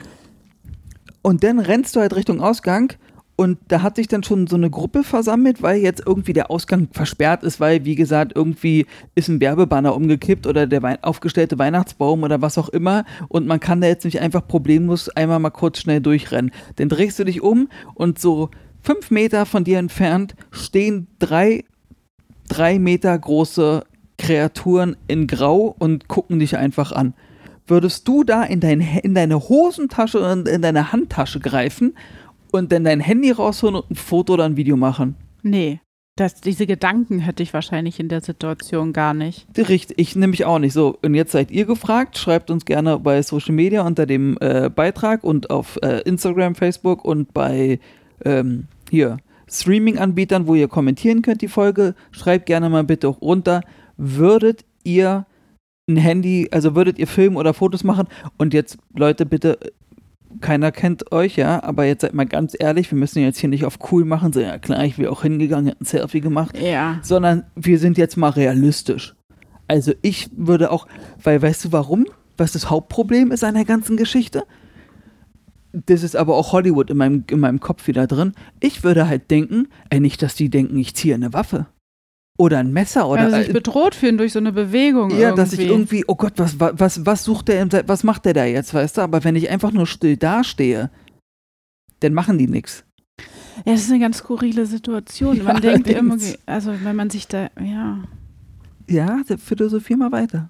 und 1.22 1.42
dann 1.42 1.58
rennst 1.58 1.96
du 1.96 2.00
halt 2.00 2.14
Richtung 2.14 2.40
Ausgang 2.40 2.92
und 3.40 3.56
da 3.68 3.80
hat 3.80 3.96
sich 3.96 4.06
dann 4.06 4.22
schon 4.22 4.48
so 4.48 4.56
eine 4.56 4.68
Gruppe 4.68 5.02
versammelt, 5.02 5.62
weil 5.62 5.80
jetzt 5.80 6.02
irgendwie 6.04 6.34
der 6.34 6.50
Ausgang 6.50 6.88
versperrt 6.92 7.42
ist, 7.42 7.58
weil, 7.58 7.86
wie 7.86 7.94
gesagt, 7.94 8.32
irgendwie 8.34 8.84
ist 9.14 9.28
ein 9.28 9.40
Werbebanner 9.40 9.96
umgekippt 9.96 10.46
oder 10.46 10.66
der 10.66 10.82
Wei 10.82 11.02
aufgestellte 11.02 11.58
Weihnachtsbaum 11.58 12.22
oder 12.22 12.42
was 12.42 12.58
auch 12.58 12.68
immer. 12.68 13.06
Und 13.28 13.46
man 13.46 13.58
kann 13.58 13.80
da 13.80 13.86
jetzt 13.86 14.04
nicht 14.04 14.20
einfach 14.20 14.46
problemlos 14.46 15.08
einmal 15.08 15.38
mal 15.38 15.48
kurz 15.48 15.78
schnell 15.78 16.02
durchrennen. 16.02 16.50
Dann 16.76 16.90
drehst 16.90 17.18
du 17.18 17.24
dich 17.24 17.40
um 17.40 17.70
und 17.94 18.18
so 18.18 18.50
fünf 18.82 19.10
Meter 19.10 19.46
von 19.46 19.64
dir 19.64 19.78
entfernt 19.78 20.34
stehen 20.50 21.06
drei, 21.18 21.64
drei 22.46 22.78
Meter 22.78 23.18
große 23.18 23.84
Kreaturen 24.18 24.96
in 25.08 25.26
Grau 25.26 25.74
und 25.78 26.08
gucken 26.08 26.40
dich 26.40 26.58
einfach 26.58 26.92
an. 26.92 27.14
Würdest 27.66 28.06
du 28.06 28.22
da 28.22 28.42
in, 28.42 28.60
dein, 28.60 28.82
in 28.82 29.14
deine 29.14 29.48
Hosentasche 29.48 30.18
und 30.30 30.46
in 30.46 30.60
deine 30.60 30.92
Handtasche 30.92 31.40
greifen 31.40 31.94
und 32.52 32.72
dann 32.72 32.84
dein 32.84 33.00
Handy 33.00 33.30
rausholen 33.30 33.76
und 33.76 33.90
ein 33.90 33.96
Foto 33.96 34.34
oder 34.34 34.44
ein 34.44 34.56
Video 34.56 34.76
machen. 34.76 35.16
Nee. 35.42 35.80
Das, 36.16 36.34
diese 36.34 36.66
Gedanken 36.66 37.20
hätte 37.20 37.42
ich 37.42 37.54
wahrscheinlich 37.54 37.98
in 37.98 38.08
der 38.08 38.20
Situation 38.20 38.92
gar 38.92 39.14
nicht. 39.14 39.46
Richtig, 39.56 39.98
ich 39.98 40.16
nämlich 40.16 40.44
auch 40.44 40.58
nicht. 40.58 40.74
So, 40.74 40.98
und 41.02 41.14
jetzt 41.14 41.32
seid 41.32 41.50
ihr 41.50 41.64
gefragt. 41.64 42.18
Schreibt 42.18 42.50
uns 42.50 42.66
gerne 42.66 42.98
bei 42.98 43.22
Social 43.22 43.54
Media 43.54 43.86
unter 43.86 44.04
dem 44.04 44.36
äh, 44.40 44.68
Beitrag 44.68 45.24
und 45.24 45.48
auf 45.48 45.78
äh, 45.82 46.00
Instagram, 46.02 46.56
Facebook 46.56 47.06
und 47.06 47.32
bei 47.32 47.80
ähm, 48.24 48.66
hier 48.90 49.16
Streaming-Anbietern, 49.48 50.46
wo 50.46 50.54
ihr 50.54 50.68
kommentieren 50.68 51.22
könnt, 51.22 51.40
die 51.40 51.48
Folge. 51.48 51.94
Schreibt 52.10 52.46
gerne 52.46 52.68
mal 52.68 52.84
bitte 52.84 53.08
auch 53.08 53.22
runter. 53.22 53.62
Würdet 53.96 54.64
ihr 54.84 55.26
ein 55.88 55.96
Handy, 55.96 56.48
also 56.50 56.74
würdet 56.74 56.98
ihr 56.98 57.06
filmen 57.06 57.36
oder 57.36 57.54
Fotos 57.54 57.82
machen? 57.82 58.08
Und 58.36 58.52
jetzt, 58.52 58.78
Leute, 58.94 59.24
bitte 59.26 59.58
keiner 60.40 60.72
kennt 60.72 61.12
euch, 61.12 61.36
ja, 61.36 61.62
aber 61.62 61.84
jetzt 61.84 62.02
seid 62.02 62.14
mal 62.14 62.26
ganz 62.26 62.54
ehrlich, 62.58 62.90
wir 62.90 62.98
müssen 62.98 63.20
jetzt 63.20 63.38
hier 63.38 63.48
nicht 63.48 63.64
auf 63.64 63.78
cool 63.90 64.04
machen, 64.04 64.32
so 64.32 64.40
ja 64.40 64.58
klar, 64.58 64.84
ich 64.84 64.98
wäre 64.98 65.10
auch 65.10 65.22
hingegangen, 65.22 65.66
hätte 65.66 65.82
ein 65.82 65.86
Selfie 65.86 66.20
gemacht, 66.20 66.56
ja. 66.58 66.98
sondern 67.02 67.44
wir 67.56 67.78
sind 67.78 67.98
jetzt 67.98 68.16
mal 68.16 68.30
realistisch. 68.30 69.16
Also 69.66 69.92
ich 70.02 70.30
würde 70.36 70.70
auch, 70.70 70.86
weil 71.22 71.42
weißt 71.42 71.66
du 71.66 71.72
warum? 71.72 72.06
Was 72.36 72.52
das 72.52 72.70
Hauptproblem 72.70 73.32
ist 73.32 73.44
an 73.44 73.54
der 73.54 73.64
ganzen 73.64 73.96
Geschichte? 73.96 74.44
Das 75.72 76.02
ist 76.02 76.16
aber 76.16 76.34
auch 76.34 76.52
Hollywood 76.52 76.90
in 76.90 76.96
meinem, 76.96 77.24
in 77.30 77.38
meinem 77.38 77.60
Kopf 77.60 77.86
wieder 77.86 78.06
drin. 78.06 78.32
Ich 78.58 78.82
würde 78.82 79.06
halt 79.06 79.30
denken, 79.30 79.68
ey, 79.90 80.00
nicht, 80.00 80.22
dass 80.22 80.34
die 80.34 80.50
denken, 80.50 80.76
ich 80.78 80.96
ziehe 80.96 81.14
eine 81.14 81.32
Waffe 81.32 81.66
oder 82.40 82.58
ein 82.58 82.72
Messer 82.72 83.06
oder 83.06 83.24
also 83.24 83.36
sich 83.36 83.52
bedroht 83.52 83.94
fühlen 83.94 84.16
durch 84.16 84.32
so 84.32 84.38
eine 84.38 84.50
Bewegung 84.50 85.10
ja 85.10 85.28
irgendwie. 85.28 85.36
dass 85.36 85.52
ich 85.52 85.60
irgendwie. 85.60 86.04
oh 86.08 86.14
Gott 86.14 86.32
was 86.36 86.58
was 86.58 87.04
was 87.04 87.22
sucht 87.22 87.48
der 87.48 87.68
was 87.86 88.02
macht 88.02 88.24
der 88.24 88.32
da 88.32 88.44
jetzt 88.46 88.72
weißt 88.72 88.96
du? 88.96 89.02
Aber 89.02 89.22
wenn 89.24 89.36
ich 89.36 89.50
einfach 89.50 89.72
nur 89.72 89.86
still 89.86 90.16
dastehe 90.16 90.90
dann 92.00 92.14
machen 92.14 92.38
die 92.38 92.48
nichts 92.48 92.84
ja 93.66 93.72
das 93.72 93.82
ist 93.82 93.90
eine 93.90 94.00
ganz 94.00 94.18
skurrile 94.18 94.64
Situation. 94.64 95.36
Man 95.44 95.56
ja, 95.56 95.60
denkt 95.60 95.88
immer 95.88 96.16
also 96.46 96.72
wenn 96.82 96.96
man 96.96 97.10
sich 97.10 97.28
da 97.28 97.50
ja. 97.60 98.04
Ja 98.88 99.22
Philosophie 99.36 99.96
mal 99.96 100.10
weiter. 100.10 100.48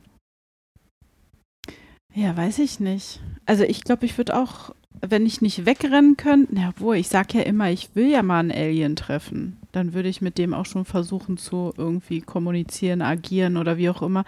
Ja 2.14 2.36
weiß 2.36 2.60
ich 2.60 2.78
nicht. 2.78 3.20
Also 3.46 3.64
ich 3.64 3.82
glaube 3.82 4.06
ich 4.06 4.16
würde 4.16 4.36
auch 4.36 4.72
wenn 5.00 5.24
ich 5.26 5.40
nicht 5.40 5.66
wegrennen 5.66 6.16
könnte, 6.16 6.54
na 6.54 6.72
wo, 6.76 6.92
ich 6.92 7.08
sag 7.08 7.32
ja 7.34 7.42
immer, 7.42 7.70
ich 7.70 7.90
will 7.94 8.10
ja 8.10 8.22
mal 8.22 8.40
einen 8.40 8.50
Alien 8.52 8.96
treffen, 8.96 9.56
dann 9.72 9.94
würde 9.94 10.08
ich 10.08 10.20
mit 10.20 10.36
dem 10.38 10.52
auch 10.52 10.66
schon 10.66 10.84
versuchen 10.84 11.36
zu 11.36 11.72
irgendwie 11.76 12.20
kommunizieren, 12.20 13.02
agieren 13.02 13.56
oder 13.56 13.76
wie 13.76 13.88
auch 13.90 14.02
immer. 14.02 14.24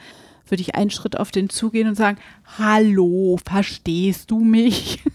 Würde 0.49 0.61
ich 0.63 0.75
einen 0.75 0.91
Schritt 0.91 1.19
auf 1.19 1.31
den 1.31 1.49
zugehen 1.49 1.89
und 1.89 1.95
sagen, 1.95 2.19
hallo, 2.59 3.39
verstehst 3.45 4.31
du 4.31 4.41
mich? 4.41 5.03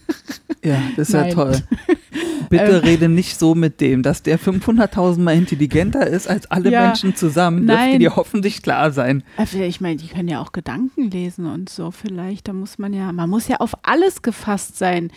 Ja, 0.64 0.82
das 0.96 1.10
ist 1.10 1.14
ja 1.14 1.28
toll. 1.30 1.56
Bitte 2.50 2.64
Ähm. 2.64 2.80
rede 2.84 3.08
nicht 3.08 3.38
so 3.38 3.54
mit 3.54 3.80
dem, 3.80 4.02
dass 4.02 4.24
der 4.24 4.40
500.000 4.40 5.20
Mal 5.20 5.36
intelligenter 5.36 6.04
ist 6.04 6.26
als 6.28 6.50
alle 6.50 6.70
Ja, 6.72 6.86
Menschen 6.86 7.14
zusammen. 7.14 7.66
Dürfte 7.68 7.84
nein. 7.90 8.00
dir 8.00 8.16
hoffentlich 8.16 8.60
klar 8.62 8.90
sein. 8.90 9.22
Also 9.36 9.60
ich 9.60 9.80
meine, 9.80 9.96
die 9.96 10.08
können 10.08 10.28
ja 10.28 10.40
auch 10.42 10.50
Gedanken 10.50 11.12
lesen 11.12 11.46
und 11.46 11.68
so 11.68 11.92
vielleicht. 11.92 12.48
Da 12.48 12.52
muss 12.54 12.76
man 12.76 12.92
ja, 12.92 13.12
man 13.12 13.30
muss 13.30 13.46
ja 13.46 13.58
auf 13.58 13.72
alles 13.84 14.22
gefasst 14.22 14.78
sein. 14.78 15.12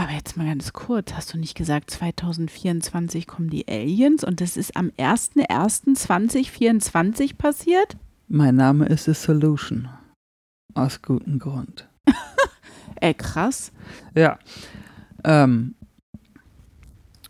Aber 0.00 0.12
jetzt 0.12 0.36
mal 0.36 0.46
ganz 0.46 0.72
kurz, 0.72 1.12
hast 1.14 1.34
du 1.34 1.38
nicht 1.38 1.56
gesagt, 1.56 1.90
2024 1.90 3.26
kommen 3.26 3.50
die 3.50 3.66
Aliens 3.66 4.22
und 4.22 4.40
das 4.40 4.56
ist 4.56 4.76
am 4.76 4.92
01.01.2024 4.96 7.36
passiert? 7.36 7.96
Mein 8.28 8.54
Name 8.54 8.86
ist 8.86 9.06
The 9.06 9.14
Solution. 9.14 9.88
Aus 10.74 11.02
gutem 11.02 11.40
Grund. 11.40 11.88
Ey, 13.00 13.12
krass. 13.18 13.72
Ja. 14.14 14.38
Ähm, 15.24 15.74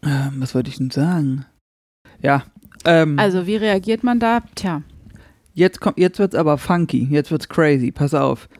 ähm, 0.02 0.32
was 0.36 0.54
wollte 0.54 0.68
ich 0.68 0.76
denn 0.76 0.90
sagen? 0.90 1.46
Ja. 2.20 2.42
Ähm, 2.84 3.18
Also 3.18 3.46
wie 3.46 3.56
reagiert 3.56 4.04
man 4.04 4.20
da? 4.20 4.42
Tja, 4.54 4.82
Jetzt, 5.54 5.80
kommt, 5.80 5.96
jetzt 5.96 6.18
wird's 6.18 6.34
aber 6.34 6.58
funky, 6.58 7.08
jetzt 7.10 7.30
wird's 7.30 7.48
crazy, 7.48 7.92
pass 7.92 8.12
auf. 8.12 8.50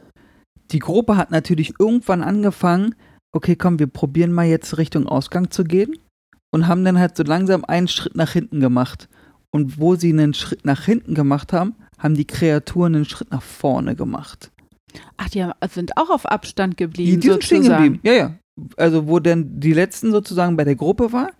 Die 0.70 0.78
Gruppe 0.78 1.18
hat 1.18 1.30
natürlich 1.30 1.74
irgendwann 1.78 2.22
angefangen, 2.22 2.94
okay, 3.32 3.56
komm, 3.56 3.78
wir 3.78 3.86
probieren 3.86 4.32
mal 4.32 4.46
jetzt 4.46 4.78
Richtung 4.78 5.06
Ausgang 5.06 5.50
zu 5.50 5.64
gehen 5.64 5.96
und 6.50 6.66
haben 6.66 6.84
dann 6.84 6.98
halt 6.98 7.16
so 7.16 7.22
langsam 7.22 7.64
einen 7.64 7.88
Schritt 7.88 8.16
nach 8.16 8.32
hinten 8.32 8.60
gemacht. 8.60 9.08
Und 9.50 9.78
wo 9.78 9.94
sie 9.94 10.12
einen 10.12 10.34
Schritt 10.34 10.64
nach 10.64 10.84
hinten 10.84 11.14
gemacht 11.14 11.52
haben, 11.52 11.74
haben 11.98 12.14
die 12.14 12.26
Kreaturen 12.26 12.94
einen 12.94 13.04
Schritt 13.06 13.30
nach 13.30 13.42
vorne 13.42 13.96
gemacht. 13.96 14.50
ach, 15.16 15.30
die 15.30 15.42
haben, 15.42 15.54
sind 15.70 15.96
auch 15.96 16.10
auf 16.10 16.26
Abstand 16.26 16.74
Die, 16.74 16.84
geblieben 16.84 17.20
die 17.20 17.28
sind 17.28 17.44
stehen 17.44 17.62
geblieben. 17.62 18.00
Ja, 18.02 18.12
ja. 18.12 18.34
Also 18.76 19.06
wo 19.06 19.20
dann 19.20 19.60
die 19.60 19.72
letzten 19.72 20.10
sozusagen 20.10 20.56
bei 20.56 20.64
der 20.64 20.74
Gruppe 20.74 21.12
war 21.12 21.30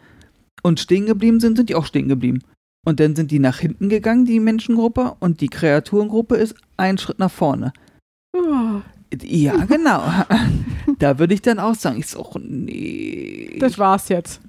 und 0.63 0.81
stehen 0.81 1.07
geblieben 1.07 1.41
sind, 1.41 1.57
sind 1.57 1.69
die 1.69 1.75
auch 1.75 1.87
stehen 1.87 2.09
geblieben. 2.09 2.41
Und 2.87 3.01
dann 3.01 3.17
sind 3.17 3.31
die 3.31 3.39
nach 3.39 3.59
hinten 3.59 3.89
gegangen, 3.89 4.25
die 4.25 4.41
Menschengruppe, 4.41 5.17
und 5.21 5.41
die 5.41 5.49
Kreaturengruppe 5.49 6.37
ist 6.37 6.55
einen 6.77 6.97
Schritt 6.97 7.19
nach 7.19 7.31
vorne. 7.31 7.73
Oh, 8.35 8.81
Ja, 9.23 9.65
genau. 9.69 10.03
da 10.99 11.19
würde 11.19 11.35
ich 11.35 11.43
dann 11.43 11.59
auch 11.59 11.75
sagen, 11.75 11.99
ich 11.99 12.07
so, 12.07 12.31
nee. 12.41 13.57
das 13.61 13.79
war's 13.79 14.09
jetzt. 14.09 14.41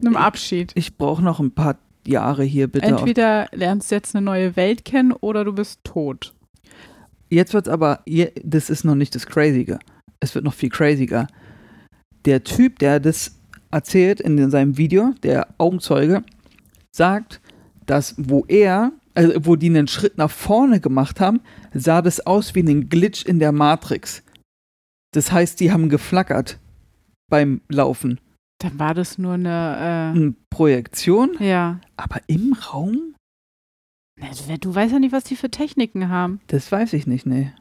Einem 0.00 0.16
Abschied. 0.16 0.72
ich 0.74 0.96
brauche 0.96 1.22
noch 1.22 1.40
ein 1.40 1.52
paar 1.52 1.78
Jahre 2.06 2.44
hier 2.44 2.68
bitte. 2.68 2.86
Entweder 2.86 3.48
lernst 3.52 3.90
du 3.90 3.94
jetzt 3.94 4.14
eine 4.14 4.24
neue 4.24 4.56
Welt 4.56 4.84
kennen 4.84 5.12
oder 5.12 5.44
du 5.44 5.52
bist 5.52 5.80
tot. 5.84 6.34
Jetzt 7.30 7.54
wird's 7.54 7.68
aber, 7.68 8.00
das 8.42 8.70
ist 8.70 8.84
noch 8.84 8.94
nicht 8.94 9.14
das 9.14 9.26
Crazige. 9.26 9.78
Es 10.20 10.34
wird 10.34 10.44
noch 10.44 10.54
viel 10.54 10.68
craziger. 10.68 11.26
Der 12.24 12.44
Typ, 12.44 12.78
der 12.78 13.00
das 13.00 13.38
erzählt 13.70 14.20
in 14.20 14.50
seinem 14.50 14.76
Video, 14.76 15.14
der 15.22 15.48
Augenzeuge, 15.58 16.22
sagt, 16.92 17.40
dass 17.86 18.14
wo 18.18 18.44
er, 18.46 18.92
also 19.14 19.32
wo 19.46 19.56
die 19.56 19.68
einen 19.68 19.88
Schritt 19.88 20.18
nach 20.18 20.30
vorne 20.30 20.80
gemacht 20.80 21.20
haben, 21.20 21.40
sah 21.72 22.02
das 22.02 22.24
aus 22.26 22.54
wie 22.54 22.60
ein 22.62 22.88
Glitch 22.88 23.24
in 23.24 23.38
der 23.38 23.52
Matrix. 23.52 24.22
Das 25.12 25.30
heißt, 25.32 25.60
die 25.60 25.70
haben 25.72 25.88
geflackert 25.88 26.58
beim 27.30 27.60
Laufen. 27.68 28.20
Dann 28.58 28.78
war 28.78 28.94
das 28.94 29.18
nur 29.18 29.34
eine, 29.34 30.12
Eine 30.14 30.34
Projektion, 30.50 31.38
äh, 31.40 31.50
ja. 31.50 31.80
aber 31.96 32.20
im 32.26 32.52
Raum? 32.54 33.14
Du 34.60 34.74
weißt 34.74 34.92
ja 34.92 34.98
nicht, 35.00 35.12
was 35.12 35.24
die 35.24 35.36
für 35.36 35.50
Techniken 35.50 36.08
haben. 36.08 36.40
Das 36.46 36.70
weiß 36.70 36.92
ich 36.92 37.06
nicht, 37.06 37.26
nee. 37.26 37.52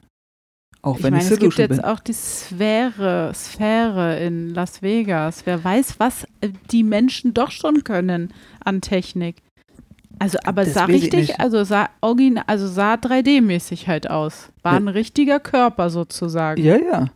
Auch 0.82 0.98
Ich 0.98 1.04
wenn 1.04 1.14
meine, 1.14 1.24
ich 1.24 1.32
es 1.32 1.40
gibt 1.40 1.54
Solution 1.54 1.68
jetzt 1.70 1.82
bin. 1.82 1.86
auch 1.92 2.00
die 2.00 2.14
Sphäre, 2.14 3.32
Sphäre 3.34 4.20
in 4.20 4.50
Las 4.54 4.82
Vegas. 4.82 5.46
Wer 5.46 5.64
weiß, 5.64 6.00
was 6.00 6.26
äh, 6.42 6.50
die 6.72 6.84
Menschen 6.84 7.34
doch 7.34 7.52
schon 7.52 7.84
können 7.84 8.34
an 8.64 8.82
Technik. 8.82 9.38
Also, 10.24 10.38
aber 10.46 10.64
Das 10.64 10.74
sah 10.74 10.86
richtig, 10.86 11.40
also 11.42 11.64
sah 11.66 11.90
origin, 12.00 12.40
also 12.48 12.66
sah 12.66 12.94
3D-mäßig 12.94 13.88
halt 13.88 14.10
aus. 14.10 14.50
War 14.62 14.74
Ja. 14.74 14.80
ein 14.80 14.88
richtiger 14.88 15.42
Körper 15.42 15.90
sozusagen. 15.90 16.64
Ja, 16.64 16.78
ja. 16.78 17.08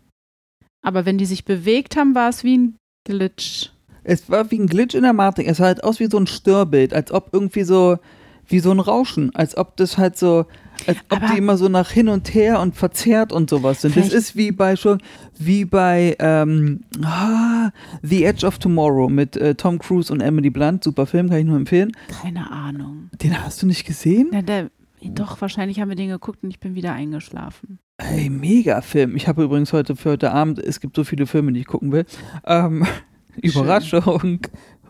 Aber 0.81 1.05
wenn 1.05 1.17
die 1.17 1.25
sich 1.25 1.45
bewegt 1.45 1.95
haben, 1.95 2.15
war 2.15 2.27
es 2.27 2.43
wie 2.43 2.57
ein 2.57 2.75
Glitch. 3.07 3.69
Es 4.03 4.29
war 4.29 4.51
wie 4.51 4.59
ein 4.59 4.67
Glitch 4.67 4.93
in 4.93 5.03
der 5.03 5.13
Matrix. 5.13 5.49
Es 5.51 5.57
sah 5.57 5.65
halt 5.65 5.83
aus 5.85 6.01
wie 6.01 6.07
so 6.07 6.17
ein 6.17 6.27
Störbild, 6.27 6.93
als 6.93 7.11
ob 7.13 7.29
irgendwie 7.31 7.63
so, 7.63 7.97
wie 8.45 8.59
so 8.59 8.71
ein 8.71 8.79
Rauschen, 8.81 9.33
als 9.35 9.55
ob 9.55 9.77
das 9.77 9.97
halt 9.97 10.17
so, 10.17 10.45
als 10.85 10.97
ob 11.09 11.17
Aber- 11.23 11.27
die 11.33 11.37
immer 11.37 11.57
so 11.57 11.67
nach 11.69 11.89
hin 11.89 12.09
und 12.09 12.33
her 12.33 12.59
und 12.59 12.75
verzerrt 12.75 13.31
und 13.33 13.49
sowas 13.49 13.81
sind. 13.81 13.95
Das 13.97 14.09
ist 14.13 14.35
wie 14.35 14.51
bei 14.51 14.75
schon, 14.75 14.99
wie 15.37 15.65
bei 15.65 16.15
ähm, 16.19 16.81
ah, 17.03 17.71
The 18.03 18.23
Edge 18.25 18.45
of 18.45 18.59
Tomorrow 18.59 19.09
mit 19.09 19.35
äh, 19.37 19.55
Tom 19.55 19.79
Cruise 19.79 20.11
und 20.13 20.21
Emily 20.21 20.49
Blunt. 20.49 20.83
Super 20.83 21.05
Film, 21.05 21.29
kann 21.29 21.39
ich 21.39 21.45
nur 21.45 21.57
empfehlen. 21.57 21.91
Keine 22.21 22.51
Ahnung. 22.51 23.09
Den 23.21 23.41
hast 23.43 23.61
du 23.61 23.67
nicht 23.67 23.85
gesehen? 23.85 24.27
Na, 24.31 24.41
der, 24.41 24.69
doch, 25.03 25.39
wahrscheinlich 25.41 25.79
haben 25.79 25.89
wir 25.89 25.95
den 25.95 26.09
geguckt 26.09 26.43
und 26.43 26.49
ich 26.49 26.59
bin 26.59 26.75
wieder 26.75 26.93
eingeschlafen. 26.93 27.79
Ey, 27.97 28.29
mega 28.29 28.81
Film. 28.81 29.15
Ich 29.15 29.27
habe 29.27 29.43
übrigens 29.43 29.73
heute 29.73 29.95
für 29.95 30.11
heute 30.11 30.31
Abend, 30.31 30.59
es 30.59 30.79
gibt 30.79 30.95
so 30.95 31.03
viele 31.03 31.25
Filme, 31.25 31.51
die 31.53 31.61
ich 31.61 31.65
gucken 31.67 31.91
will. 31.91 32.05
Ähm, 32.45 32.85
Überraschung. 33.41 34.39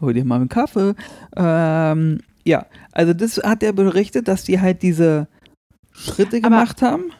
Hol 0.02 0.13
dir 0.13 0.26
mal 0.26 0.36
einen 0.36 0.50
Kaffee. 0.50 0.93
Ähm, 1.36 2.19
ja, 2.45 2.65
also 2.91 3.13
das 3.13 3.38
hat 3.38 3.63
er 3.63 3.73
berichtet, 3.73 4.28
dass 4.28 4.43
die 4.43 4.60
halt 4.62 4.82
diese 4.82 5.28
Schritte 5.97 6.38
Aber- 6.38 6.49
gemacht 6.49 6.81
haben. 6.81 7.12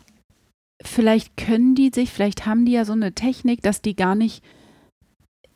vielleicht 0.84 1.36
können 1.38 1.76
die 1.76 1.90
sich, 1.94 2.12
vielleicht 2.12 2.46
haben 2.46 2.66
die 2.66 2.74
ja 2.74 2.86
so 2.86 2.94
eine 2.94 3.14
Technik, 3.14 3.62
dass 3.64 3.82
die 3.82 3.96
gar 3.96 4.16
nicht 4.16 4.44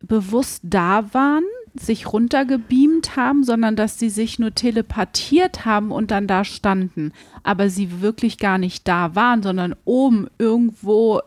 bewusst 0.03 0.61
da 0.65 1.13
waren, 1.13 1.43
sich 1.75 2.11
runtergebeamt 2.11 3.15
haben, 3.15 3.43
sondern 3.43 3.75
dass 3.75 3.99
sie 3.99 4.09
sich 4.09 4.39
nur 4.39 4.53
telepathiert 4.53 5.63
haben 5.65 5.91
und 5.91 6.11
dann 6.11 6.27
da 6.27 6.43
standen. 6.43 7.13
Aber 7.43 7.69
sie 7.69 8.01
wirklich 8.01 8.37
gar 8.39 8.57
nicht 8.57 8.87
da 8.87 9.15
waren, 9.15 9.43
sondern 9.43 9.75
oben 9.85 10.27
irgendwo 10.39 11.21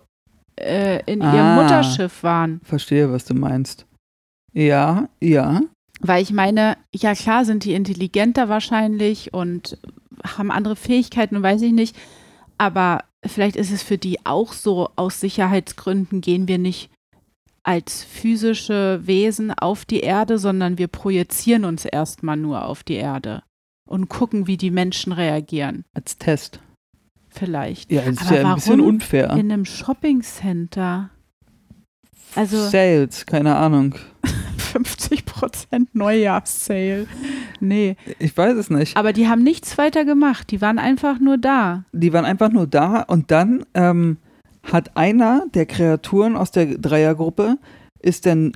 äh, 0.61 1.01
in 1.11 1.21
ihrem 1.21 1.35
Ah. 1.35 1.63
Mutterschiff 1.63 2.23
waren. 2.23 2.61
Verstehe, 2.65 3.11
was 3.13 3.25
du 3.25 3.35
meinst. 3.35 3.87
Ja, 4.53 5.09
ja. 5.21 5.63
Weil 6.07 6.23
ich 6.23 6.33
meine, 6.33 6.77
ja 6.95 7.15
klar 7.15 7.47
sind 7.47 7.65
die 7.65 7.73
intelligenter 7.73 8.51
wahrscheinlich 8.51 9.33
und 9.33 9.79
haben 10.37 10.51
andere 10.51 10.77
Fähigkeiten 10.77 11.37
und 11.37 11.43
weiß 11.43 11.63
ich 11.63 11.73
nicht. 11.73 11.97
Aber 12.59 13.05
vielleicht 13.25 13.57
ist 13.57 13.73
es 13.73 13.83
für 13.83 13.97
die 13.97 14.19
auch 14.27 14.53
so, 14.53 14.91
aus 14.97 15.21
Sicherheitsgründen 15.21 16.21
gehen 16.21 16.47
wir 16.47 16.59
nicht 16.59 16.91
als 17.63 18.05
physische 18.05 19.01
Wesen 19.05 19.51
auf 19.51 19.87
die 19.87 20.01
Erde, 20.01 20.37
sondern 20.37 20.77
wir 20.77 20.89
projizieren 20.89 21.65
uns 21.65 21.87
erstmal 21.87 22.37
nur 22.37 22.67
auf 22.67 22.83
die 22.83 22.97
Erde 22.97 23.43
und 23.89 24.11
gucken, 24.11 24.47
wie 24.47 24.59
die 24.59 24.71
Menschen 24.71 25.11
reagieren. 25.11 25.87
Als 25.95 26.19
Test. 26.19 26.61
Vielleicht. 27.31 27.91
Ja, 27.91 28.03
das 28.03 28.21
ist 28.21 28.27
Aber 28.27 28.37
ja 28.37 28.49
ein 28.51 28.55
bisschen 28.57 28.81
unfair. 28.81 29.31
In 29.31 29.51
einem 29.51 29.65
Shoppingcenter. 29.65 31.09
Also 32.35 32.69
Sales, 32.69 33.25
keine 33.25 33.57
Ahnung. 33.57 33.95
50% 34.83 35.89
Neujahrssale. 35.93 37.07
Nee. 37.61 37.97
Ich 38.19 38.37
weiß 38.37 38.57
es 38.57 38.71
nicht. 38.71 38.97
Aber 38.97 39.13
die 39.13 39.29
haben 39.29 39.43
nichts 39.43 39.79
weiter 39.79 40.05
gemacht. 40.05 40.51
Die 40.51 40.61
waren 40.61 40.79
einfach 40.79 41.19
nur 41.21 41.39
da. 41.39 41.85
Die 41.93 42.13
waren 42.13 42.25
einfach 42.25 42.51
nur 42.51 42.67
da 42.67 43.03
und 43.03 43.31
dann 43.31 43.65
ähm, 43.75 44.19
hat 44.63 44.97
einer 44.97 45.45
der 45.55 45.67
Kreaturen 45.67 46.37
aus 46.37 46.51
der 46.51 46.79
Dreiergruppe 46.79 47.59
ist 48.01 48.27
dann 48.27 48.53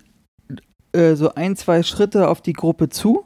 äh, 0.93 1.15
so 1.15 1.35
ein, 1.35 1.57
zwei 1.57 1.83
Schritte 1.83 2.29
auf 2.29 2.41
die 2.41 2.53
Gruppe 2.53 2.89
zu, 2.89 3.23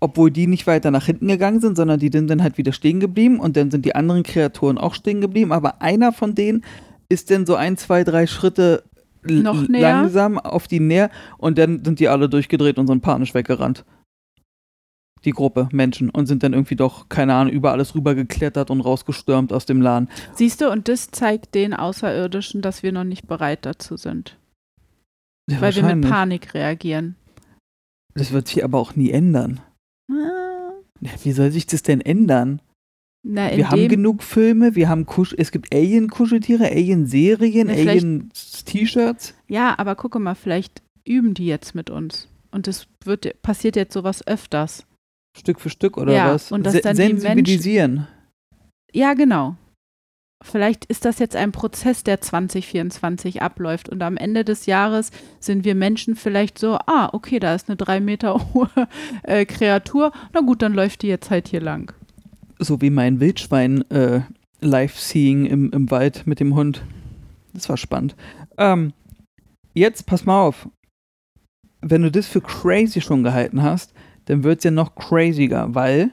obwohl 0.00 0.30
die 0.30 0.46
nicht 0.46 0.66
weiter 0.66 0.90
nach 0.90 1.06
hinten 1.06 1.28
gegangen 1.28 1.60
sind, 1.60 1.76
sondern 1.76 2.00
die 2.00 2.10
sind 2.12 2.28
dann 2.28 2.42
halt 2.42 2.58
wieder 2.58 2.72
stehen 2.72 3.00
geblieben 3.00 3.40
und 3.40 3.56
dann 3.56 3.70
sind 3.70 3.84
die 3.84 3.94
anderen 3.94 4.22
Kreaturen 4.22 4.78
auch 4.78 4.94
stehen 4.94 5.20
geblieben, 5.20 5.52
aber 5.52 5.82
einer 5.82 6.12
von 6.12 6.34
denen 6.34 6.64
ist 7.08 7.30
dann 7.30 7.46
so 7.46 7.54
ein, 7.54 7.76
zwei, 7.76 8.04
drei 8.04 8.26
Schritte 8.26 8.84
Noch 9.24 9.68
näher? 9.68 9.80
langsam 9.80 10.38
auf 10.38 10.66
die 10.66 10.80
näher 10.80 11.10
und 11.38 11.58
dann 11.58 11.84
sind 11.84 12.00
die 12.00 12.08
alle 12.08 12.28
durchgedreht 12.28 12.78
und 12.78 12.86
sind 12.86 13.02
panisch 13.02 13.34
weggerannt. 13.34 13.84
Die 15.24 15.30
Gruppe 15.30 15.68
Menschen 15.70 16.10
und 16.10 16.26
sind 16.26 16.42
dann 16.42 16.52
irgendwie 16.52 16.74
doch, 16.74 17.08
keine 17.08 17.34
Ahnung, 17.34 17.52
über 17.52 17.70
alles 17.70 17.94
rübergeklettert 17.94 18.70
und 18.70 18.80
rausgestürmt 18.80 19.52
aus 19.52 19.66
dem 19.66 19.80
Laden. 19.80 20.08
Siehst 20.34 20.60
du, 20.60 20.70
und 20.70 20.88
das 20.88 21.12
zeigt 21.12 21.54
den 21.54 21.74
Außerirdischen, 21.74 22.60
dass 22.60 22.82
wir 22.82 22.90
noch 22.90 23.04
nicht 23.04 23.28
bereit 23.28 23.64
dazu 23.64 23.96
sind. 23.96 24.36
Ja, 25.48 25.60
weil 25.60 25.74
wir 25.76 25.94
mit. 25.94 26.10
Panik 26.10 26.54
reagieren. 26.54 27.16
Das 28.14 28.32
wird 28.32 28.48
sich 28.48 28.64
aber 28.64 28.78
auch 28.78 28.96
nie 28.96 29.10
ändern. 29.10 29.60
Ah. 30.10 30.72
Ja, 31.00 31.10
wie 31.22 31.32
soll 31.32 31.50
sich 31.52 31.66
das 31.66 31.82
denn 31.82 32.00
ändern? 32.00 32.60
Na, 33.24 33.56
Wir 33.56 33.70
haben 33.70 33.88
genug 33.88 34.22
Filme, 34.22 34.74
wir 34.74 34.88
haben 34.88 35.06
Kusch 35.06 35.32
es 35.38 35.52
gibt 35.52 35.72
Alien-Kuscheltiere, 35.72 36.64
Alien-Serien, 36.64 37.70
Alien-T-Shirts. 37.70 39.34
ja, 39.48 39.78
aber 39.78 39.94
gucke 39.94 40.18
mal, 40.18 40.34
vielleicht 40.34 40.82
üben 41.06 41.34
die 41.34 41.46
jetzt 41.46 41.74
mit 41.74 41.88
uns. 41.90 42.28
Und 42.50 42.66
es 42.68 42.86
wird, 43.04 43.40
passiert 43.42 43.76
jetzt 43.76 43.94
sowas 43.94 44.26
öfters. 44.26 44.86
Stück 45.38 45.60
für 45.60 45.70
Stück 45.70 45.96
oder 45.96 46.12
Ja, 46.12 46.34
was? 46.34 46.52
und 46.52 46.64
dass 46.66 46.74
Se 46.74 46.80
dann 46.80 46.96
die 46.96 47.02
sensibilisieren. 47.02 48.06
Ja, 48.92 49.14
genau. 49.14 49.56
vielleicht 50.44 50.84
ist 50.86 51.04
das 51.04 51.18
jetzt 51.20 51.36
ein 51.36 51.52
Prozess, 51.52 52.02
der 52.02 52.20
2024 52.20 53.40
abläuft 53.40 53.88
und 53.88 54.02
am 54.02 54.16
Ende 54.16 54.44
des 54.44 54.66
Jahres 54.66 55.10
sind 55.38 55.64
wir 55.64 55.76
Menschen 55.76 56.16
vielleicht 56.16 56.58
so, 56.58 56.74
ah, 56.86 57.08
okay, 57.12 57.38
da 57.38 57.54
ist 57.54 57.68
eine 57.68 57.76
drei 57.76 58.00
Meter 58.00 58.52
hohe 58.54 58.68
äh, 59.22 59.46
Kreatur, 59.46 60.10
na 60.34 60.40
gut, 60.40 60.60
dann 60.60 60.74
läuft 60.74 61.02
die 61.02 61.06
jetzt 61.06 61.30
halt 61.30 61.46
hier 61.48 61.60
lang. 61.60 61.94
So 62.64 62.80
wie 62.80 62.90
mein 62.90 63.20
Wildschwein 63.20 63.88
äh, 63.90 64.20
Live-Seeing 64.60 65.46
im, 65.46 65.70
im 65.72 65.90
Wald 65.90 66.26
mit 66.26 66.40
dem 66.40 66.54
Hund. 66.54 66.84
Das 67.52 67.68
war 67.68 67.76
spannend. 67.76 68.16
Ähm, 68.56 68.92
jetzt 69.74 70.06
pass 70.06 70.24
mal 70.24 70.40
auf. 70.40 70.68
Wenn 71.80 72.02
du 72.02 72.10
das 72.10 72.28
für 72.28 72.40
crazy 72.40 73.00
schon 73.00 73.24
gehalten 73.24 73.62
hast, 73.62 73.92
dann 74.26 74.44
wird 74.44 74.58
es 74.58 74.64
ja 74.64 74.70
noch 74.70 74.94
craziger, 74.94 75.74
weil 75.74 76.12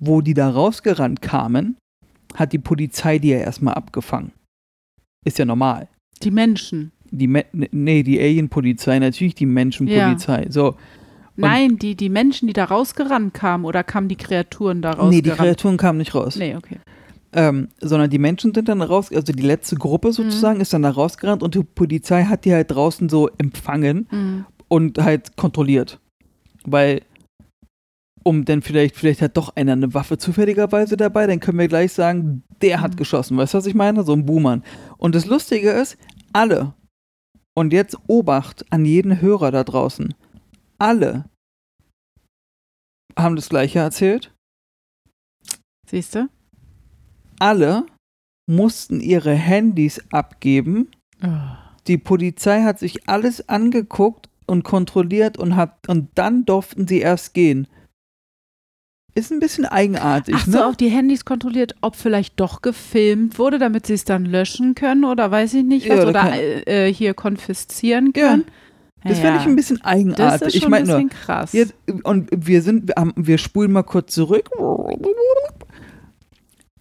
wo 0.00 0.20
die 0.20 0.34
da 0.34 0.50
rausgerannt 0.50 1.22
kamen, 1.22 1.76
hat 2.34 2.52
die 2.52 2.58
Polizei 2.58 3.18
die 3.18 3.28
ja 3.28 3.38
erstmal 3.38 3.74
abgefangen. 3.74 4.32
Ist 5.24 5.38
ja 5.38 5.44
normal. 5.44 5.88
Die 6.22 6.30
Menschen. 6.30 6.92
Die 7.10 7.28
Me 7.28 7.44
nee, 7.52 8.02
die 8.02 8.20
Alien-Polizei, 8.20 8.98
natürlich 8.98 9.36
die 9.36 9.46
Menschenpolizei. 9.46 10.44
Ja. 10.44 10.52
So. 10.52 10.76
Nein, 11.36 11.78
die, 11.78 11.94
die 11.94 12.08
Menschen, 12.08 12.46
die 12.46 12.52
da 12.52 12.64
rausgerannt 12.64 13.34
kamen, 13.34 13.64
oder 13.64 13.84
kamen 13.84 14.08
die 14.08 14.16
Kreaturen 14.16 14.82
da 14.82 14.92
raus? 14.92 15.10
Nee, 15.10 15.22
die 15.22 15.30
Kreaturen 15.30 15.76
kamen 15.76 15.98
nicht 15.98 16.14
raus. 16.14 16.36
Nee, 16.36 16.56
okay. 16.56 16.78
Ähm, 17.32 17.68
sondern 17.80 18.08
die 18.08 18.18
Menschen 18.18 18.54
sind 18.54 18.68
dann 18.68 18.80
raus, 18.80 19.10
also 19.12 19.32
die 19.32 19.42
letzte 19.42 19.76
Gruppe 19.76 20.12
sozusagen 20.12 20.56
mhm. 20.56 20.62
ist 20.62 20.72
dann 20.72 20.82
da 20.82 20.90
rausgerannt 20.90 21.42
und 21.42 21.54
die 21.54 21.62
Polizei 21.62 22.24
hat 22.24 22.44
die 22.44 22.54
halt 22.54 22.70
draußen 22.70 23.08
so 23.08 23.28
empfangen 23.36 24.08
mhm. 24.10 24.46
und 24.68 24.98
halt 24.98 25.36
kontrolliert. 25.36 26.00
Weil 26.64 27.02
um 28.26 28.44
dann 28.44 28.62
vielleicht, 28.62 28.96
vielleicht 28.96 29.22
hat 29.22 29.36
doch 29.36 29.54
einer 29.54 29.72
eine 29.72 29.94
Waffe 29.94 30.18
zufälligerweise 30.18 30.96
dabei, 30.96 31.28
dann 31.28 31.38
können 31.38 31.58
wir 31.58 31.68
gleich 31.68 31.92
sagen, 31.92 32.42
der 32.60 32.80
hat 32.80 32.92
mhm. 32.92 32.96
geschossen. 32.96 33.36
Weißt 33.36 33.54
du, 33.54 33.58
was 33.58 33.66
ich 33.66 33.74
meine? 33.74 34.02
So 34.02 34.14
ein 34.14 34.26
Boomern. 34.26 34.64
Und 34.98 35.14
das 35.14 35.26
Lustige 35.26 35.70
ist, 35.70 35.96
alle, 36.32 36.74
und 37.54 37.72
jetzt 37.72 37.96
Obacht 38.08 38.64
an 38.70 38.84
jeden 38.84 39.20
Hörer 39.20 39.50
da 39.50 39.62
draußen, 39.62 40.12
alle 40.78 41.24
haben 43.18 43.36
das 43.36 43.48
Gleiche 43.48 43.78
erzählt. 43.78 44.32
Siehst 45.88 46.14
du? 46.14 46.28
Alle 47.38 47.86
mussten 48.50 49.00
ihre 49.00 49.32
Handys 49.32 50.00
abgeben. 50.10 50.90
Oh. 51.22 51.28
Die 51.86 51.98
Polizei 51.98 52.62
hat 52.62 52.78
sich 52.78 53.08
alles 53.08 53.48
angeguckt 53.48 54.28
und 54.46 54.64
kontrolliert 54.64 55.38
und 55.38 55.56
hat 55.56 55.88
und 55.88 56.10
dann 56.14 56.44
durften 56.44 56.86
sie 56.86 57.00
erst 57.00 57.34
gehen 57.34 57.68
ist 59.16 59.32
ein 59.32 59.40
bisschen 59.40 59.64
eigenartig. 59.64 60.34
Ach 60.36 60.44
so, 60.44 60.58
ne? 60.58 60.66
auch 60.66 60.74
die 60.76 60.90
Handys 60.90 61.24
kontrolliert, 61.24 61.74
ob 61.80 61.96
vielleicht 61.96 62.38
doch 62.38 62.60
gefilmt 62.60 63.38
wurde, 63.38 63.58
damit 63.58 63.86
sie 63.86 63.94
es 63.94 64.04
dann 64.04 64.26
löschen 64.26 64.74
können 64.74 65.04
oder 65.04 65.30
weiß 65.30 65.54
ich 65.54 65.64
nicht 65.64 65.88
was. 65.88 65.98
Ja, 65.98 66.08
oder 66.08 66.66
äh, 66.68 66.92
hier 66.92 67.14
konfiszieren 67.14 68.12
können. 68.12 68.44
Ja. 68.46 68.52
Das 69.08 69.18
ja, 69.18 69.24
finde 69.24 69.40
ich 69.40 69.46
ein 69.46 69.56
bisschen 69.56 69.82
eigenartig. 69.82 70.40
Das 70.40 70.42
ist 70.42 70.54
schon 70.54 70.62
ich 70.62 70.68
mein, 70.68 70.82
ein 70.82 70.86
bisschen 70.86 71.10
krass. 71.10 71.52
Jetzt, 71.52 71.74
und 72.02 72.28
wir 72.32 72.62
sind, 72.62 72.88
wir, 72.88 72.94
haben, 72.96 73.12
wir 73.16 73.38
spulen 73.38 73.72
mal 73.72 73.82
kurz 73.82 74.12
zurück. 74.14 74.50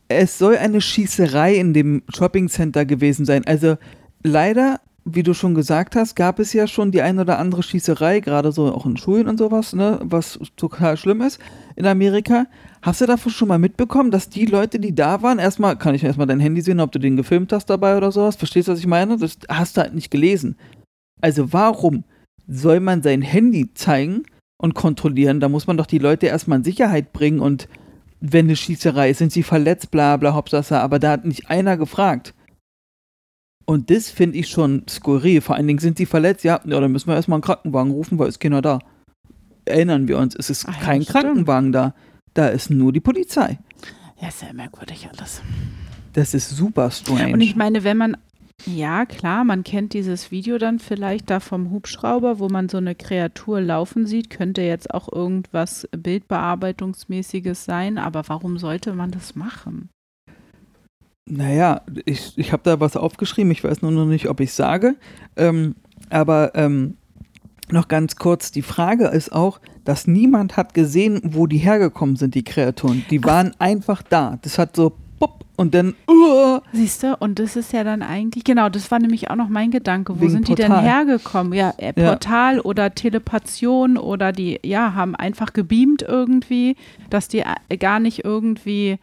Es 0.08 0.38
soll 0.38 0.58
eine 0.58 0.82
Schießerei 0.82 1.56
in 1.56 1.74
dem 1.74 2.04
Shoppingcenter 2.14 2.86
gewesen 2.86 3.26
sein. 3.26 3.46
Also 3.46 3.78
leider 4.24 4.80
wie 5.06 5.22
du 5.22 5.36
schon 5.36 5.54
gesagt 5.54 5.96
hast, 5.96 6.16
gab 6.16 6.40
es 6.40 6.52
ja 6.52 6.66
schon 6.66 6.92
die 6.92 7.04
ein 7.04 7.20
oder 7.20 7.38
andere 7.38 7.62
Schießerei, 7.62 8.22
gerade 8.22 8.52
so 8.52 8.74
auch 8.74 8.88
in 8.88 8.98
Schulen 8.98 9.28
und 9.28 9.38
sowas, 9.38 9.74
ne, 9.74 10.00
was 10.02 10.40
total 10.56 10.98
schlimm 10.98 11.22
ist 11.22 11.40
in 11.76 11.86
Amerika. 11.86 12.48
Hast 12.82 13.02
du 13.02 13.06
davon 13.06 13.32
schon 13.32 13.48
mal 13.48 13.60
mitbekommen, 13.60 14.10
dass 14.10 14.30
die 14.30 14.48
Leute, 14.48 14.80
die 14.80 14.96
da 14.96 15.22
waren, 15.22 15.38
erstmal, 15.38 15.78
kann 15.78 15.94
ich 15.94 16.04
erstmal 16.04 16.26
dein 16.26 16.40
Handy 16.40 16.62
sehen, 16.62 16.80
ob 16.80 16.92
du 16.92 16.98
den 16.98 17.18
gefilmt 17.18 17.54
hast 17.54 17.68
dabei 17.68 17.96
oder 17.98 18.12
sowas? 18.12 18.36
Verstehst 18.36 18.68
du, 18.68 18.72
was 18.72 18.80
ich 18.80 18.88
meine? 18.88 19.18
Das 19.18 19.38
hast 19.48 19.78
du 19.78 19.82
halt 19.82 19.94
nicht 19.94 20.10
gelesen. 20.10 20.58
Also 21.22 21.54
warum 21.54 22.04
soll 22.48 22.80
man 22.80 23.02
sein 23.02 23.22
Handy 23.22 23.74
zeigen 23.74 24.24
und 24.58 24.74
kontrollieren? 24.74 25.40
Da 25.40 25.50
muss 25.50 25.68
man 25.68 25.78
doch 25.78 25.86
die 25.86 26.00
Leute 26.00 26.28
erstmal 26.28 26.60
in 26.60 26.64
Sicherheit 26.64 27.14
bringen 27.14 27.40
und 27.40 27.68
wenn 28.22 28.46
eine 28.46 28.56
Schießerei 28.56 29.12
ist, 29.12 29.20
sind 29.20 29.32
sie 29.32 29.44
verletzt, 29.44 29.92
bla 29.92 30.18
bla, 30.18 30.34
Hauptsache, 30.34 30.80
aber 30.80 31.00
da 31.00 31.12
hat 31.12 31.26
nicht 31.26 31.50
einer 31.50 31.78
gefragt. 31.78 32.34
Und 33.66 33.90
das 33.90 34.10
finde 34.10 34.38
ich 34.38 34.48
schon 34.48 34.84
skurril. 34.88 35.42
Vor 35.42 35.56
allen 35.56 35.68
Dingen 35.68 35.80
sind 35.80 35.98
sie 35.98 36.06
verletzt. 36.06 36.44
Ja, 36.44 36.62
ja 36.66 36.80
dann 36.80 36.92
müssen 36.92 37.08
wir 37.08 37.16
erstmal 37.16 37.38
einen 37.38 37.44
Krankenwagen 37.44 37.92
rufen, 37.92 38.20
weil 38.20 38.30
es 38.30 38.40
keiner 38.40 38.62
da. 38.62 38.80
Erinnern 39.66 40.08
wir 40.08 40.20
uns, 40.20 40.36
es 40.36 40.52
ist 40.52 40.68
Ach, 40.70 40.80
kein 40.80 41.02
ja, 41.02 41.12
Krankenwagen 41.12 41.72
da. 41.72 41.96
Da 42.36 42.50
ist 42.50 42.70
nur 42.70 42.94
die 42.94 43.00
Polizei. 43.00 43.58
Ja, 44.22 44.30
sehr 44.30 44.54
merkwürdig 44.54 45.10
alles. 45.12 45.42
Das 46.14 46.34
ist 46.36 46.50
super 46.52 46.92
strange. 46.92 47.34
Und 47.34 47.42
ich 47.42 47.56
meine, 47.56 47.84
wenn 47.84 47.98
man, 47.98 48.18
ja 48.66 49.06
klar, 49.06 49.44
man 49.44 49.64
kennt 49.64 49.94
dieses 49.94 50.32
Video 50.32 50.58
dann 50.58 50.80
vielleicht 50.80 51.30
da 51.30 51.40
vom 51.40 51.72
Hubschrauber, 51.72 52.40
wo 52.40 52.50
man 52.50 52.70
so 52.70 52.78
eine 52.78 52.96
Kreatur 52.96 53.62
laufen 53.62 54.06
sieht, 54.06 54.30
könnte 54.30 54.62
jetzt 54.62 54.94
auch 54.94 55.12
irgendwas 55.12 55.88
Bildbearbeitungsmäßiges 55.92 57.66
sein, 57.66 57.98
aber 57.98 58.24
warum 58.28 58.58
sollte 58.58 58.94
man 58.94 59.12
das 59.12 59.36
machen? 59.36 59.90
Naja, 61.28 61.82
ich, 62.06 62.38
ich 62.38 62.52
habe 62.52 62.64
da 62.64 62.80
was 62.80 62.96
aufgeschrieben, 62.96 63.52
ich 63.52 63.64
weiß 63.64 63.82
nur 63.82 63.92
noch 63.92 64.06
nicht, 64.06 64.30
ob 64.30 64.40
ich 64.40 64.54
sage. 64.54 64.96
Ähm, 65.36 65.76
aber 66.10 66.52
ähm, 66.54 66.98
noch 67.72 67.88
ganz 67.88 68.16
kurz, 68.16 68.52
die 68.52 68.62
Frage 68.62 69.08
ist 69.08 69.32
auch, 69.32 69.60
dass 69.86 70.06
niemand 70.06 70.56
hat 70.56 70.76
gesehen, 70.76 71.20
wo 71.24 71.48
die 71.48 71.58
hergekommen 71.58 72.16
sind, 72.16 72.36
die 72.36 72.44
Kreaturen. 72.44 73.04
Die 73.10 73.24
waren 73.24 73.54
Ach. 73.56 73.62
einfach 73.62 74.04
da. 74.04 74.38
Das 74.44 74.60
hat 74.60 74.76
so 74.76 74.96
pop 75.20 75.46
und 75.56 75.74
dann. 75.74 75.96
Uh. 76.10 76.60
Siehst 76.74 77.04
du, 77.04 77.16
und 77.18 77.40
das 77.40 77.56
ist 77.56 77.74
ja 77.74 77.84
dann 77.84 78.02
eigentlich, 78.02 78.44
genau, 78.44 78.70
das 78.70 78.92
war 78.92 79.00
nämlich 79.00 79.30
auch 79.30 79.36
noch 79.36 79.50
mein 79.50 79.72
Gedanke. 79.72 80.16
Wo 80.18 80.22
Wegen 80.22 80.32
sind 80.32 80.48
Portal. 80.48 80.68
die 80.68 80.74
denn 80.74 80.82
hergekommen? 80.82 81.54
Ja, 81.54 81.74
äh, 81.78 81.94
Portal 81.94 82.56
ja. 82.58 82.62
oder 82.62 82.94
Telepation 82.94 83.98
oder 83.98 84.32
die, 84.32 84.60
ja, 84.64 84.94
haben 84.94 85.16
einfach 85.16 85.54
gebeamt 85.54 86.02
irgendwie, 86.02 86.76
dass 87.10 87.28
die 87.28 87.44
äh, 87.70 87.78
gar 87.78 88.00
nicht 88.00 88.26
irgendwie 88.26 89.00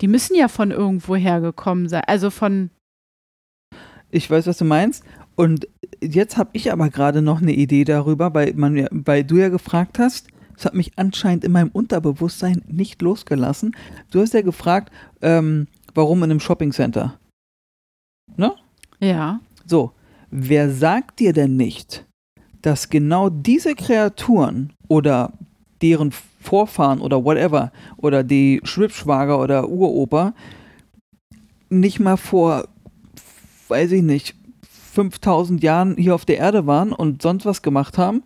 die 0.00 0.08
müssen 0.08 0.36
ja 0.36 0.48
von 0.48 0.70
irgendwo 0.70 1.16
hergekommen 1.16 1.88
sein. 1.88 2.02
Also 2.06 2.30
von. 2.30 2.70
Ich 4.10 4.30
weiß, 4.30 4.46
was 4.46 4.58
du 4.58 4.64
meinst. 4.64 5.04
Und 5.36 5.66
jetzt 6.00 6.36
habe 6.36 6.50
ich 6.52 6.72
aber 6.72 6.90
gerade 6.90 7.20
noch 7.20 7.42
eine 7.42 7.52
Idee 7.52 7.84
darüber, 7.84 8.34
weil, 8.34 8.54
man, 8.54 8.86
weil 8.90 9.24
du 9.24 9.36
ja 9.36 9.48
gefragt 9.48 9.98
hast, 9.98 10.28
es 10.56 10.64
hat 10.64 10.74
mich 10.74 10.92
anscheinend 10.96 11.44
in 11.44 11.52
meinem 11.52 11.70
Unterbewusstsein 11.70 12.62
nicht 12.66 13.02
losgelassen. 13.02 13.76
Du 14.10 14.20
hast 14.20 14.34
ja 14.34 14.42
gefragt, 14.42 14.92
ähm, 15.22 15.66
warum 15.94 16.22
in 16.22 16.30
einem 16.30 16.40
Shoppingcenter? 16.40 17.18
Ne? 18.36 18.54
Ja. 19.00 19.40
So, 19.66 19.92
wer 20.30 20.70
sagt 20.70 21.20
dir 21.20 21.32
denn 21.32 21.56
nicht, 21.56 22.06
dass 22.62 22.88
genau 22.88 23.28
diese 23.28 23.74
Kreaturen 23.74 24.72
oder 24.88 25.32
deren 25.82 26.12
Vorfahren 26.12 27.00
oder 27.00 27.24
whatever 27.24 27.72
oder 27.96 28.22
die 28.22 28.60
Schwibschwager 28.64 29.40
oder 29.40 29.68
Uropa 29.68 30.34
nicht 31.68 32.00
mal 32.00 32.16
vor, 32.16 32.68
weiß 33.68 33.92
ich 33.92 34.02
nicht, 34.02 34.34
5000 34.92 35.62
Jahren 35.62 35.96
hier 35.96 36.14
auf 36.14 36.24
der 36.24 36.38
Erde 36.38 36.66
waren 36.66 36.92
und 36.92 37.22
sonst 37.22 37.44
was 37.44 37.62
gemacht 37.62 37.98
haben 37.98 38.22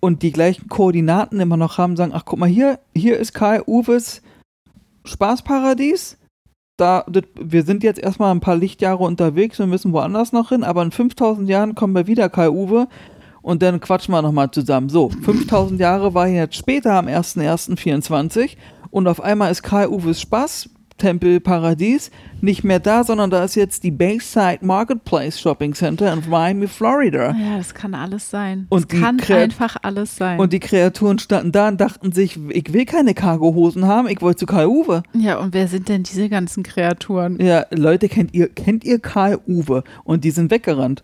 und 0.00 0.22
die 0.22 0.32
gleichen 0.32 0.68
Koordinaten 0.68 1.40
immer 1.40 1.56
noch 1.56 1.78
haben, 1.78 1.96
sagen, 1.96 2.12
ach 2.14 2.24
guck 2.24 2.38
mal 2.38 2.48
hier, 2.48 2.80
hier 2.94 3.18
ist 3.18 3.34
Kai 3.34 3.62
Uwes 3.66 4.22
Spaßparadies. 5.04 6.16
Da, 6.76 7.04
wir 7.38 7.62
sind 7.62 7.82
jetzt 7.82 8.00
erstmal 8.00 8.34
ein 8.34 8.40
paar 8.40 8.56
Lichtjahre 8.56 9.04
unterwegs, 9.04 9.58
wir 9.58 9.66
müssen 9.66 9.92
woanders 9.92 10.32
noch 10.32 10.48
hin, 10.48 10.64
aber 10.64 10.82
in 10.82 10.90
5000 10.90 11.46
Jahren 11.46 11.74
kommen 11.74 11.94
wir 11.94 12.06
wieder, 12.06 12.30
Kai 12.30 12.48
Uwe, 12.48 12.88
und 13.42 13.60
dann 13.60 13.80
quatschen 13.80 14.14
wir 14.14 14.22
nochmal 14.22 14.50
zusammen. 14.50 14.88
So, 14.88 15.10
5000 15.10 15.78
Jahre 15.78 16.14
war 16.14 16.26
jetzt 16.26 16.56
später 16.56 16.94
am 16.94 17.06
01.01.24 17.06 18.56
und 18.90 19.08
auf 19.08 19.20
einmal 19.20 19.50
ist 19.50 19.62
Kai 19.62 19.88
Uwes 19.88 20.22
Spaß 20.22 20.70
Tempel 21.00 21.40
Paradies 21.40 22.10
nicht 22.40 22.62
mehr 22.62 22.78
da, 22.78 23.04
sondern 23.04 23.30
da 23.30 23.44
ist 23.44 23.54
jetzt 23.54 23.82
die 23.82 23.90
Bayside 23.90 24.58
Marketplace 24.62 25.40
Shopping 25.40 25.74
Center 25.74 26.12
in 26.12 26.22
Miami, 26.28 26.68
Florida. 26.68 27.34
Ja, 27.36 27.58
das 27.58 27.74
kann 27.74 27.94
alles 27.94 28.30
sein. 28.30 28.66
Und 28.68 28.92
das 28.92 29.00
kann 29.00 29.16
Kreat 29.16 29.42
einfach 29.42 29.76
alles 29.82 30.16
sein. 30.16 30.38
Und 30.38 30.52
die 30.52 30.60
Kreaturen 30.60 31.18
standen 31.18 31.52
da 31.52 31.68
und 31.68 31.80
dachten 31.80 32.12
sich, 32.12 32.38
ich 32.50 32.72
will 32.72 32.84
keine 32.84 33.14
Cargohosen 33.14 33.86
haben, 33.86 34.08
ich 34.08 34.20
wollte 34.22 34.38
zu 34.38 34.46
Kai 34.46 34.66
Uwe. 34.66 35.02
Ja, 35.12 35.38
und 35.38 35.52
wer 35.54 35.68
sind 35.68 35.88
denn 35.88 36.02
diese 36.04 36.28
ganzen 36.28 36.62
Kreaturen? 36.62 37.38
Ja, 37.40 37.66
Leute, 37.70 38.08
kennt 38.08 38.32
ihr, 38.34 38.48
kennt 38.48 38.84
ihr 38.84 39.00
Kai 39.00 39.36
Uwe? 39.46 39.82
Und 40.04 40.24
die 40.24 40.30
sind 40.30 40.50
weggerannt. 40.50 41.02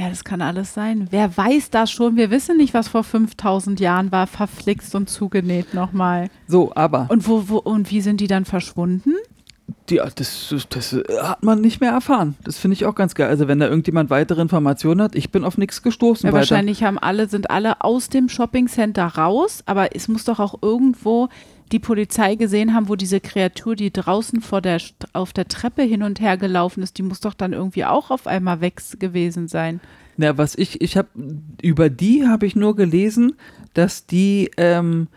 Ja, 0.00 0.08
das 0.08 0.24
kann 0.24 0.40
alles 0.40 0.72
sein. 0.72 1.08
Wer 1.10 1.36
weiß 1.36 1.68
das 1.68 1.90
schon? 1.90 2.16
Wir 2.16 2.30
wissen 2.30 2.56
nicht, 2.56 2.72
was 2.72 2.88
vor 2.88 3.04
5000 3.04 3.78
Jahren 3.80 4.10
war, 4.10 4.26
verflixt 4.26 4.94
und 4.94 5.10
zugenäht 5.10 5.74
nochmal. 5.74 6.30
So, 6.46 6.72
aber. 6.74 7.06
Und, 7.10 7.28
wo, 7.28 7.50
wo, 7.50 7.58
und 7.58 7.90
wie 7.90 8.00
sind 8.00 8.18
die 8.18 8.26
dann 8.26 8.46
verschwunden? 8.46 9.12
Ja, 9.90 10.08
das, 10.08 10.54
das 10.70 10.96
hat 11.20 11.42
man 11.42 11.60
nicht 11.60 11.82
mehr 11.82 11.90
erfahren. 11.90 12.34
Das 12.44 12.56
finde 12.56 12.76
ich 12.76 12.86
auch 12.86 12.94
ganz 12.94 13.14
geil. 13.14 13.28
Also 13.28 13.46
wenn 13.46 13.58
da 13.58 13.66
irgendjemand 13.66 14.08
weitere 14.08 14.40
Informationen 14.40 15.02
hat, 15.02 15.14
ich 15.14 15.30
bin 15.30 15.44
auf 15.44 15.58
nichts 15.58 15.82
gestoßen. 15.82 16.26
Ja, 16.26 16.32
wahrscheinlich 16.32 16.82
haben 16.82 16.98
alle, 16.98 17.28
sind 17.28 17.50
alle 17.50 17.82
aus 17.82 18.08
dem 18.08 18.30
Shoppingcenter 18.30 19.04
raus, 19.04 19.62
aber 19.66 19.94
es 19.94 20.08
muss 20.08 20.24
doch 20.24 20.40
auch 20.40 20.62
irgendwo 20.62 21.28
die 21.72 21.78
Polizei 21.78 22.34
gesehen 22.34 22.74
haben, 22.74 22.88
wo 22.88 22.96
diese 22.96 23.20
Kreatur, 23.20 23.76
die 23.76 23.92
draußen 23.92 24.40
vor 24.40 24.60
der, 24.60 24.80
auf 25.12 25.32
der 25.32 25.46
Treppe 25.46 25.82
hin 25.82 26.02
und 26.02 26.20
her 26.20 26.36
gelaufen 26.36 26.82
ist, 26.82 26.98
die 26.98 27.02
muss 27.02 27.20
doch 27.20 27.34
dann 27.34 27.52
irgendwie 27.52 27.84
auch 27.84 28.10
auf 28.10 28.26
einmal 28.26 28.60
weg 28.60 28.80
gewesen 28.98 29.48
sein. 29.48 29.80
Na, 30.16 30.36
was 30.36 30.54
ich, 30.56 30.80
ich 30.80 30.96
habe, 30.96 31.08
über 31.62 31.88
die 31.88 32.26
habe 32.26 32.46
ich 32.46 32.56
nur 32.56 32.76
gelesen, 32.76 33.34
dass 33.74 34.06
die 34.06 34.50
ähm, 34.56 35.08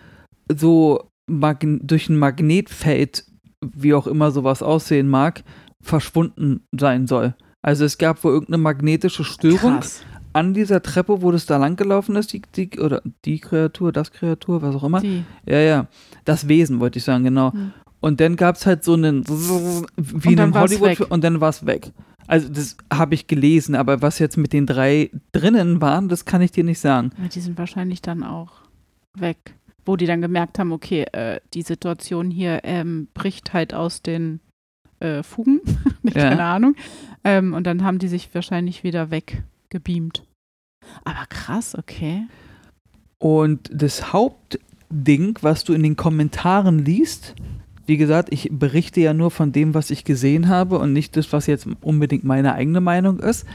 so 0.54 1.10
Magn 1.26 1.80
durch 1.84 2.10
ein 2.10 2.18
Magnetfeld, 2.18 3.26
wie 3.62 3.94
auch 3.94 4.08
immer 4.08 4.32
sowas 4.32 4.62
aussehen 4.62 5.08
mag, 5.08 5.44
verschwunden 5.82 6.68
sein 6.72 7.08
soll. 7.08 7.36
Also 7.62 7.86
es 7.86 7.98
gab 7.98 8.24
wohl 8.24 8.34
irgendeine 8.34 8.58
magnetische 8.58 9.24
Störung 9.24 9.76
Krass. 9.76 10.04
An 10.34 10.54
dieser 10.54 10.82
Treppe, 10.82 11.22
wo 11.22 11.32
das 11.32 11.46
da 11.46 11.58
lang 11.58 11.76
gelaufen 11.76 12.16
ist, 12.16 12.34
die, 12.34 12.42
die, 12.56 12.80
oder 12.80 13.02
die 13.24 13.40
Kreatur, 13.40 13.92
das 13.92 14.12
Kreatur, 14.12 14.62
was 14.62 14.76
auch 14.76 14.84
immer. 14.84 15.00
Die. 15.00 15.24
Ja, 15.46 15.60
ja. 15.60 15.88
Das 16.26 16.48
Wesen, 16.48 16.80
wollte 16.80 17.00
ich 17.00 17.06
sagen, 17.06 17.24
genau. 17.24 17.54
Hm. 17.54 17.72
Und 18.00 18.20
dann 18.20 18.36
gab 18.36 18.58
es 18.58 18.66
halt 18.66 18.84
so 18.84 18.94
einen 18.94 19.26
wie 19.28 20.38
war's 20.38 20.54
Hollywood 20.54 21.00
weg. 21.00 21.12
und 21.12 21.24
dann 21.24 21.40
war 21.40 21.50
es 21.50 21.66
weg. 21.66 21.92
Also 22.28 22.50
das 22.50 22.78
habe 22.92 23.16
ich 23.16 23.28
gelesen, 23.28 23.76
aber 23.76 24.02
was 24.02 24.20
jetzt 24.20 24.38
mit 24.38 24.54
den 24.54 24.66
drei 24.66 25.10
drinnen 25.32 25.82
waren, 25.82 26.10
das 26.10 26.26
kann 26.26 26.42
ich 26.42 26.52
dir 26.52 26.64
nicht 26.64 26.80
sagen. 26.80 27.12
Ja, 27.22 27.28
die 27.30 27.40
sind 27.40 27.58
wahrscheinlich 27.58 28.02
dann 28.02 28.24
auch 28.24 28.52
weg. 29.18 29.56
Wo 29.86 29.96
die 29.98 30.06
dann 30.06 30.22
gemerkt 30.22 30.60
haben, 30.60 30.72
okay, 30.72 31.06
äh, 31.12 31.40
die 31.54 31.62
Situation 31.62 32.32
hier 32.32 32.62
ähm, 32.64 33.08
bricht 33.14 33.54
halt 33.54 33.74
aus 33.74 34.02
den 34.02 34.40
äh, 35.00 35.24
Fugen. 35.24 35.62
Ja. 36.04 36.30
Keine 36.30 36.44
Ahnung. 36.44 36.76
Ähm, 37.24 37.54
und 37.54 37.66
dann 37.66 37.86
haben 37.86 37.98
die 37.98 38.10
sich 38.10 38.36
wahrscheinlich 38.36 38.84
wieder 38.84 39.10
weggebeamt. 39.74 40.24
Aber 41.04 41.26
krass, 41.28 41.76
okay. 41.76 42.28
Und 43.20 43.70
das 43.74 44.14
Hauptding, 44.14 45.38
was 45.42 45.64
du 45.64 45.74
in 45.74 45.84
den 45.84 45.96
Kommentaren 45.96 46.80
liest, 46.80 47.36
wie 47.86 47.98
gesagt, 47.98 48.30
ich 48.32 48.50
berichte 48.52 49.02
ja 49.02 49.14
nur 49.14 49.32
von 49.32 49.52
dem, 49.52 49.74
was 49.74 49.90
ich 49.90 50.06
gesehen 50.06 50.48
habe 50.48 50.80
und 50.80 50.94
nicht 50.94 51.18
das, 51.18 51.34
was 51.34 51.48
jetzt 51.48 51.68
unbedingt 51.82 52.24
meine 52.24 52.54
eigene 52.54 52.82
Meinung 52.82 53.20
ist. 53.20 53.46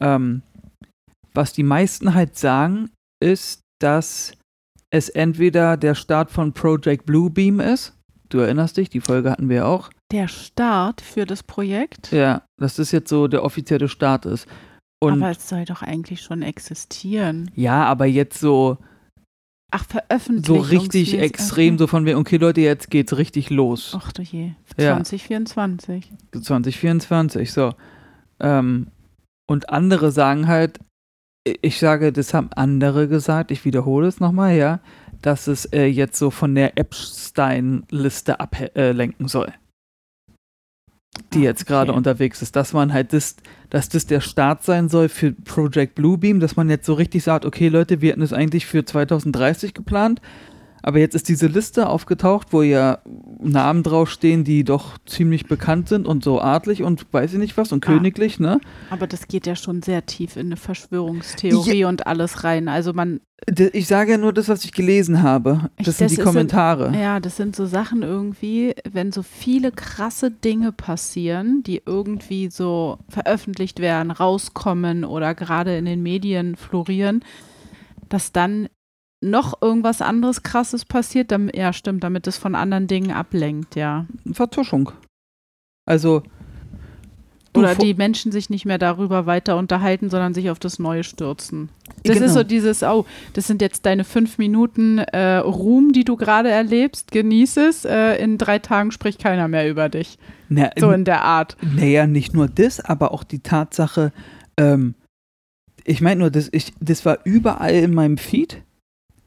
Ähm, 0.00 0.42
was 1.32 1.52
die 1.52 1.62
meisten 1.62 2.14
halt 2.14 2.36
sagen, 2.36 2.90
ist, 3.22 3.60
dass 3.80 4.32
es 4.90 5.08
entweder 5.08 5.76
der 5.76 5.94
Start 5.94 6.30
von 6.30 6.52
Project 6.52 7.06
Bluebeam 7.06 7.60
ist. 7.60 7.94
Du 8.28 8.38
erinnerst 8.38 8.76
dich, 8.76 8.90
die 8.90 9.00
Folge 9.00 9.30
hatten 9.30 9.48
wir 9.48 9.56
ja 9.56 9.64
auch. 9.66 9.90
Der 10.12 10.28
Start 10.28 11.00
für 11.00 11.24
das 11.24 11.42
Projekt. 11.42 12.10
Ja, 12.12 12.42
dass 12.58 12.76
das 12.76 12.90
jetzt 12.92 13.08
so 13.08 13.28
der 13.28 13.44
offizielle 13.44 13.88
Start 13.88 14.26
ist. 14.26 14.46
Und 15.02 15.22
aber 15.22 15.30
es 15.30 15.48
soll 15.48 15.64
doch 15.64 15.82
eigentlich 15.82 16.20
schon 16.20 16.42
existieren. 16.42 17.50
ja, 17.54 17.84
aber 17.84 18.06
jetzt 18.06 18.38
so, 18.38 18.76
Ach, 19.70 19.84
veröffentlicht. 19.84 20.46
so 20.46 20.56
richtig 20.56 21.18
extrem, 21.18 21.78
so 21.78 21.86
von 21.86 22.04
wegen, 22.04 22.18
okay 22.18 22.36
Leute, 22.36 22.60
jetzt 22.60 22.90
geht's 22.90 23.16
richtig 23.16 23.50
los. 23.50 23.96
Ach 23.98 24.12
du 24.12 24.22
je. 24.22 24.52
Ja. 24.76 24.96
2024. 24.96 26.12
2024, 26.32 27.52
so. 27.52 27.72
Ähm, 28.40 28.88
und 29.48 29.70
andere 29.70 30.10
sagen 30.12 30.48
halt, 30.48 30.78
ich 31.62 31.78
sage, 31.78 32.12
das 32.12 32.34
haben 32.34 32.50
andere 32.54 33.08
gesagt, 33.08 33.50
ich 33.50 33.64
wiederhole 33.64 34.06
es 34.06 34.20
nochmal, 34.20 34.56
ja, 34.56 34.80
dass 35.22 35.46
es 35.46 35.64
äh, 35.66 35.86
jetzt 35.86 36.18
so 36.18 36.30
von 36.30 36.54
der 36.54 36.76
Epstein-Liste 36.78 38.40
ablenken 38.40 39.28
soll, 39.28 39.52
die 41.32 41.40
Ah, 41.40 41.42
jetzt 41.42 41.66
gerade 41.66 41.90
okay. 41.90 41.98
unterwegs 41.98 42.42
ist. 42.42 42.56
Dass 42.56 42.72
man 42.72 42.92
halt 42.92 43.12
das, 43.12 43.36
dass 43.70 43.88
das 43.88 44.06
der 44.06 44.20
Start 44.20 44.62
sein 44.64 44.88
soll 44.88 45.08
für 45.08 45.32
Project 45.32 45.94
Bluebeam, 45.94 46.40
dass 46.40 46.56
man 46.56 46.68
jetzt 46.68 46.86
so 46.86 46.94
richtig 46.94 47.22
sagt, 47.22 47.44
okay 47.44 47.68
Leute, 47.68 48.00
wir 48.00 48.12
hatten 48.12 48.22
es 48.22 48.32
eigentlich 48.32 48.66
für 48.66 48.84
2030 48.84 49.74
geplant, 49.74 50.20
aber 50.82 50.98
jetzt 50.98 51.14
ist 51.14 51.28
diese 51.28 51.46
Liste 51.46 51.88
aufgetaucht, 51.88 52.48
wo 52.52 52.62
ja 52.62 52.98
Namen 53.40 53.82
draufstehen, 53.82 54.44
die 54.44 54.64
doch 54.64 54.98
ziemlich 55.06 55.46
bekannt 55.46 55.88
sind 55.88 56.06
und 56.06 56.22
so 56.24 56.40
adlig 56.40 56.82
und 56.82 57.06
weiß 57.12 57.32
ich 57.32 57.38
nicht 57.38 57.56
was 57.56 57.72
und 57.72 57.84
Ah. 57.86 57.92
königlich, 57.92 58.38
ne? 58.40 58.60
Aber 58.90 59.06
das 59.06 59.28
geht 59.28 59.46
ja 59.46 59.56
schon 59.56 59.82
sehr 59.82 60.06
tief 60.06 60.36
in 60.36 60.46
eine 60.46 60.56
Verschwörungstheorie 60.56 61.84
und 61.84 62.06
alles 62.06 62.44
rein. 62.44 62.68
Also 62.68 62.92
man, 62.92 63.20
Ich 63.72 63.86
sage 63.86 64.12
ja 64.12 64.18
nur 64.18 64.34
das, 64.34 64.48
was 64.50 64.64
ich 64.64 64.72
gelesen 64.72 65.22
habe. 65.22 65.70
Ich- 65.78 65.86
Das 65.86 65.96
sind 65.96 66.10
das 66.10 66.18
die 66.18 66.22
Kommentare. 66.22 66.92
ja, 66.94 67.20
das 67.20 67.36
sind 67.36 67.56
so 67.56 67.64
Sachen 67.64 68.02
irgendwie, 68.02 68.74
wenn 68.90 69.12
so 69.12 69.22
viele 69.22 69.72
krasse 69.72 70.30
Dinge 70.30 70.72
passieren, 70.72 71.62
die 71.62 71.80
irgendwie 71.86 72.50
so 72.50 72.98
veröffentlicht 73.08 73.80
werden, 73.80 74.10
rauskommen 74.10 75.04
oder 75.06 75.34
gerade 75.34 75.76
in 75.78 75.86
den 75.86 76.02
Medien 76.02 76.54
florieren, 76.56 77.24
dass 78.10 78.32
dann 78.32 78.68
noch 79.20 79.60
irgendwas 79.60 80.00
anderes 80.02 80.42
krasses 80.42 80.84
passiert, 80.84 81.30
damit, 81.30 81.56
ja 81.56 81.72
stimmt, 81.72 82.02
damit 82.04 82.26
es 82.26 82.38
von 82.38 82.54
anderen 82.54 82.86
Dingen 82.86 83.10
ablenkt, 83.10 83.76
ja. 83.76 84.06
Vertuschung. 84.32 84.92
Also. 85.86 86.22
Oder 87.52 87.74
die 87.74 87.94
Menschen 87.94 88.30
sich 88.30 88.48
nicht 88.48 88.64
mehr 88.64 88.78
darüber 88.78 89.26
weiter 89.26 89.56
unterhalten, 89.56 90.08
sondern 90.08 90.34
sich 90.34 90.50
auf 90.50 90.60
das 90.60 90.78
Neue 90.78 91.02
stürzen. 91.02 91.68
Das 92.04 92.14
Genau. 92.14 92.26
ist 92.26 92.34
so 92.34 92.44
dieses, 92.44 92.84
oh, 92.84 93.06
das 93.32 93.48
sind 93.48 93.60
jetzt 93.60 93.84
deine 93.86 94.04
fünf 94.04 94.38
Minuten 94.38 94.98
äh, 94.98 95.38
Ruhm, 95.38 95.90
die 95.92 96.04
du 96.04 96.16
gerade 96.16 96.48
erlebst, 96.48 97.10
genieß 97.10 97.56
es. 97.56 97.84
Äh, 97.84 98.22
in 98.22 98.38
drei 98.38 98.60
Tagen 98.60 98.92
spricht 98.92 99.20
keiner 99.20 99.48
mehr 99.48 99.68
über 99.68 99.88
dich. 99.88 100.16
Na, 100.48 100.70
So 100.78 100.92
in 100.92 101.04
der 101.04 101.24
Art. 101.24 101.56
Naja, 101.60 102.06
nicht 102.06 102.34
nur 102.34 102.46
das, 102.46 102.78
aber 102.78 103.12
auch 103.12 103.24
die 103.24 103.40
Tatsache, 103.40 104.12
ähm, 104.56 104.94
ich 105.84 106.00
meine 106.00 106.20
nur, 106.20 106.30
das, 106.30 106.48
ich, 106.52 106.72
das 106.78 107.04
war 107.04 107.18
überall 107.24 107.74
in 107.74 107.92
meinem 107.94 108.16
Feed, 108.16 108.62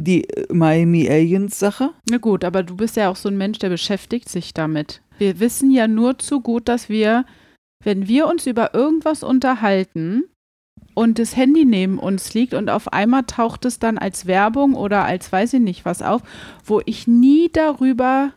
die 0.04 0.30
äh, 0.30 0.54
Miami 0.54 1.10
Aliens 1.10 1.58
Sache. 1.60 1.92
Na 2.10 2.18
gut, 2.18 2.44
aber 2.44 2.64
du 2.64 2.76
bist 2.76 2.96
ja 2.96 3.10
auch 3.10 3.16
so 3.16 3.30
ein 3.30 3.38
Mensch, 3.38 3.60
der 3.60 3.70
beschäftigt 3.70 4.30
sich 4.30 4.54
damit. 4.54 5.02
Wir 5.18 5.40
wissen 5.40 5.72
ja 5.72 5.88
nur 5.88 6.20
zu 6.20 6.42
gut, 6.42 6.68
dass 6.68 6.90
wir, 6.90 7.26
wenn 7.84 8.08
wir 8.08 8.28
uns 8.28 8.48
über 8.48 8.74
irgendwas 8.74 9.24
unterhalten 9.24 10.24
und 10.94 11.20
das 11.20 11.36
Handy 11.36 11.66
neben 11.66 12.00
uns 12.00 12.34
liegt 12.34 12.54
und 12.54 12.70
auf 12.70 12.92
einmal 12.94 13.24
taucht 13.24 13.66
es 13.66 13.80
dann 13.80 13.98
als 13.98 14.26
Werbung 14.26 14.76
oder 14.76 15.06
als 15.06 15.32
weiß 15.32 15.54
ich 15.54 15.62
nicht 15.62 15.86
was 15.86 16.02
auf, 16.02 16.22
wo 16.66 16.82
ich 16.86 17.08
nie 17.08 17.50
darüber 17.52 18.34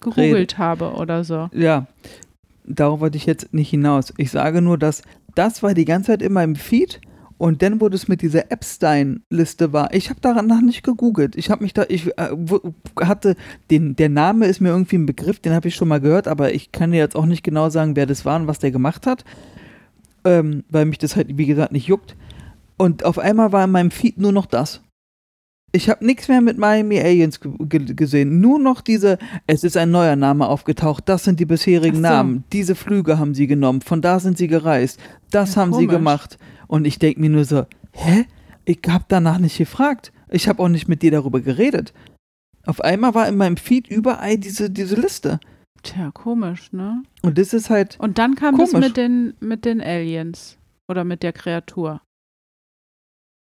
gegoogelt 0.00 0.58
habe 0.58 0.92
oder 0.92 1.24
so. 1.24 1.48
Ja, 1.52 1.86
darauf 2.64 3.00
wollte 3.00 3.16
ich 3.16 3.26
jetzt 3.26 3.52
nicht 3.52 3.70
hinaus. 3.70 4.12
Ich 4.16 4.30
sage 4.30 4.62
nur, 4.62 4.78
dass 4.78 5.02
das 5.34 5.62
war 5.62 5.74
die 5.74 5.84
ganze 5.84 6.12
Zeit 6.12 6.22
in 6.22 6.32
meinem 6.32 6.56
Feed 6.56 7.00
und 7.38 7.62
dann, 7.62 7.80
wo 7.80 7.88
das 7.88 8.08
mit 8.08 8.22
dieser 8.22 8.50
Epstein-Liste 8.50 9.72
war, 9.72 9.92
ich 9.92 10.08
habe 10.08 10.20
danach 10.22 10.62
nicht 10.62 10.82
gegoogelt. 10.82 11.36
Ich 11.36 11.50
habe 11.50 11.62
mich 11.62 11.74
da, 11.74 11.84
ich 11.88 12.06
äh, 12.18 12.30
hatte, 13.00 13.36
den, 13.70 13.94
der 13.96 14.08
Name 14.08 14.46
ist 14.46 14.60
mir 14.60 14.70
irgendwie 14.70 14.96
ein 14.96 15.06
Begriff, 15.06 15.38
den 15.40 15.52
habe 15.52 15.68
ich 15.68 15.74
schon 15.74 15.88
mal 15.88 16.00
gehört, 16.00 16.28
aber 16.28 16.54
ich 16.54 16.72
kann 16.72 16.92
dir 16.92 16.98
jetzt 16.98 17.16
auch 17.16 17.26
nicht 17.26 17.42
genau 17.42 17.68
sagen, 17.68 17.94
wer 17.94 18.06
das 18.06 18.24
war 18.24 18.40
und 18.40 18.46
was 18.46 18.58
der 18.58 18.70
gemacht 18.70 19.06
hat, 19.06 19.24
ähm, 20.24 20.64
weil 20.70 20.86
mich 20.86 20.98
das 20.98 21.14
halt, 21.14 21.36
wie 21.36 21.46
gesagt, 21.46 21.72
nicht 21.72 21.86
juckt. 21.88 22.16
Und 22.78 23.04
auf 23.04 23.18
einmal 23.18 23.52
war 23.52 23.64
in 23.64 23.70
meinem 23.70 23.90
Feed 23.90 24.18
nur 24.18 24.32
noch 24.32 24.46
das. 24.46 24.82
Ich 25.72 25.90
habe 25.90 26.06
nichts 26.06 26.28
mehr 26.28 26.40
mit 26.40 26.56
Miami 26.56 26.98
Aliens 27.00 27.40
ge 27.40 27.52
ge 27.58 27.94
gesehen. 27.94 28.40
Nur 28.40 28.58
noch 28.58 28.80
diese, 28.80 29.18
es 29.46 29.62
ist 29.62 29.76
ein 29.76 29.90
neuer 29.90 30.16
Name 30.16 30.46
aufgetaucht. 30.46 31.06
Das 31.06 31.24
sind 31.24 31.38
die 31.38 31.44
bisherigen 31.44 31.96
so. 31.96 32.02
Namen. 32.02 32.44
Diese 32.52 32.74
Flüge 32.74 33.18
haben 33.18 33.34
sie 33.34 33.46
genommen. 33.46 33.82
Von 33.82 34.00
da 34.00 34.20
sind 34.20 34.38
sie 34.38 34.46
gereist. 34.46 34.98
Das 35.30 35.54
Ja, 35.54 35.62
haben 35.62 35.72
sie 35.74 35.80
komisch. 35.86 35.96
gemacht. 35.96 36.38
Und 36.66 36.86
ich 36.86 36.98
denke 36.98 37.20
mir 37.20 37.30
nur 37.30 37.44
so, 37.44 37.66
hä? 37.92 38.26
Ich 38.64 38.80
habe 38.88 39.04
danach 39.08 39.38
nicht 39.38 39.58
gefragt. 39.58 40.12
Ich 40.28 40.48
habe 40.48 40.62
auch 40.62 40.68
nicht 40.68 40.88
mit 40.88 41.02
dir 41.02 41.10
darüber 41.12 41.40
geredet. 41.40 41.92
Auf 42.66 42.80
einmal 42.80 43.14
war 43.14 43.28
in 43.28 43.36
meinem 43.36 43.56
Feed 43.56 43.86
überall 43.86 44.38
diese, 44.38 44.70
diese 44.70 44.96
Liste. 44.96 45.38
Tja, 45.82 46.10
komisch, 46.10 46.72
ne? 46.72 47.02
Und 47.22 47.38
das 47.38 47.52
ist 47.52 47.70
halt, 47.70 47.96
Und 48.00 48.18
dann 48.18 48.34
kam 48.34 48.58
das 48.58 48.72
Komisch. 48.72 48.88
mit 48.88 48.96
den, 48.96 49.34
mit 49.38 49.64
den 49.64 49.80
Aliens 49.80 50.58
oder 50.88 51.04
mit 51.04 51.22
der 51.22 51.32
Kreatur. 51.32 52.00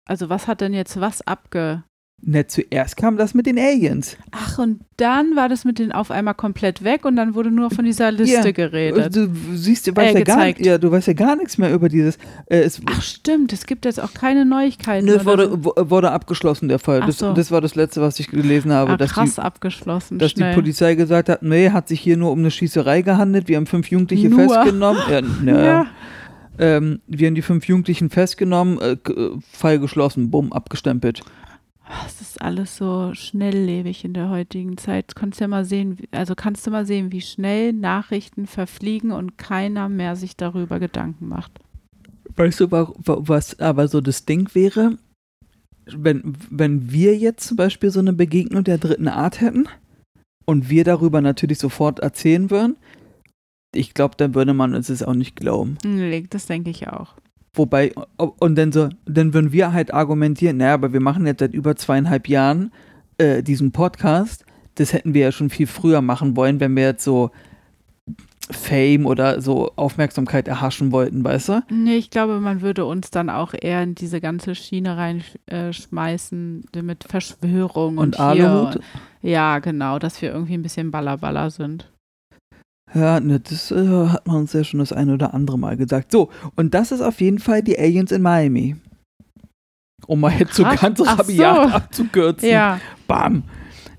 Also 0.06 0.28
was 0.30 0.48
hat 0.48 0.60
denn 0.62 0.74
jetzt 0.74 1.00
was 1.00 1.22
abge... 1.26 1.84
ne, 2.26 2.48
zuerst 2.48 2.96
kam 2.98 3.18
das 3.18 3.34
mit 3.34 3.46
den 3.46 3.60
Aliens. 3.60 4.16
Ach, 4.32 4.58
und 4.60 4.80
dann 4.98 5.36
war 5.36 5.50
das 5.50 5.66
mit 5.66 5.80
den 5.80 5.92
auf 5.92 6.10
einmal 6.12 6.34
komplett 6.36 6.84
weg 6.84 7.04
und 7.06 7.16
dann 7.16 7.36
wurde 7.36 7.52
nur 7.52 7.70
von 7.72 7.84
dieser 7.84 8.12
Liste 8.12 8.48
Ja, 8.48 8.52
geredet. 8.52 9.16
Du 9.16 9.30
siehst, 9.54 9.88
du 9.88 9.96
weißt, 9.96 10.16
Äh, 10.16 10.20
ja 10.20 10.24
gar, 10.24 10.60
ja, 10.60 10.78
du 10.78 10.92
weißt 10.92 11.08
ja 11.08 11.14
gar 11.14 11.36
nichts 11.36 11.58
mehr 11.58 11.74
über 11.74 11.90
dieses. 11.90 12.18
Äh, 12.46 12.70
Ach 12.86 13.02
stimmt, 13.02 13.52
es 13.54 13.66
gibt 13.66 13.86
jetzt 13.86 14.00
auch 14.02 14.14
keine 14.14 14.46
Neuigkeiten. 14.46 15.10
Oder 15.10 15.26
wurde, 15.26 15.64
wo- 15.66 15.74
wurde 15.78 16.12
abgeschlossen, 16.12 16.70
der 16.70 16.80
Fall. 16.80 17.02
Das, 17.02 17.18
so. 17.18 17.34
das 17.34 17.52
war 17.52 17.60
das 17.62 17.76
Letzte, 17.76 18.02
was 18.02 18.20
ich 18.20 18.28
gelesen 18.30 18.72
habe. 18.72 18.92
ah, 18.94 18.98
dass 18.98 19.12
krass 19.12 19.36
die, 19.36 19.42
abgeschlossen, 19.42 20.20
dass 20.20 20.34
die 20.34 20.42
schnell. 20.42 20.54
Polizei 20.56 20.96
gesagt 20.96 21.30
hat, 21.30 21.44
nee, 21.44 21.70
hat 21.72 21.88
sich 21.88 22.00
hier 22.00 22.18
nur 22.18 22.32
um 22.32 22.40
eine 22.40 22.52
Schießerei 22.52 23.02
gehandelt. 23.02 23.48
Wir 23.48 23.58
haben 23.58 23.66
fünf 23.66 23.88
Jugendliche 23.90 24.30
Nur. 24.30 24.40
festgenommen. 24.50 25.02
Ja, 25.10 25.22
na, 25.44 25.66
ja. 25.66 25.86
ähm, 26.60 27.02
wir 27.08 27.28
haben 27.28 27.36
die 27.36 27.42
fünf 27.42 27.66
Jugendlichen 27.68 28.10
festgenommen, 28.10 28.80
äh, 28.80 28.92
äh, 29.12 29.32
Fall 29.52 29.80
geschlossen, 29.80 30.30
bumm, 30.32 30.54
abgestempelt. 30.54 31.22
Ah, 31.86 32.04
Es 32.08 32.22
ist 32.22 32.42
alles 32.42 32.78
so 32.78 33.14
schnelllebig 33.14 34.06
in 34.06 34.14
der 34.14 34.30
heutigen 34.30 34.78
Zeit. 34.78 35.16
Kannst 35.16 35.40
ja 35.42 35.48
mal 35.48 35.66
sehen, 35.66 35.98
also 36.12 36.34
kannst 36.36 36.66
du 36.66 36.72
mal 36.72 36.86
sehen, 36.86 37.12
wie 37.12 37.22
schnell 37.22 37.74
Nachrichten 37.74 38.48
verfliegen 38.48 39.12
und 39.12 39.38
keiner 39.38 39.90
mehr 39.90 40.16
sich 40.16 40.36
darüber 40.38 40.80
Gedanken 40.80 41.28
macht. 41.28 41.52
Weißt 42.36 42.62
du, 42.62 42.72
wa- 42.72 42.94
wa- 42.98 43.18
was 43.22 43.60
aber 43.60 43.88
so 43.88 44.02
das 44.02 44.26
Ding 44.26 44.50
wäre, 44.56 44.98
wenn, 45.86 46.36
wenn 46.50 46.92
wir 46.92 47.18
jetzt 47.18 47.48
zum 47.48 47.58
Beispiel 47.58 47.90
so 47.92 48.00
eine 48.00 48.14
Begegnung 48.14 48.64
der 48.64 48.78
dritten 48.78 49.10
Art 49.10 49.42
hätten 49.42 49.68
und 50.46 50.70
wir 50.70 50.86
darüber 50.86 51.20
natürlich 51.22 51.60
sofort 51.60 52.00
erzählen 52.00 52.50
würden, 52.50 52.78
ich 53.76 53.94
glaube, 53.94 54.16
dann 54.18 54.36
würde 54.36 54.54
man 54.54 54.74
uns 54.74 54.90
es 54.90 55.04
auch 55.04 55.14
nicht 55.16 55.36
glauben. 55.36 55.78
Nee, 55.84 56.26
das 56.30 56.46
denke 56.46 56.70
ich 56.70 56.88
auch. 56.88 57.16
Wobei, 57.56 57.94
und 58.18 58.56
dann 58.58 58.72
so, 58.72 58.90
dann 59.06 59.34
würden 59.34 59.52
wir 59.52 59.74
halt 59.74 59.94
argumentieren, 59.94 60.58
naja, 60.58 60.74
aber 60.74 60.92
wir 60.92 61.02
machen 61.02 61.28
jetzt 61.28 61.40
seit 61.40 61.54
über 61.54 61.76
zweieinhalb 61.76 62.28
Jahren 62.28 62.72
äh, 63.20 63.44
diesen 63.44 63.72
Podcast. 63.72 64.46
Das 64.76 64.92
hätten 64.92 65.14
wir 65.14 65.22
ja 65.22 65.32
schon 65.32 65.52
viel 65.52 65.68
früher 65.68 66.02
machen 66.02 66.36
wollen, 66.36 66.60
wenn 66.60 66.76
wir 66.76 66.84
jetzt 66.84 67.04
so 67.04 67.30
Fame 68.50 69.06
oder 69.06 69.40
so 69.40 69.72
Aufmerksamkeit 69.76 70.48
erhaschen 70.48 70.92
wollten, 70.92 71.24
weißt 71.24 71.50
du? 71.50 71.64
Nee, 71.70 71.96
ich 71.96 72.10
glaube, 72.10 72.40
man 72.40 72.62
würde 72.62 72.86
uns 72.86 73.10
dann 73.10 73.30
auch 73.30 73.54
eher 73.54 73.82
in 73.84 73.96
diese 73.96 74.20
ganze 74.20 74.56
Schiene 74.56 74.98
reinschmeißen 74.98 76.66
äh, 76.76 76.82
mit 76.82 77.06
Verschwörung 77.06 77.98
und, 78.00 78.16
und 78.16 78.20
Aluhut. 78.20 78.80
Ja, 79.22 79.60
genau, 79.60 80.00
dass 80.00 80.22
wir 80.22 80.32
irgendwie 80.32 80.56
ein 80.56 80.64
bisschen 80.64 80.92
ballerballer 80.92 81.52
sind. 81.52 81.93
Ja, 82.94 83.20
ne, 83.20 83.40
das 83.40 83.72
äh, 83.72 84.08
hat 84.08 84.28
man 84.28 84.38
uns 84.38 84.54
ja 84.54 84.64
schon 84.64 84.80
das 84.80 84.94
eine 84.94 85.14
oder 85.14 85.34
andere 85.34 85.58
Mal 85.58 85.78
gesagt. 85.78 86.12
So, 86.12 86.30
und 86.56 86.74
das 86.74 86.92
ist 86.92 87.02
auf 87.02 87.22
jeden 87.22 87.40
Fall 87.40 87.64
die 87.64 87.78
Aliens 87.78 88.12
in 88.12 88.22
Miami. 88.22 88.76
Um 90.06 90.20
mal 90.20 90.34
jetzt 90.38 90.54
so 90.54 90.64
ganz 90.64 91.00
rabiat 91.00 91.70
so. 91.70 91.76
abzukürzen. 91.76 92.50
Ja. 92.50 92.80
Bam. 93.08 93.44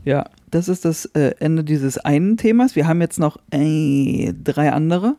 Ja, 0.04 0.28
das 0.50 0.68
ist 0.68 0.84
das 0.84 1.06
äh, 1.06 1.34
Ende 1.40 1.64
dieses 1.64 1.98
einen 1.98 2.36
Themas. 2.36 2.76
Wir 2.76 2.86
haben 2.86 3.00
jetzt 3.00 3.18
noch 3.18 3.38
äh, 3.50 4.32
drei 4.32 4.70
andere. 4.72 5.16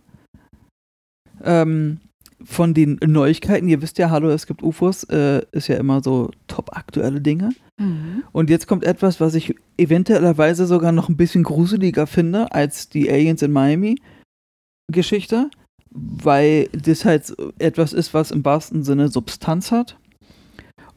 Ähm, 1.44 2.00
von 2.44 2.74
den 2.74 3.00
Neuigkeiten, 3.06 3.68
ihr 3.68 3.82
wisst 3.82 3.98
ja, 3.98 4.10
hallo, 4.12 4.30
es 4.30 4.46
gibt 4.46 4.62
UFOs, 4.62 5.04
äh, 5.06 5.42
ist 5.52 5.68
ja 5.68 5.78
immer 5.78 6.04
so 6.04 6.30
top 6.48 6.78
aktuelle 6.78 7.20
Dinge. 7.20 7.50
Mhm. 7.78 8.24
Und 8.32 8.50
jetzt 8.50 8.68
kommt 8.68 8.84
etwas, 8.84 9.20
was 9.20 9.36
ich 9.36 9.56
eventuellerweise 9.78 10.66
sogar 10.66 10.92
noch 10.92 11.10
ein 11.10 11.18
bisschen 11.18 11.44
gruseliger 11.44 12.08
finde 12.08 12.52
als 12.52 12.90
die 12.90 13.10
Aliens 13.10 13.42
in 13.42 13.52
Miami 13.52 13.96
Geschichte, 14.92 15.50
weil 15.90 16.70
das 16.72 17.06
halt 17.06 17.36
etwas 17.60 17.94
ist, 17.94 18.14
was 18.14 18.32
im 18.32 18.46
wahrsten 18.46 18.84
Sinne 18.84 19.10
Substanz 19.10 19.72
hat. 19.72 19.98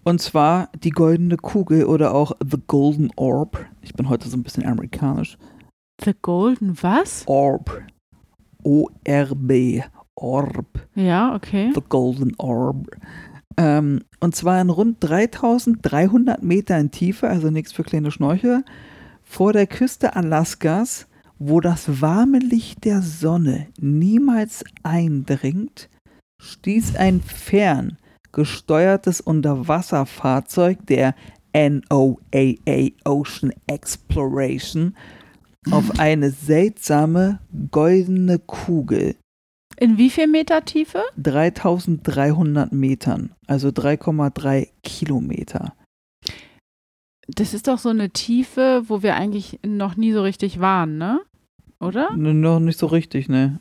Und 0.05 0.21
zwar 0.21 0.71
die 0.83 0.91
goldene 0.91 1.37
Kugel 1.37 1.85
oder 1.85 2.15
auch 2.15 2.33
The 2.41 2.59
Golden 2.67 3.11
Orb. 3.17 3.67
Ich 3.83 3.95
bin 3.95 4.09
heute 4.09 4.29
so 4.29 4.37
ein 4.37 4.43
bisschen 4.43 4.65
amerikanisch. 4.65 5.37
The 6.03 6.15
Golden 6.23 6.77
was? 6.83 7.25
Orb. 7.27 7.83
O-R-B. 8.63 9.83
Orb. 10.15 10.67
Ja, 10.95 11.35
okay. 11.35 11.73
The 11.75 11.83
Golden 11.89 12.35
Orb. 12.39 12.87
Ähm, 13.59 14.05
und 14.21 14.37
zwar 14.37 14.61
in 14.61 14.71
rund 14.71 14.99
3300 15.01 16.43
Meter 16.43 16.79
in 16.79 16.93
Tiefe, 16.93 17.29
also 17.29 17.51
nichts 17.51 17.73
für 17.73 17.83
kleine 17.83 18.13
Schnorchel, 18.13 18.65
vor 19.25 19.53
der 19.53 19.67
Küste 19.67 20.15
Alaskas, 20.15 21.09
wo 21.41 21.61
das 21.61 22.01
warme 22.01 22.39
Licht 22.39 22.85
der 22.85 23.03
Sonne 23.03 23.67
niemals 23.81 24.65
eindringt, 24.85 25.91
stieß 26.41 26.97
ein 26.97 27.21
fern 27.21 27.99
gesteuertes 28.31 29.21
Unterwasserfahrzeug 29.21 30.87
der 30.87 31.15
NOAA 31.53 32.91
Ocean 33.05 33.53
Exploration 33.67 34.95
auf 35.71 35.99
eine 35.99 36.31
seltsame 36.31 37.41
goldene 37.71 38.39
Kugel. 38.39 39.17
In 39.81 39.97
wie 39.97 40.11
viel 40.11 40.27
Meter 40.27 40.65
Tiefe? 40.65 41.03
3300 41.19 42.73
Metern, 42.73 43.31
also 43.47 43.69
3,3 43.69 44.69
Kilometer. 44.83 45.75
Das 47.29 47.55
ist 47.55 47.69
doch 47.69 47.79
so 47.79 47.91
eine 47.91 48.11
Tiefe, 48.11 48.83
wo 48.89 49.03
wir 49.03 49.15
eigentlich 49.15 49.61
noch 49.65 49.97
nie 49.97 50.13
so 50.13 50.23
richtig 50.23 50.59
waren, 50.59 50.99
ne? 50.99 51.21
Oder? 51.79 52.17
Noch 52.17 52.59
nicht 52.59 52.79
so 52.79 52.87
richtig, 52.87 53.29
ne? 53.29 53.61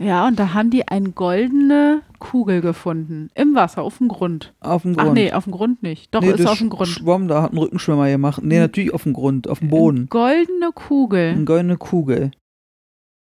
Ja, 0.00 0.28
und 0.28 0.38
da 0.38 0.52
haben 0.52 0.70
die 0.70 0.86
eine 0.86 1.10
goldene 1.10 2.02
Kugel 2.20 2.60
gefunden. 2.60 3.30
Im 3.34 3.54
Wasser, 3.54 3.82
auf 3.82 3.98
dem 3.98 4.08
Grund. 4.08 4.54
Auf 4.60 4.82
dem 4.82 4.94
Grund. 4.94 5.08
Ach 5.08 5.14
nee, 5.14 5.32
auf 5.32 5.44
dem 5.44 5.54
Grund 5.54 5.82
nicht. 5.82 6.14
Doch, 6.14 6.20
nee, 6.20 6.30
ist 6.30 6.46
auf 6.46 6.58
dem 6.58 6.70
Grund. 6.70 6.90
Schwamm, 6.90 7.26
da 7.26 7.42
hat 7.42 7.52
ein 7.52 7.58
Rückenschwimmer 7.58 8.08
gemacht. 8.08 8.42
Nee, 8.44 8.60
natürlich 8.60 8.92
auf 8.94 9.04
dem 9.04 9.14
Grund, 9.14 9.48
auf 9.48 9.58
dem 9.58 9.70
Boden. 9.70 10.00
Eine 10.00 10.06
goldene 10.06 10.70
Kugel. 10.72 11.30
Eine 11.30 11.44
goldene 11.44 11.76
Kugel. 11.78 12.30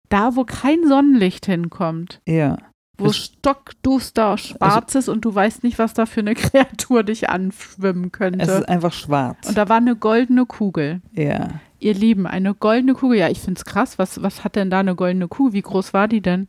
Da, 0.08 0.36
wo 0.36 0.44
kein 0.44 0.86
Sonnenlicht 0.86 1.46
hinkommt. 1.46 2.20
Ja. 2.26 2.56
Wo 2.96 3.06
es 3.06 3.16
stockduster 3.16 4.36
schwarz 4.38 4.96
also, 4.96 4.98
ist 4.98 5.08
und 5.08 5.24
du 5.24 5.32
weißt 5.32 5.62
nicht, 5.62 5.78
was 5.78 5.94
da 5.94 6.04
für 6.04 6.20
eine 6.20 6.34
Kreatur 6.36 7.04
dich 7.04 7.28
anschwimmen 7.28 8.10
könnte. 8.10 8.40
Es 8.40 8.48
ist 8.48 8.68
einfach 8.68 8.92
schwarz. 8.92 9.48
Und 9.48 9.56
da 9.56 9.68
war 9.68 9.76
eine 9.76 9.94
goldene 9.94 10.46
Kugel. 10.46 11.00
Ja. 11.12 11.60
Ihr 11.78 11.94
Lieben, 11.94 12.26
eine 12.26 12.54
goldene 12.54 12.94
Kugel. 12.94 13.18
Ja, 13.18 13.28
ich 13.28 13.38
finde 13.38 13.58
es 13.58 13.64
krass. 13.64 13.98
Was, 13.98 14.20
was 14.22 14.42
hat 14.42 14.56
denn 14.56 14.70
da 14.70 14.80
eine 14.80 14.96
goldene 14.96 15.28
Kuh? 15.28 15.52
Wie 15.52 15.62
groß 15.62 15.94
war 15.94 16.08
die 16.08 16.20
denn? 16.20 16.48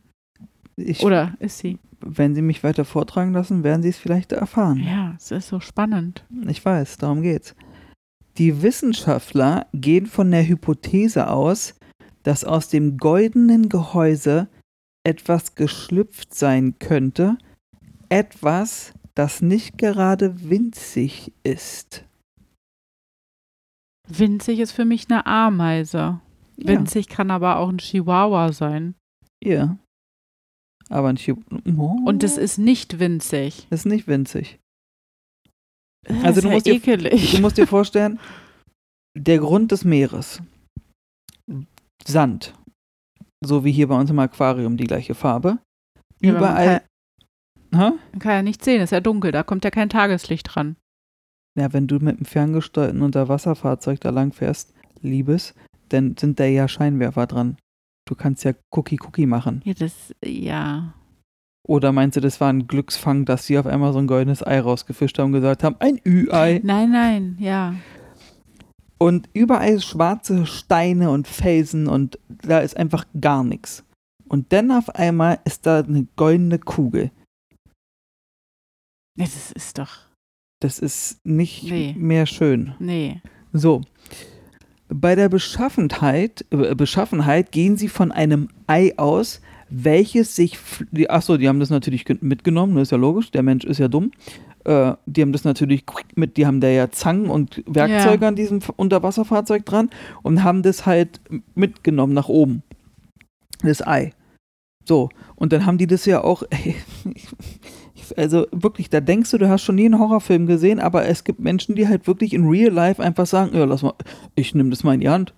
Ich, 0.76 1.02
Oder 1.04 1.34
ist 1.38 1.58
sie? 1.58 1.78
Wenn 2.00 2.34
Sie 2.34 2.42
mich 2.42 2.64
weiter 2.64 2.84
vortragen 2.84 3.32
lassen, 3.32 3.62
werden 3.62 3.82
Sie 3.82 3.90
es 3.90 3.98
vielleicht 3.98 4.32
erfahren. 4.32 4.78
Ja, 4.78 5.14
es 5.18 5.30
ist 5.30 5.48
so 5.48 5.60
spannend. 5.60 6.24
Ich 6.48 6.64
weiß, 6.64 6.96
darum 6.96 7.22
geht's. 7.22 7.54
Die 8.38 8.62
Wissenschaftler 8.62 9.66
gehen 9.74 10.06
von 10.06 10.30
der 10.30 10.46
Hypothese 10.46 11.28
aus, 11.28 11.74
dass 12.22 12.44
aus 12.44 12.68
dem 12.68 12.98
goldenen 12.98 13.68
Gehäuse 13.68 14.48
etwas 15.04 15.54
geschlüpft 15.54 16.34
sein 16.34 16.78
könnte, 16.78 17.38
etwas, 18.08 18.92
das 19.14 19.40
nicht 19.40 19.78
gerade 19.78 20.48
winzig 20.48 21.32
ist. 21.42 22.04
Winzig 24.08 24.58
ist 24.58 24.72
für 24.72 24.84
mich 24.84 25.06
eine 25.08 25.26
Ameise. 25.26 26.20
Ja. 26.56 26.66
Winzig 26.68 27.08
kann 27.08 27.30
aber 27.30 27.56
auch 27.56 27.68
ein 27.68 27.78
Chihuahua 27.78 28.52
sein. 28.52 28.94
Ja. 29.42 29.78
Aber 30.88 31.08
ein 31.08 31.16
Chihuahua. 31.16 31.60
Oh. 31.78 31.96
Und 32.04 32.22
es 32.24 32.36
ist 32.36 32.58
nicht 32.58 32.98
winzig. 32.98 33.66
Es 33.70 33.80
ist 33.80 33.86
nicht 33.86 34.08
winzig. 34.08 34.58
Das 36.02 36.24
also 36.24 36.40
du 36.40 36.50
musst, 36.50 36.66
dir, 36.66 36.80
du 36.80 37.40
musst 37.40 37.58
dir 37.58 37.66
vorstellen, 37.66 38.18
der 39.16 39.38
Grund 39.38 39.70
des 39.70 39.84
Meeres, 39.84 40.42
Sand, 42.06 42.54
so 43.44 43.64
wie 43.64 43.72
hier 43.72 43.88
bei 43.88 43.98
uns 43.98 44.10
im 44.10 44.18
Aquarium 44.18 44.76
die 44.76 44.86
gleiche 44.86 45.14
Farbe. 45.14 45.58
Ja, 46.20 46.36
Überall. 46.36 46.82
Man 47.70 47.80
kann, 47.80 47.98
man 48.12 48.18
kann 48.18 48.32
ja 48.32 48.42
nicht 48.42 48.64
sehen, 48.64 48.80
ist 48.82 48.90
ja 48.90 49.00
dunkel, 49.00 49.32
da 49.32 49.42
kommt 49.42 49.64
ja 49.64 49.70
kein 49.70 49.88
Tageslicht 49.88 50.54
dran. 50.54 50.76
Ja, 51.58 51.72
wenn 51.72 51.86
du 51.86 51.96
mit 51.96 52.16
einem 52.16 52.24
ferngesteuerten 52.24 53.02
Unterwasserfahrzeug 53.02 54.00
da 54.00 54.10
lang 54.10 54.32
fährst, 54.32 54.72
Liebes, 55.02 55.54
dann 55.88 56.16
sind 56.16 56.38
da 56.38 56.44
ja 56.44 56.68
Scheinwerfer 56.68 57.26
dran. 57.26 57.56
Du 58.08 58.14
kannst 58.14 58.44
ja 58.44 58.52
Cookie-Cookie 58.70 59.26
machen. 59.26 59.62
Ja, 59.64 59.74
das, 59.74 60.14
ja. 60.24 60.94
Oder 61.66 61.92
meinst 61.92 62.16
du, 62.16 62.20
das 62.20 62.40
war 62.40 62.52
ein 62.52 62.66
Glücksfang, 62.66 63.24
dass 63.24 63.46
sie 63.46 63.58
auf 63.58 63.66
einmal 63.66 63.92
so 63.92 63.98
ein 63.98 64.06
goldenes 64.06 64.44
Ei 64.44 64.60
rausgefischt 64.60 65.18
haben 65.18 65.26
und 65.26 65.34
gesagt 65.34 65.62
haben, 65.62 65.76
ein 65.78 66.00
Ü-Ei? 66.04 66.60
Nein, 66.64 66.90
nein, 66.90 67.36
ja. 67.38 67.74
Und 69.02 69.30
überall 69.32 69.80
schwarze 69.80 70.44
Steine 70.44 71.10
und 71.10 71.26
Felsen 71.26 71.86
und 71.86 72.18
da 72.28 72.58
ist 72.58 72.76
einfach 72.76 73.06
gar 73.18 73.42
nichts. 73.44 73.82
Und 74.28 74.52
dann 74.52 74.70
auf 74.70 74.90
einmal 74.90 75.38
ist 75.44 75.64
da 75.64 75.80
eine 75.80 76.06
goldene 76.16 76.58
Kugel. 76.58 77.10
Das 79.16 79.52
ist 79.52 79.78
doch. 79.78 80.10
Das 80.60 80.78
ist 80.78 81.24
nicht 81.24 81.64
nee. 81.64 81.94
mehr 81.96 82.26
schön. 82.26 82.74
Nee. 82.78 83.22
So. 83.52 83.80
Bei 84.88 85.14
der 85.14 85.28
Beschaffenheit, 85.28 86.44
äh, 86.50 86.74
Beschaffenheit 86.74 87.52
gehen 87.52 87.76
sie 87.76 87.88
von 87.88 88.12
einem 88.12 88.48
Ei 88.66 88.92
aus, 88.98 89.40
welches 89.70 90.36
sich. 90.36 90.58
Achso, 91.08 91.38
die 91.38 91.48
haben 91.48 91.60
das 91.60 91.70
natürlich 91.70 92.04
mitgenommen, 92.20 92.74
das 92.74 92.88
ist 92.88 92.92
ja 92.92 92.98
logisch, 92.98 93.30
der 93.30 93.42
Mensch 93.42 93.64
ist 93.64 93.78
ja 93.78 93.88
dumm. 93.88 94.10
Äh, 94.64 94.92
die 95.06 95.22
haben 95.22 95.32
das 95.32 95.44
natürlich 95.44 95.84
mit, 96.16 96.36
die 96.36 96.46
haben 96.46 96.60
da 96.60 96.68
ja 96.68 96.90
Zangen 96.90 97.30
und 97.30 97.62
Werkzeuge 97.66 98.22
ja. 98.22 98.28
an 98.28 98.36
diesem 98.36 98.60
Unterwasserfahrzeug 98.76 99.64
dran 99.64 99.90
und 100.22 100.44
haben 100.44 100.62
das 100.62 100.86
halt 100.86 101.20
mitgenommen 101.54 102.12
nach 102.12 102.28
oben. 102.28 102.62
Das 103.62 103.86
Ei. 103.86 104.12
So, 104.84 105.08
und 105.36 105.52
dann 105.52 105.66
haben 105.66 105.78
die 105.78 105.86
das 105.86 106.04
ja 106.06 106.22
auch. 106.24 106.42
Ey, 106.50 106.76
also 108.16 108.46
wirklich, 108.50 108.90
da 108.90 109.00
denkst 109.00 109.30
du, 109.30 109.38
du 109.38 109.48
hast 109.48 109.62
schon 109.62 109.76
nie 109.76 109.84
einen 109.84 109.98
Horrorfilm 109.98 110.46
gesehen, 110.46 110.80
aber 110.80 111.06
es 111.06 111.24
gibt 111.24 111.40
Menschen, 111.40 111.74
die 111.74 111.86
halt 111.86 112.06
wirklich 112.06 112.32
in 112.32 112.48
real 112.48 112.72
life 112.72 113.02
einfach 113.02 113.26
sagen, 113.26 113.56
ja, 113.56 113.64
lass 113.64 113.82
mal, 113.82 113.94
ich 114.34 114.54
nehme 114.54 114.70
das 114.70 114.84
mal 114.84 114.94
in 114.94 115.00
die 115.00 115.08
Hand. 115.08 115.34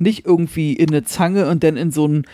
Nicht 0.00 0.24
irgendwie 0.24 0.72
in 0.72 0.88
eine 0.88 1.02
Zange 1.02 1.48
und 1.48 1.64
dann 1.64 1.76
in 1.76 1.90
so 1.90 2.04
einen 2.04 2.24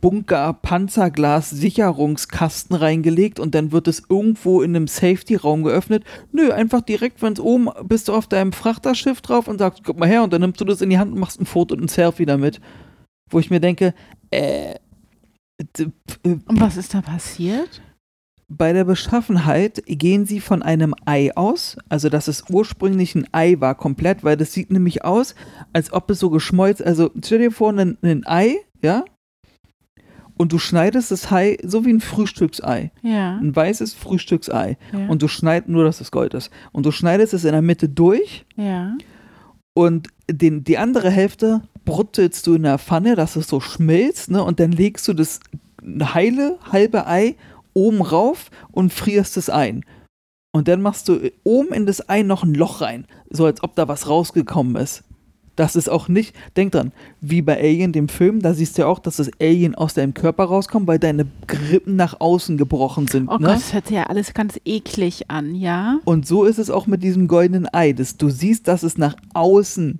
Bunker-Panzerglas-Sicherungskasten 0.00 2.76
reingelegt 2.76 3.40
und 3.40 3.54
dann 3.54 3.72
wird 3.72 3.88
es 3.88 4.02
irgendwo 4.08 4.62
in 4.62 4.74
einem 4.74 4.86
Safety-Raum 4.86 5.62
geöffnet. 5.62 6.04
Nö, 6.32 6.50
einfach 6.52 6.80
direkt, 6.80 7.20
wenn 7.22 7.34
es 7.34 7.40
oben 7.40 7.68
bist 7.84 8.08
du 8.08 8.14
auf 8.14 8.26
deinem 8.26 8.52
Frachterschiff 8.52 9.20
drauf 9.20 9.48
und 9.48 9.58
sagst, 9.58 9.84
guck 9.84 9.98
mal 9.98 10.08
her 10.08 10.22
und 10.22 10.32
dann 10.32 10.40
nimmst 10.40 10.60
du 10.60 10.64
das 10.64 10.80
in 10.80 10.90
die 10.90 10.98
Hand 10.98 11.12
und 11.12 11.20
machst 11.20 11.40
ein 11.40 11.46
Foto 11.46 11.74
und 11.74 11.82
ein 11.82 11.88
Selfie 11.88 12.26
damit. 12.26 12.60
Wo 13.30 13.38
ich 13.38 13.50
mir 13.50 13.60
denke, 13.60 13.94
äh. 14.30 14.74
Und 16.22 16.44
was 16.48 16.76
ist 16.76 16.94
da 16.94 17.00
passiert? 17.00 17.82
bei 18.48 18.72
der 18.72 18.84
Beschaffenheit 18.84 19.82
gehen 19.86 20.24
sie 20.24 20.40
von 20.40 20.62
einem 20.62 20.94
Ei 21.04 21.36
aus, 21.36 21.76
also 21.90 22.08
dass 22.08 22.28
es 22.28 22.44
ursprünglich 22.48 23.14
ein 23.14 23.28
Ei 23.32 23.56
war, 23.58 23.74
komplett, 23.74 24.24
weil 24.24 24.38
das 24.38 24.52
sieht 24.52 24.70
nämlich 24.70 25.04
aus, 25.04 25.34
als 25.74 25.92
ob 25.92 26.10
es 26.10 26.18
so 26.18 26.30
geschmolzen, 26.30 26.86
also 26.86 27.10
stell 27.22 27.40
dir 27.40 27.52
vor, 27.52 27.72
ein, 27.72 27.98
ein 28.02 28.26
Ei, 28.26 28.56
ja, 28.80 29.04
und 30.38 30.52
du 30.52 30.58
schneidest 30.58 31.10
das 31.10 31.30
Ei 31.30 31.58
so 31.62 31.84
wie 31.84 31.92
ein 31.92 32.00
Frühstücksei. 32.00 32.92
Ja. 33.02 33.36
Ein 33.36 33.54
weißes 33.54 33.92
Frühstücksei. 33.92 34.78
Ja. 34.92 35.08
Und 35.08 35.20
du 35.20 35.28
schneidest, 35.28 35.68
nur 35.68 35.84
dass 35.84 36.00
es 36.00 36.10
Gold 36.10 36.32
ist. 36.34 36.50
Und 36.72 36.86
du 36.86 36.92
schneidest 36.92 37.34
es 37.34 37.44
in 37.44 37.52
der 37.52 37.62
Mitte 37.62 37.88
durch 37.88 38.46
ja. 38.56 38.96
und 39.74 40.08
den, 40.30 40.64
die 40.64 40.78
andere 40.78 41.10
Hälfte 41.10 41.62
brutzelst 41.84 42.46
du 42.46 42.54
in 42.54 42.62
der 42.62 42.78
Pfanne, 42.78 43.16
dass 43.16 43.36
es 43.36 43.48
so 43.48 43.60
schmilzt, 43.60 44.30
ne? 44.30 44.42
Und 44.42 44.60
dann 44.60 44.72
legst 44.72 45.08
du 45.08 45.14
das 45.14 45.40
heile, 46.14 46.58
halbe 46.70 47.06
Ei 47.06 47.34
oben 47.74 48.02
rauf 48.02 48.50
und 48.70 48.92
frierst 48.92 49.36
es 49.36 49.50
ein. 49.50 49.84
Und 50.52 50.68
dann 50.68 50.82
machst 50.82 51.08
du 51.08 51.30
oben 51.44 51.72
in 51.72 51.86
das 51.86 52.08
Ei 52.08 52.22
noch 52.22 52.42
ein 52.42 52.54
Loch 52.54 52.80
rein, 52.80 53.06
so 53.30 53.44
als 53.44 53.62
ob 53.62 53.74
da 53.74 53.88
was 53.88 54.08
rausgekommen 54.08 54.76
ist. 54.76 55.04
Das 55.58 55.74
ist 55.74 55.88
auch 55.90 56.06
nicht, 56.06 56.36
denk 56.56 56.70
dran, 56.70 56.92
wie 57.20 57.42
bei 57.42 57.58
Alien, 57.58 57.92
dem 57.92 58.08
Film, 58.08 58.40
da 58.40 58.54
siehst 58.54 58.78
du 58.78 58.82
ja 58.82 58.86
auch, 58.86 59.00
dass 59.00 59.16
das 59.16 59.28
Alien 59.40 59.74
aus 59.74 59.92
deinem 59.92 60.14
Körper 60.14 60.44
rauskommt, 60.44 60.86
weil 60.86 61.00
deine 61.00 61.26
Rippen 61.72 61.96
nach 61.96 62.20
außen 62.20 62.56
gebrochen 62.56 63.08
sind. 63.08 63.28
Oh 63.28 63.38
ne? 63.38 63.46
Gott, 63.48 63.56
das 63.56 63.72
hört 63.72 63.88
sich 63.88 63.96
ja 63.96 64.04
alles 64.04 64.34
ganz 64.34 64.60
eklig 64.64 65.28
an, 65.32 65.56
ja? 65.56 65.98
Und 66.04 66.28
so 66.28 66.44
ist 66.44 66.58
es 66.60 66.70
auch 66.70 66.86
mit 66.86 67.02
diesem 67.02 67.26
goldenen 67.26 67.66
Ei. 67.72 67.92
Das, 67.92 68.16
du 68.16 68.28
siehst, 68.30 68.68
dass 68.68 68.84
es 68.84 68.98
nach 68.98 69.16
außen, 69.34 69.98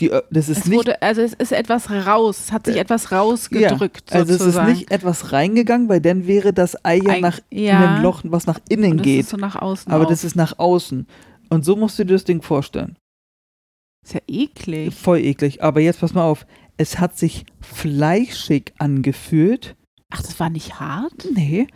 die, 0.00 0.10
das 0.32 0.48
ist 0.48 0.58
Es 0.58 0.66
nicht 0.66 0.76
wurde, 0.76 1.00
also 1.00 1.20
es 1.20 1.34
ist 1.34 1.52
etwas 1.52 1.88
raus, 1.88 2.40
es 2.46 2.52
hat 2.52 2.66
sich 2.66 2.76
etwas 2.76 3.12
rausgedrückt 3.12 4.10
Ja, 4.10 4.16
also 4.20 4.32
sozusagen. 4.32 4.66
es 4.66 4.72
ist 4.74 4.78
nicht 4.80 4.90
etwas 4.90 5.30
reingegangen, 5.30 5.88
weil 5.88 6.00
dann 6.00 6.26
wäre 6.26 6.52
das 6.52 6.84
Ei 6.84 6.96
ja 6.96 7.12
Ein- 7.12 7.20
nach 7.22 7.38
ja. 7.52 7.78
in 7.78 7.88
ein 7.90 8.02
Loch, 8.02 8.22
was 8.24 8.48
nach 8.48 8.58
innen 8.68 9.00
geht. 9.02 9.20
ist 9.20 9.30
so 9.30 9.36
nach 9.36 9.54
außen 9.54 9.92
aber 9.92 10.02
auf. 10.02 10.10
das 10.10 10.24
ist 10.24 10.34
nach 10.34 10.58
außen. 10.58 11.06
Und 11.48 11.64
so 11.64 11.76
musst 11.76 11.96
du 12.00 12.04
dir 12.04 12.14
das 12.14 12.24
Ding 12.24 12.42
vorstellen. 12.42 12.96
Ist 14.06 14.14
ja 14.14 14.20
eklig. 14.28 14.94
Voll 14.94 15.18
eklig. 15.18 15.62
Aber 15.62 15.80
jetzt 15.80 16.00
pass 16.00 16.14
mal 16.14 16.24
auf. 16.24 16.46
Es 16.76 16.98
hat 16.98 17.16
sich 17.16 17.46
fleischig 17.60 18.72
angefühlt. 18.78 19.76
Ach, 20.10 20.22
das 20.22 20.38
war 20.38 20.50
nicht 20.50 20.78
hart? 20.78 21.26
Nee. 21.34 21.66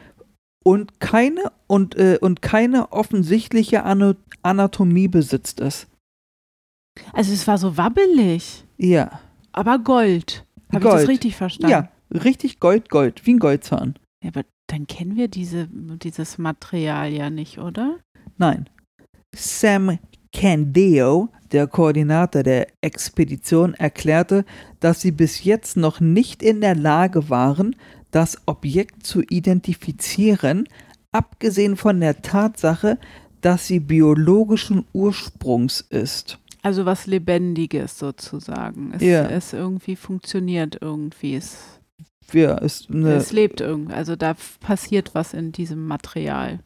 Und 0.63 1.01
keine, 1.01 1.51
und, 1.67 1.97
äh, 1.97 2.19
und 2.21 2.43
keine 2.43 2.93
offensichtliche 2.93 3.83
Ano 3.85 4.15
Anatomie 4.43 5.09
besitzt 5.09 5.61
es. 5.61 5.87
Also 7.13 7.33
es 7.33 7.47
war 7.47 7.57
so 7.57 7.77
wabbelig, 7.77 8.65
Ja. 8.77 9.21
aber 9.53 9.79
Gold. 9.79 10.45
Habe 10.73 10.85
ich 10.87 10.91
das 10.93 11.09
richtig 11.09 11.37
verstanden? 11.37 11.71
Ja. 11.73 11.89
Richtig 12.13 12.61
Gold, 12.61 12.91
Gold. 12.91 13.25
Wie 13.27 13.35
ein 13.35 13.39
Goldzahn. 13.39 13.95
Ja, 14.23 14.31
aber 14.31 14.45
dann 14.67 14.87
kennen 14.87 15.17
wir 15.17 15.29
diese, 15.29 15.69
dieses 15.71 16.37
Material 16.39 17.11
ja 17.13 17.31
nicht, 17.31 17.59
oder? 17.59 17.99
Nein. 18.37 18.69
Sam 19.35 19.99
Candeo, 20.33 21.29
der 21.53 21.67
Koordinator 21.67 22.43
der 22.43 22.69
Expedition, 22.81 23.75
erklärte, 23.75 24.45
dass 24.79 25.01
sie 25.01 25.11
bis 25.11 25.45
jetzt 25.45 25.77
noch 25.77 26.01
nicht 26.01 26.43
in 26.43 26.61
der 26.61 26.77
Lage 26.77 27.29
waren, 27.29 27.77
das 28.11 28.39
Objekt 28.47 29.07
zu 29.07 29.23
identifizieren, 29.23 30.69
abgesehen 31.13 31.77
von 31.77 32.01
der 32.01 32.23
Tatsache, 32.23 32.99
dass 33.41 33.67
sie 33.67 33.81
biologischen 33.81 34.85
Ursprungs 34.93 35.81
ist. 35.81 36.39
Also 36.63 36.85
was 36.85 37.07
Lebendiges 37.07 37.99
sozusagen. 37.99 38.93
Es, 38.95 39.03
Ja. 39.03 39.27
es 39.29 39.53
irgendwie 39.53 39.97
funktioniert 39.97 40.79
irgendwie. 40.81 41.37
Es, 41.37 41.81
Ja, 42.33 42.57
eine, 42.57 43.15
es 43.15 43.33
lebt 43.33 43.61
irgendwie. 43.61 43.95
Also 43.95 44.15
da 44.15 44.37
passiert 44.61 45.15
was 45.15 45.33
in 45.33 45.53
diesem 45.53 45.87
Material. 45.87 46.61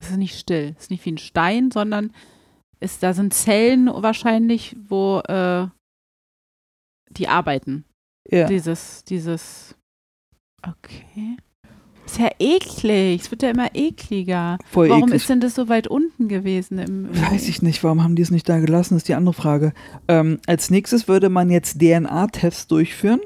Es 0.00 0.10
ist 0.10 0.16
nicht 0.16 0.38
still. 0.38 0.74
Es 0.76 0.84
ist 0.84 0.90
nicht 0.90 1.04
wie 1.04 1.12
ein 1.12 1.18
Stein, 1.18 1.70
sondern 1.70 2.10
es, 2.80 2.98
da 2.98 3.12
sind 3.14 3.34
Zellen 3.34 3.86
wahrscheinlich, 3.86 4.76
wo 4.88 5.20
äh, 5.20 5.66
die 7.10 7.28
arbeiten. 7.28 7.84
ja. 8.30 8.46
Dieses, 8.46 9.04
dieses. 9.04 9.76
Okay. 10.66 11.36
Ist 12.06 12.18
ja 12.18 12.30
eklig. 12.38 13.22
Es 13.22 13.30
wird 13.30 13.42
ja 13.42 13.50
immer 13.50 13.74
ekliger. 13.74 14.58
voll 14.70 14.90
Warum 14.90 15.04
eklig. 15.04 15.22
ist 15.22 15.28
denn 15.30 15.40
das 15.40 15.54
so 15.54 15.68
weit 15.68 15.86
unten 15.88 16.28
gewesen? 16.28 16.78
Im, 16.78 17.06
im 17.06 17.22
Weiß 17.22 17.48
ich 17.48 17.62
nicht, 17.62 17.82
warum 17.82 18.02
haben 18.02 18.14
die 18.14 18.22
es 18.22 18.30
nicht 18.30 18.48
da 18.48 18.58
gelassen, 18.58 18.96
ist 18.96 19.08
die 19.08 19.14
andere 19.14 19.34
Frage. 19.34 19.72
Ähm, 20.08 20.38
als 20.46 20.70
nächstes 20.70 21.08
würde 21.08 21.28
man 21.28 21.50
jetzt 21.50 21.80
DNA-Tests 21.80 22.66
durchführen, 22.66 23.20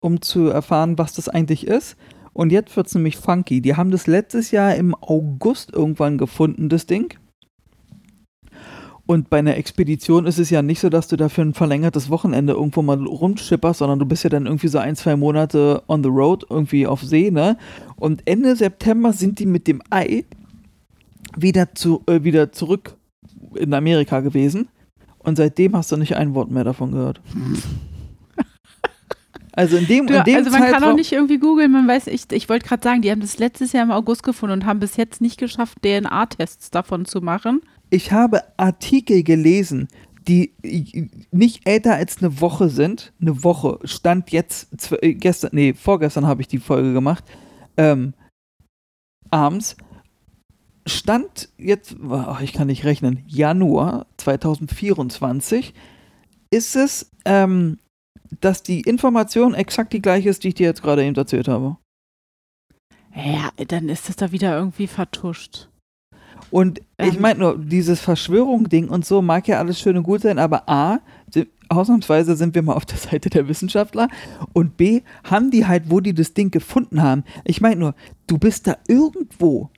um 0.00 0.22
zu 0.22 0.46
erfahren, 0.48 0.98
was 0.98 1.14
das 1.14 1.28
eigentlich 1.28 1.66
ist. 1.66 1.96
Und 2.32 2.50
jetzt 2.50 2.76
wird 2.76 2.86
es 2.86 2.94
nämlich 2.94 3.16
funky. 3.16 3.60
Die 3.60 3.76
haben 3.76 3.90
das 3.90 4.06
letztes 4.06 4.52
Jahr 4.52 4.74
im 4.76 4.94
August 4.94 5.72
irgendwann 5.72 6.16
gefunden, 6.16 6.68
das 6.68 6.86
Ding. 6.86 7.14
Und 9.12 9.28
bei 9.28 9.40
einer 9.40 9.58
Expedition 9.58 10.24
ist 10.24 10.38
es 10.38 10.48
ja 10.48 10.62
nicht 10.62 10.80
so, 10.80 10.88
dass 10.88 11.06
du 11.06 11.16
dafür 11.16 11.44
ein 11.44 11.52
verlängertes 11.52 12.08
Wochenende 12.08 12.54
irgendwo 12.54 12.80
mal 12.80 12.96
rumschipperst, 12.96 13.80
sondern 13.80 13.98
du 13.98 14.06
bist 14.06 14.24
ja 14.24 14.30
dann 14.30 14.46
irgendwie 14.46 14.68
so 14.68 14.78
ein, 14.78 14.96
zwei 14.96 15.16
Monate 15.16 15.82
on 15.86 16.02
the 16.02 16.08
road, 16.08 16.46
irgendwie 16.48 16.86
auf 16.86 17.02
See, 17.02 17.30
ne? 17.30 17.58
Und 17.96 18.22
Ende 18.24 18.56
September 18.56 19.12
sind 19.12 19.38
die 19.38 19.44
mit 19.44 19.66
dem 19.68 19.82
Ei 19.90 20.24
wieder, 21.36 21.74
zu, 21.74 22.02
äh, 22.06 22.24
wieder 22.24 22.52
zurück 22.52 22.94
in 23.54 23.74
Amerika 23.74 24.20
gewesen. 24.20 24.68
Und 25.18 25.36
seitdem 25.36 25.76
hast 25.76 25.92
du 25.92 25.98
nicht 25.98 26.16
ein 26.16 26.34
Wort 26.34 26.50
mehr 26.50 26.64
davon 26.64 26.92
gehört. 26.92 27.20
Also 29.54 29.76
in 29.76 29.86
dem, 29.86 30.06
Du, 30.06 30.14
in 30.14 30.24
dem 30.24 30.36
also 30.36 30.50
man 30.50 30.60
kann 30.60 30.70
auch 30.70 30.78
Zeitraum- 30.78 30.96
nicht 30.96 31.12
irgendwie 31.12 31.36
googeln, 31.38 31.70
man 31.70 31.86
weiß, 31.86 32.06
ich, 32.06 32.22
ich 32.32 32.48
wollte 32.48 32.66
gerade 32.66 32.82
sagen, 32.82 33.02
die 33.02 33.10
haben 33.10 33.20
das 33.20 33.38
letztes 33.38 33.72
Jahr 33.72 33.82
im 33.82 33.90
August 33.90 34.22
gefunden 34.22 34.54
und 34.54 34.64
haben 34.64 34.80
bis 34.80 34.96
jetzt 34.96 35.20
nicht 35.20 35.38
geschafft, 35.38 35.76
DNA-Tests 35.82 36.70
davon 36.70 37.04
zu 37.04 37.20
machen. 37.20 37.60
Ich 37.92 38.10
habe 38.10 38.42
Artikel 38.56 39.22
gelesen, 39.22 39.86
die 40.26 40.54
nicht 41.30 41.68
älter 41.68 41.94
als 41.94 42.22
eine 42.22 42.40
Woche 42.40 42.70
sind. 42.70 43.12
Eine 43.20 43.44
Woche. 43.44 43.80
Stand 43.84 44.30
jetzt, 44.30 44.92
äh, 45.02 45.12
gestern, 45.12 45.50
nee, 45.52 45.74
vorgestern 45.74 46.26
habe 46.26 46.40
ich 46.40 46.48
die 46.48 46.58
Folge 46.58 46.94
gemacht. 46.94 47.22
Ähm, 47.76 48.14
abends. 49.30 49.76
Stand 50.86 51.50
jetzt, 51.58 51.96
ach, 52.10 52.40
ich 52.40 52.54
kann 52.54 52.68
nicht 52.68 52.84
rechnen, 52.84 53.24
Januar 53.26 54.06
2024 54.16 55.74
ist 56.50 56.76
es, 56.76 57.10
ähm, 57.26 57.78
dass 58.40 58.62
die 58.62 58.80
Information 58.80 59.52
exakt 59.52 59.92
die 59.92 60.02
gleiche 60.02 60.30
ist, 60.30 60.44
die 60.44 60.48
ich 60.48 60.54
dir 60.54 60.66
jetzt 60.66 60.82
gerade 60.82 61.04
eben 61.04 61.14
erzählt 61.14 61.46
habe. 61.46 61.76
Ja, 63.14 63.50
dann 63.68 63.90
ist 63.90 64.08
das 64.08 64.16
da 64.16 64.32
wieder 64.32 64.56
irgendwie 64.56 64.86
vertuscht. 64.86 65.68
Und 66.50 66.80
ich 66.98 67.14
Ähm. 67.14 67.20
meine 67.20 67.38
nur, 67.40 67.58
dieses 67.58 68.00
Verschwörung-Ding 68.00 68.88
und 68.88 69.04
so 69.06 69.22
mag 69.22 69.48
ja 69.48 69.58
alles 69.58 69.80
schön 69.80 69.96
und 69.96 70.02
gut 70.02 70.20
sein, 70.22 70.38
aber 70.38 70.68
A, 70.68 71.00
ausnahmsweise 71.68 72.36
sind 72.36 72.54
wir 72.54 72.62
mal 72.62 72.74
auf 72.74 72.84
der 72.84 72.98
Seite 72.98 73.30
der 73.30 73.48
Wissenschaftler 73.48 74.08
und 74.52 74.76
B, 74.76 75.00
haben 75.24 75.50
die 75.50 75.66
halt, 75.66 75.84
wo 75.88 76.00
die 76.00 76.14
das 76.14 76.34
Ding 76.34 76.50
gefunden 76.50 77.02
haben. 77.02 77.24
Ich 77.44 77.60
meine 77.60 77.76
nur, 77.76 77.94
du 78.26 78.36
bist 78.38 78.66
da 78.66 78.76
irgendwo 78.88 79.70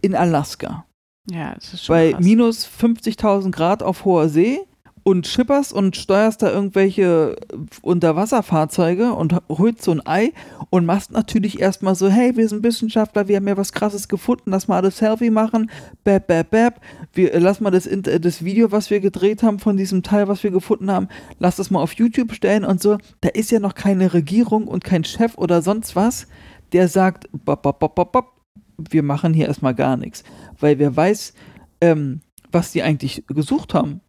in 0.00 0.14
Alaska 0.14 0.86
Ja, 1.30 1.54
das 1.54 1.74
ist 1.74 1.84
schon 1.84 1.94
bei 1.96 2.12
krass. 2.12 2.24
minus 2.24 2.66
50.000 2.66 3.50
Grad 3.50 3.82
auf 3.82 4.04
hoher 4.06 4.28
See 4.30 4.60
und 5.04 5.26
schipperst 5.26 5.72
und 5.72 5.96
steuerst 5.96 6.42
da 6.42 6.50
irgendwelche 6.50 7.36
Unterwasserfahrzeuge 7.82 9.12
und 9.12 9.36
holst 9.50 9.82
so 9.82 9.92
ein 9.92 10.04
Ei 10.06 10.32
und 10.70 10.86
machst 10.86 11.12
natürlich 11.12 11.60
erstmal 11.60 11.94
so, 11.94 12.08
hey, 12.08 12.36
wir 12.36 12.48
sind 12.48 12.64
Wissenschaftler, 12.64 13.28
wir 13.28 13.36
haben 13.36 13.46
ja 13.46 13.56
was 13.56 13.72
krasses 13.72 14.08
gefunden, 14.08 14.50
lass 14.50 14.66
mal 14.66 14.78
alles 14.78 14.96
Selfie 14.96 15.28
machen, 15.28 15.70
bäb, 16.04 16.26
bäb, 16.26 16.50
bäb, 16.50 16.74
wir, 17.12 17.38
lass 17.38 17.60
mal 17.60 17.70
das, 17.70 17.86
das 17.86 18.44
Video, 18.44 18.72
was 18.72 18.90
wir 18.90 19.00
gedreht 19.00 19.42
haben 19.42 19.58
von 19.58 19.76
diesem 19.76 20.02
Teil, 20.02 20.26
was 20.26 20.42
wir 20.42 20.50
gefunden 20.50 20.90
haben, 20.90 21.08
lass 21.38 21.56
das 21.56 21.70
mal 21.70 21.82
auf 21.82 21.92
YouTube 21.92 22.32
stellen 22.32 22.64
und 22.64 22.82
so. 22.82 22.96
Da 23.20 23.28
ist 23.28 23.50
ja 23.50 23.60
noch 23.60 23.74
keine 23.74 24.14
Regierung 24.14 24.66
und 24.66 24.84
kein 24.84 25.04
Chef 25.04 25.36
oder 25.36 25.60
sonst 25.60 25.94
was, 25.96 26.26
der 26.72 26.88
sagt, 26.88 27.28
bop, 27.30 27.62
bop, 27.62 27.78
bop, 27.78 27.94
bop, 27.94 28.12
bop, 28.12 28.32
wir 28.78 29.02
machen 29.02 29.34
hier 29.34 29.46
erstmal 29.48 29.74
gar 29.74 29.98
nichts. 29.98 30.24
Weil 30.58 30.78
wer 30.78 30.96
weiß, 30.96 31.34
ähm, 31.82 32.22
was 32.50 32.72
die 32.72 32.82
eigentlich 32.82 33.24
gesucht 33.28 33.74
haben. 33.74 34.00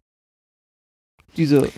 Diese 1.36 1.60
Voll 1.60 1.70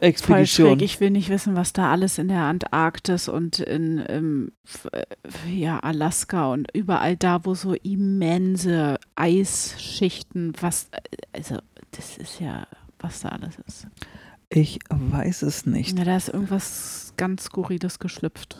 Expedition. 0.00 0.68
schräg. 0.78 0.82
Ich 0.82 1.00
will 1.00 1.10
nicht 1.10 1.28
wissen, 1.28 1.56
was 1.56 1.72
da 1.72 1.90
alles 1.90 2.18
in 2.18 2.28
der 2.28 2.42
Antarktis 2.42 3.28
und 3.28 3.58
in 3.58 4.04
ähm, 4.08 4.52
f- 4.64 4.88
äh, 4.92 5.04
ja, 5.52 5.80
Alaska 5.80 6.52
und 6.52 6.68
überall 6.72 7.16
da, 7.16 7.44
wo 7.44 7.54
so 7.54 7.74
immense 7.74 9.00
Eisschichten, 9.16 10.52
was, 10.60 10.88
äh, 10.92 11.00
also 11.32 11.56
das 11.90 12.16
ist 12.16 12.38
ja, 12.40 12.66
was 13.00 13.20
da 13.20 13.30
alles 13.30 13.56
ist. 13.66 13.86
Ich 14.50 14.78
weiß 14.88 15.42
es 15.42 15.66
nicht. 15.66 15.98
Ja, 15.98 16.04
da 16.04 16.16
ist 16.16 16.28
irgendwas 16.28 17.12
ganz 17.16 17.44
Skurriles 17.44 17.98
geschlüpft. 17.98 18.56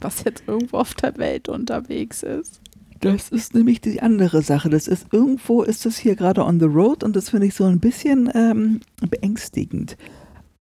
Was 0.00 0.24
jetzt 0.24 0.44
irgendwo 0.46 0.78
auf 0.78 0.94
der 0.94 1.16
Welt 1.18 1.48
unterwegs 1.48 2.22
ist. 2.22 2.60
Das 3.00 3.28
ist 3.28 3.54
nämlich 3.54 3.80
die 3.80 4.00
andere 4.00 4.42
Sache. 4.42 4.70
Das 4.70 4.88
ist 4.88 5.12
irgendwo 5.12 5.62
ist 5.62 5.84
das 5.84 5.96
hier 5.98 6.16
gerade 6.16 6.44
on 6.44 6.60
the 6.60 6.66
road 6.66 7.04
und 7.04 7.14
das 7.14 7.30
finde 7.30 7.46
ich 7.46 7.54
so 7.54 7.64
ein 7.64 7.80
bisschen 7.80 8.30
ähm, 8.34 8.80
beängstigend. 9.08 9.96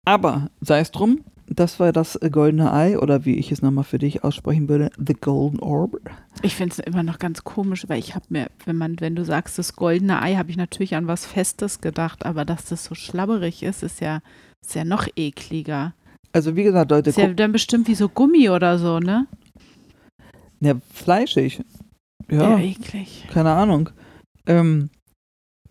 Aber 0.06 0.50
sei 0.62 0.80
es 0.80 0.92
drum, 0.92 1.22
das 1.48 1.80
war 1.80 1.92
das 1.92 2.20
goldene 2.32 2.74
Ei 2.74 2.98
oder 2.98 3.26
wie 3.26 3.36
ich 3.36 3.52
es 3.52 3.62
nochmal 3.62 3.84
für 3.84 4.00
dich 4.00 4.24
aussprechen 4.24 4.68
würde, 4.70 4.90
The 4.98 5.14
Golden 5.14 5.60
Orb. 5.60 5.98
Ich 6.42 6.56
finde 6.56 6.74
es 6.74 6.80
immer 6.80 7.04
noch 7.04 7.20
ganz 7.20 7.44
komisch, 7.44 7.86
weil 7.88 8.00
ich 8.00 8.16
habe 8.16 8.26
mir, 8.30 8.48
wenn 8.66 8.78
man, 8.78 9.00
wenn 9.00 9.16
du 9.16 9.24
sagst, 9.24 9.60
das 9.60 9.76
goldene 9.76 10.22
Ei, 10.22 10.36
habe 10.36 10.50
ich 10.50 10.58
natürlich 10.58 10.96
an 10.96 11.08
was 11.08 11.26
Festes 11.26 11.82
gedacht, 11.82 12.26
aber 12.26 12.46
dass 12.46 12.66
das 12.66 12.86
so 12.86 12.96
schlabberig 12.96 13.64
ist, 13.64 13.84
ist 13.84 14.02
ja, 14.02 14.22
ist 14.62 14.76
ja 14.76 14.84
noch 14.84 15.08
ekliger. 15.16 15.94
Also 16.32 16.56
wie 16.56 16.64
gesagt, 16.64 16.90
Leute, 16.90 17.12
Ist 17.12 17.18
ja 17.18 17.28
dann 17.28 17.52
bestimmt 17.52 17.88
wie 17.88 17.96
so 17.96 18.10
Gummi 18.10 18.50
oder 18.50 18.80
so, 18.80 19.00
ne? 19.00 19.28
ja, 20.60 20.76
fleischig. 20.92 21.62
Ja, 22.30 22.58
eklig. 22.58 23.28
keine 23.32 23.52
Ahnung. 23.52 23.90
Ähm, 24.48 24.90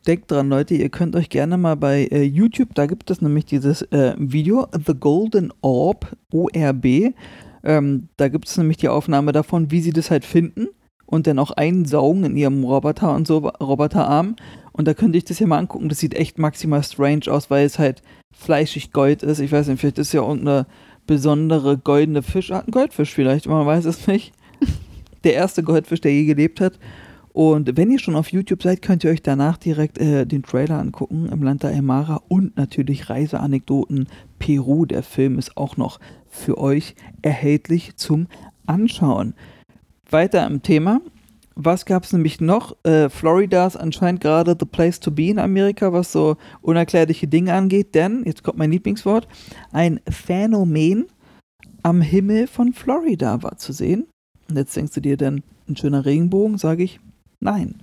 denkt 0.07 0.31
dran, 0.31 0.49
Leute, 0.49 0.75
ihr 0.75 0.89
könnt 0.89 1.17
euch 1.17 1.29
gerne 1.29 1.57
mal 1.59 1.77
bei 1.77 2.07
äh, 2.11 2.23
YouTube, 2.23 2.75
da 2.75 2.87
gibt 2.87 3.11
es 3.11 3.21
nämlich 3.21 3.45
dieses 3.45 3.83
äh, 3.83 4.15
Video, 4.19 4.67
The 4.73 4.95
Golden 4.95 5.53
Orb, 5.61 6.17
ORB. 6.33 7.15
Ähm, 7.65 8.09
da 8.17 8.29
gibt 8.29 8.49
es 8.49 8.57
nämlich 8.57 8.79
die 8.79 8.89
Aufnahme 8.89 9.33
davon, 9.33 9.71
wie 9.71 9.81
sie 9.81 9.93
das 9.93 10.11
halt 10.11 10.25
finden 10.25 10.69
und 11.07 11.27
dann 11.27 11.39
auch 11.39 11.51
einsaugen 11.53 12.25
in 12.25 12.37
ihrem 12.37 12.65
Roboter 12.65 13.15
und 13.15 13.27
so, 13.27 13.39
Roboterarm. 13.39 14.37
Und 14.73 14.89
da 14.89 14.95
könnte 14.95 15.19
ich 15.19 15.25
das 15.25 15.39
ja 15.39 15.47
mal 15.47 15.59
angucken. 15.59 15.89
Das 15.89 15.99
sieht 15.99 16.15
echt 16.15 16.39
maximal 16.39 16.83
strange 16.83 17.31
aus, 17.31 17.51
weil 17.51 17.67
es 17.67 17.79
halt 17.79 18.03
fleischig 18.35 18.93
Gold 18.93 19.23
ist. 19.23 19.39
Ich 19.39 19.53
weiß 19.53 19.69
nicht, 19.69 19.81
vielleicht 19.81 19.99
ist 19.99 20.13
ja 20.13 20.23
irgendeine 20.23 20.67
besondere 21.07 21.77
goldene 21.77 22.23
Fischart. 22.23 22.67
Ein 22.67 22.73
Goldfisch 22.73 23.13
vielleicht, 23.13 23.47
man 23.47 23.67
weiß 23.67 23.85
es 23.85 24.07
nicht. 24.07 24.33
Der 25.25 25.35
erste 25.35 25.63
Goldfisch, 25.63 26.01
der 26.01 26.13
je 26.13 26.25
gelebt 26.25 26.61
hat. 26.61 26.79
Und 27.33 27.79
wenn 27.79 27.91
ihr 27.91 27.99
schon 27.99 28.17
auf 28.17 28.31
YouTube 28.31 28.63
seid, 28.63 28.83
könnt 28.83 29.05
ihr 29.05 29.11
euch 29.11 29.23
danach 29.23 29.57
direkt 29.57 29.99
äh, 29.99 30.27
den 30.27 30.43
Trailer 30.43 30.79
angucken 30.79 31.31
im 31.33 31.43
Land 31.43 31.63
der 31.63 31.71
Aymara 31.71 32.21
und 32.29 32.57
natürlich 32.57 33.09
Reiseanekdoten 33.09 34.07
Peru. 34.39 34.85
Der 34.85 35.03
Film 35.03 35.39
ist 35.39 35.57
auch 35.57 35.79
noch 35.79 35.99
für 36.29 36.59
euch 36.59 36.95
erhältlich 37.23 37.97
zum 37.97 38.27
Anschauen. 38.67 39.35
Weiter 40.11 40.47
im 40.47 40.63
Thema. 40.63 41.01
Was 41.55 41.87
gab 41.87 42.05
es 42.05 42.13
nämlich 42.13 42.41
noch? 42.41 42.77
Äh, 42.85 43.09
Florida 43.09 43.67
ist 43.67 43.77
anscheinend 43.77 44.21
gerade 44.21 44.57
the 44.59 44.67
place 44.67 45.01
to 45.01 45.11
be 45.11 45.29
in 45.29 45.39
Amerika, 45.39 45.93
was 45.93 46.13
so 46.13 46.37
unerklärliche 46.61 47.29
Dinge 47.29 47.53
angeht, 47.53 47.95
denn, 47.95 48.23
jetzt 48.25 48.43
kommt 48.43 48.59
mein 48.59 48.71
Lieblingswort, 48.71 49.29
ein 49.71 50.01
Phänomen 50.09 51.07
am 51.83 52.01
Himmel 52.01 52.47
von 52.47 52.73
Florida 52.73 53.43
war 53.43 53.59
zu 53.59 53.73
sehen. 53.73 54.07
Und 54.53 54.59
jetzt 54.59 54.77
denkst 54.77 54.93
du 54.93 55.01
dir 55.01 55.17
dann, 55.17 55.43
ein 55.67 55.79
schöner 55.79 56.05
Regenbogen, 56.05 56.59
sage 56.59 56.83
ich, 56.83 57.01
nein. 57.41 57.83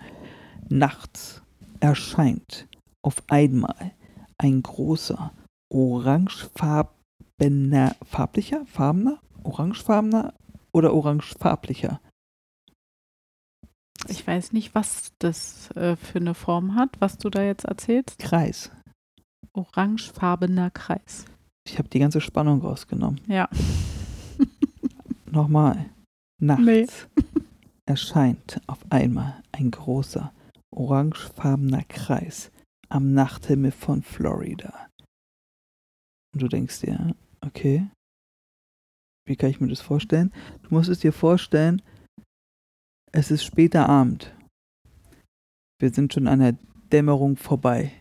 Nachts 0.69 1.41
erscheint 1.79 2.67
auf 3.01 3.23
einmal 3.27 3.93
ein 4.37 4.61
großer, 4.61 5.33
orangefarbener, 5.73 7.95
farblicher, 8.05 8.67
farbener, 8.67 9.19
orangefarbener 9.41 10.35
oder 10.71 10.93
orangefarblicher 10.93 11.99
Ich 14.07 14.27
weiß 14.27 14.53
nicht, 14.53 14.75
was 14.75 15.13
das 15.17 15.71
äh, 15.71 15.95
für 15.95 16.19
eine 16.19 16.35
Form 16.35 16.75
hat, 16.75 16.97
was 16.99 17.17
du 17.17 17.31
da 17.31 17.41
jetzt 17.41 17.65
erzählst. 17.65 18.19
Kreis. 18.19 18.69
Orangefarbener 19.53 20.69
Kreis. 20.69 21.25
Ich 21.65 21.79
habe 21.79 21.89
die 21.89 21.97
ganze 21.97 22.21
Spannung 22.21 22.61
rausgenommen. 22.61 23.21
Ja. 23.25 23.49
Nochmal. 25.25 25.89
Nachts 26.39 26.63
Nee. 26.65 26.87
erscheint 27.85 28.61
auf 28.67 28.79
einmal 28.89 29.41
ein 29.51 29.71
großer, 29.71 30.31
orangefarbener 30.71 31.83
Kreis 31.83 32.51
am 32.89 33.13
Nachthimmel 33.13 33.71
von 33.71 34.01
Florida. 34.03 34.87
Und 36.33 36.41
du 36.43 36.47
denkst 36.47 36.81
dir, 36.81 37.15
okay, 37.41 37.87
wie 39.27 39.35
kann 39.35 39.49
ich 39.49 39.59
mir 39.59 39.67
das 39.67 39.81
vorstellen? 39.81 40.31
Du 40.63 40.73
musst 40.73 40.89
es 40.89 40.99
dir 40.99 41.13
vorstellen, 41.13 41.81
es 43.11 43.31
ist 43.31 43.43
später 43.43 43.89
Abend. 43.89 44.35
Wir 45.79 45.89
sind 45.91 46.13
schon 46.13 46.27
an 46.27 46.39
der 46.39 46.55
Dämmerung 46.91 47.37
vorbei. 47.37 47.91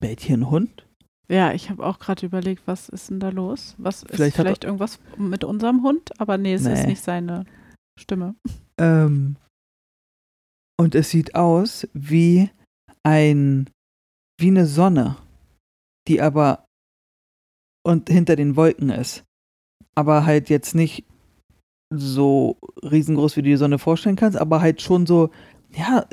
Bellt 0.00 0.20
hier 0.20 0.36
ein 0.36 0.50
Hund? 0.50 0.86
Ja, 1.28 1.52
ich 1.52 1.70
habe 1.70 1.86
auch 1.86 1.98
gerade 2.00 2.26
überlegt, 2.26 2.66
was 2.66 2.88
ist 2.88 3.10
denn 3.10 3.20
da 3.20 3.28
los? 3.30 3.74
Was 3.78 4.02
ist 4.02 4.14
Vielleicht 4.14 4.36
vielleicht, 4.36 4.58
hat 4.62 4.64
irgendwas 4.64 4.98
mit 5.16 5.44
unserem 5.44 5.82
Hund? 5.82 6.20
Aber 6.20 6.38
nee, 6.38 6.54
es 6.54 6.66
ist 6.66 6.82
Nee. 6.82 6.86
nicht 6.88 7.02
seine 7.02 7.44
Stimme. 7.98 8.34
Ähm, 8.78 9.36
und 10.78 10.94
es 10.94 11.10
sieht 11.10 11.34
aus 11.34 11.86
wie 11.92 12.50
ein, 13.02 13.70
wie 14.38 14.48
eine 14.48 14.66
Sonne, 14.66 15.16
die 16.08 16.20
aber 16.20 16.64
und 17.84 18.08
hinter 18.08 18.36
den 18.36 18.56
Wolken 18.56 18.90
ist. 18.90 19.24
Aber 19.94 20.24
halt 20.24 20.48
jetzt 20.48 20.74
nicht 20.74 21.04
so 21.92 22.56
riesengroß, 22.82 23.36
wie 23.36 23.42
du 23.42 23.50
die 23.50 23.56
Sonne 23.56 23.78
vorstellen 23.78 24.16
kannst, 24.16 24.38
aber 24.38 24.60
halt 24.60 24.80
schon 24.80 25.06
so, 25.06 25.30
ja, 25.70 26.06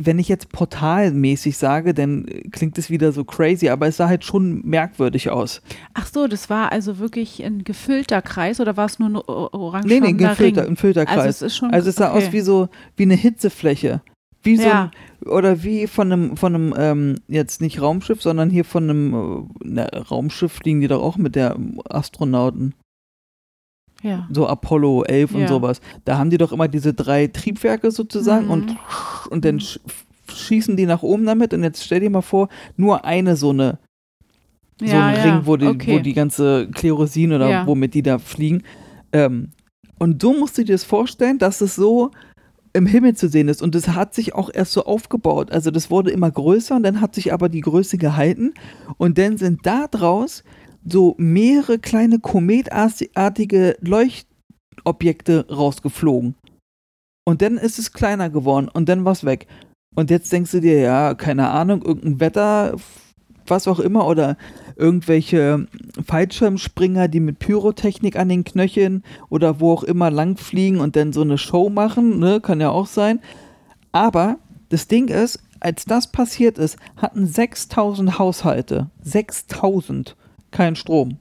wenn 0.00 0.18
ich 0.18 0.28
jetzt 0.28 0.50
portalmäßig 0.52 1.56
sage, 1.58 1.92
dann 1.94 2.26
klingt 2.52 2.78
es 2.78 2.90
wieder 2.90 3.12
so 3.12 3.24
crazy, 3.24 3.68
aber 3.68 3.86
es 3.88 3.96
sah 3.96 4.08
halt 4.08 4.24
schon 4.24 4.62
merkwürdig 4.64 5.30
aus. 5.30 5.60
Ach 5.94 6.06
so, 6.06 6.26
das 6.26 6.48
war 6.50 6.70
also 6.72 6.98
wirklich 6.98 7.42
ein 7.44 7.64
gefüllter 7.64 8.22
Kreis 8.22 8.60
oder 8.60 8.76
war 8.76 8.86
es 8.86 8.98
nur 8.98 9.08
ein 9.08 9.16
o- 9.16 9.72
Nee, 9.84 10.00
nee, 10.00 10.08
ein 10.08 10.16
gefüllter, 10.18 10.62
Ring? 10.62 10.70
ein 10.72 10.76
Filterkreis. 10.76 11.16
Also 11.18 11.28
es 11.28 11.42
ist 11.42 11.56
schon 11.56 11.70
Also 11.72 11.88
es 11.90 11.96
sah 11.96 12.14
okay. 12.14 12.26
aus 12.26 12.32
wie 12.32 12.40
so, 12.40 12.68
wie 12.96 13.02
eine 13.04 13.14
Hitzefläche. 13.14 14.00
Wie 14.42 14.56
so 14.56 14.62
Ja. 14.68 14.90
ein, 15.24 15.28
oder 15.28 15.64
wie 15.64 15.86
von 15.88 16.12
einem, 16.12 16.36
von 16.36 16.54
einem, 16.54 16.74
ähm, 16.78 17.14
jetzt 17.26 17.60
nicht 17.60 17.82
Raumschiff, 17.82 18.22
sondern 18.22 18.50
hier 18.50 18.64
von 18.64 18.84
einem, 18.88 19.14
äh, 19.14 19.54
na, 19.64 19.84
Raumschiff 19.86 20.52
fliegen 20.52 20.80
die 20.80 20.86
doch 20.88 21.02
auch 21.02 21.16
mit 21.16 21.34
der 21.34 21.56
Astronauten. 21.90 22.74
Ja. 24.02 24.28
So 24.32 24.46
Apollo 24.46 25.04
11 25.04 25.34
und 25.34 25.40
Ja. 25.42 25.48
sowas. 25.48 25.80
Da 26.04 26.18
haben 26.18 26.30
die 26.30 26.38
doch 26.38 26.52
immer 26.52 26.68
diese 26.68 26.94
drei 26.94 27.26
Triebwerke 27.26 27.90
sozusagen 27.90 28.46
Mhm. 28.46 28.50
und, 28.52 28.76
und 29.30 29.44
dann 29.44 29.60
sch 29.60 29.78
schießen 30.30 30.76
die 30.76 30.84
nach 30.86 31.02
oben 31.02 31.24
damit 31.24 31.54
und 31.54 31.62
jetzt 31.62 31.82
stell 31.82 32.00
dir 32.00 32.10
mal 32.10 32.20
vor, 32.20 32.48
nur 32.76 33.04
eine 33.06 33.34
so 33.34 33.48
eine, 33.50 33.78
so 34.78 34.84
ja, 34.86 35.06
ein. 35.06 35.16
Ring, 35.20 35.40
wo 35.46 35.56
die, 35.56 35.66
okay. 35.66 35.94
wo 35.94 35.98
die 36.00 36.12
ganze 36.12 36.68
Klerosin 36.72 37.32
oder 37.32 37.66
womit 37.66 37.94
die 37.94 38.02
da 38.02 38.18
fliegen. 38.18 38.62
Ähm, 39.12 39.48
und 39.98 40.20
so 40.22 40.34
musst 40.34 40.58
du 40.58 40.64
dir 40.64 40.74
das 40.74 40.84
vorstellen, 40.84 41.38
dass 41.38 41.60
es 41.62 41.74
so 41.76 42.10
im 42.74 42.84
Himmel 42.86 43.16
zu 43.16 43.28
sehen 43.28 43.48
ist. 43.48 43.62
Und 43.62 43.74
das 43.74 43.88
hat 43.88 44.14
sich 44.14 44.34
auch 44.34 44.50
erst 44.52 44.72
so 44.72 44.84
aufgebaut. 44.84 45.50
Also 45.50 45.70
das 45.70 45.90
wurde 45.90 46.10
immer 46.10 46.30
größer 46.30 46.76
und 46.76 46.82
dann 46.82 47.00
hat 47.00 47.14
sich 47.14 47.32
aber 47.32 47.48
die 47.48 47.62
Größe 47.62 47.96
gehalten. 47.98 48.52
Und 48.98 49.16
dann 49.18 49.38
sind 49.38 49.64
da 49.64 49.86
draus 49.88 50.44
so 50.90 51.14
mehrere 51.18 51.78
kleine 51.78 52.18
kometartige 52.18 53.76
Leuchtobjekte 53.80 55.46
rausgeflogen. 55.50 56.34
Und 57.24 57.42
dann 57.42 57.58
ist 57.58 57.78
es 57.78 57.92
kleiner 57.92 58.30
geworden 58.30 58.68
und 58.72 58.88
dann 58.88 59.04
war 59.04 59.12
es 59.12 59.24
weg. 59.24 59.46
Und 59.94 60.10
jetzt 60.10 60.32
denkst 60.32 60.52
du 60.52 60.60
dir, 60.60 60.78
ja, 60.78 61.14
keine 61.14 61.50
Ahnung, 61.50 61.82
irgendein 61.82 62.20
Wetter, 62.20 62.76
was 63.46 63.68
auch 63.68 63.80
immer, 63.80 64.06
oder 64.06 64.36
irgendwelche 64.76 65.66
Fallschirmspringer, 66.06 67.08
die 67.08 67.20
mit 67.20 67.38
Pyrotechnik 67.38 68.16
an 68.16 68.28
den 68.28 68.44
Knöcheln 68.44 69.02
oder 69.28 69.60
wo 69.60 69.72
auch 69.72 69.82
immer 69.82 70.10
langfliegen 70.10 70.80
und 70.80 70.96
dann 70.96 71.12
so 71.12 71.22
eine 71.22 71.36
Show 71.36 71.68
machen, 71.68 72.18
ne, 72.18 72.40
kann 72.40 72.60
ja 72.60 72.70
auch 72.70 72.86
sein. 72.86 73.20
Aber 73.92 74.38
das 74.68 74.86
Ding 74.86 75.08
ist, 75.08 75.40
als 75.60 75.84
das 75.84 76.12
passiert 76.12 76.58
ist, 76.58 76.78
hatten 76.96 77.26
6000 77.26 78.18
Haushalte, 78.18 78.90
6000, 79.02 80.16
keinen 80.50 80.76
Strom. 80.76 81.18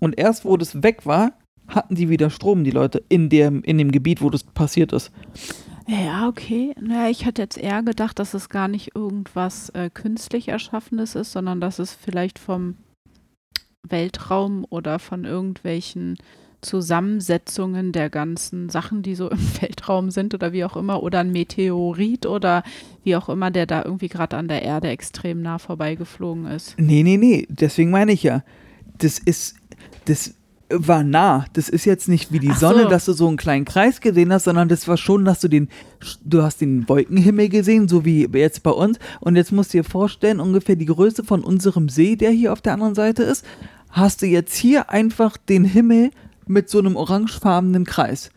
Und 0.00 0.18
erst 0.18 0.44
wo 0.44 0.56
das 0.56 0.82
weg 0.82 1.06
war, 1.06 1.32
hatten 1.68 1.94
die 1.94 2.08
wieder 2.08 2.30
Strom, 2.30 2.64
die 2.64 2.70
Leute, 2.70 3.02
in 3.08 3.28
dem, 3.28 3.62
in 3.62 3.78
dem 3.78 3.90
Gebiet, 3.90 4.22
wo 4.22 4.30
das 4.30 4.44
passiert 4.44 4.92
ist. 4.92 5.10
Ja, 5.88 6.28
okay. 6.28 6.74
Naja, 6.80 7.10
ich 7.10 7.26
hatte 7.26 7.42
jetzt 7.42 7.58
eher 7.58 7.82
gedacht, 7.82 8.18
dass 8.18 8.34
es 8.34 8.48
gar 8.48 8.68
nicht 8.68 8.94
irgendwas 8.96 9.70
äh, 9.70 9.88
künstlich 9.88 10.48
Erschaffenes 10.48 11.14
ist, 11.14 11.32
sondern 11.32 11.60
dass 11.60 11.78
es 11.78 11.94
vielleicht 11.94 12.38
vom 12.38 12.76
Weltraum 13.88 14.66
oder 14.68 14.98
von 14.98 15.24
irgendwelchen 15.24 16.16
Zusammensetzungen 16.60 17.92
der 17.92 18.10
ganzen 18.10 18.68
Sachen, 18.68 19.02
die 19.02 19.14
so 19.14 19.30
im 19.30 19.38
Weltraum 19.60 20.10
sind 20.10 20.34
oder 20.34 20.52
wie 20.52 20.64
auch 20.64 20.76
immer, 20.76 21.02
oder 21.02 21.20
ein 21.20 21.32
Meteorit 21.32 22.26
oder 22.26 22.62
wie 23.04 23.16
auch 23.16 23.28
immer, 23.28 23.50
der 23.50 23.66
da 23.66 23.84
irgendwie 23.84 24.08
gerade 24.08 24.36
an 24.36 24.48
der 24.48 24.62
Erde 24.62 24.88
extrem 24.88 25.42
nah 25.42 25.58
vorbeigeflogen 25.58 26.46
ist. 26.46 26.74
Nee, 26.78 27.02
nee, 27.02 27.16
nee, 27.16 27.46
deswegen 27.48 27.90
meine 27.90 28.12
ich 28.12 28.22
ja, 28.22 28.42
das 28.98 29.18
ist, 29.18 29.56
das 30.06 30.34
war 30.68 31.04
nah. 31.04 31.44
Das 31.52 31.68
ist 31.68 31.84
jetzt 31.84 32.08
nicht 32.08 32.32
wie 32.32 32.38
die 32.38 32.50
Ach 32.50 32.58
Sonne, 32.58 32.82
so. 32.84 32.88
dass 32.88 33.04
du 33.04 33.12
so 33.12 33.28
einen 33.28 33.36
kleinen 33.36 33.64
Kreis 33.64 34.00
gesehen 34.00 34.32
hast, 34.32 34.44
sondern 34.44 34.68
das 34.68 34.88
war 34.88 34.96
schon, 34.96 35.24
dass 35.24 35.40
du 35.40 35.48
den, 35.48 35.68
du 36.24 36.42
hast 36.42 36.60
den 36.60 36.88
Wolkenhimmel 36.88 37.48
gesehen, 37.48 37.88
so 37.88 38.04
wie 38.04 38.28
jetzt 38.32 38.62
bei 38.62 38.70
uns. 38.70 38.98
Und 39.20 39.36
jetzt 39.36 39.52
musst 39.52 39.72
du 39.72 39.78
dir 39.78 39.84
vorstellen, 39.84 40.40
ungefähr 40.40 40.76
die 40.76 40.86
Größe 40.86 41.24
von 41.24 41.44
unserem 41.44 41.88
See, 41.88 42.16
der 42.16 42.30
hier 42.30 42.52
auf 42.52 42.62
der 42.62 42.72
anderen 42.72 42.94
Seite 42.94 43.22
ist, 43.22 43.44
hast 43.90 44.22
du 44.22 44.26
jetzt 44.26 44.56
hier 44.56 44.90
einfach 44.90 45.36
den 45.36 45.64
Himmel 45.64 46.10
mit 46.46 46.68
so 46.68 46.78
einem 46.78 46.96
orangefarbenen 46.96 47.84
Kreis. 47.84 48.30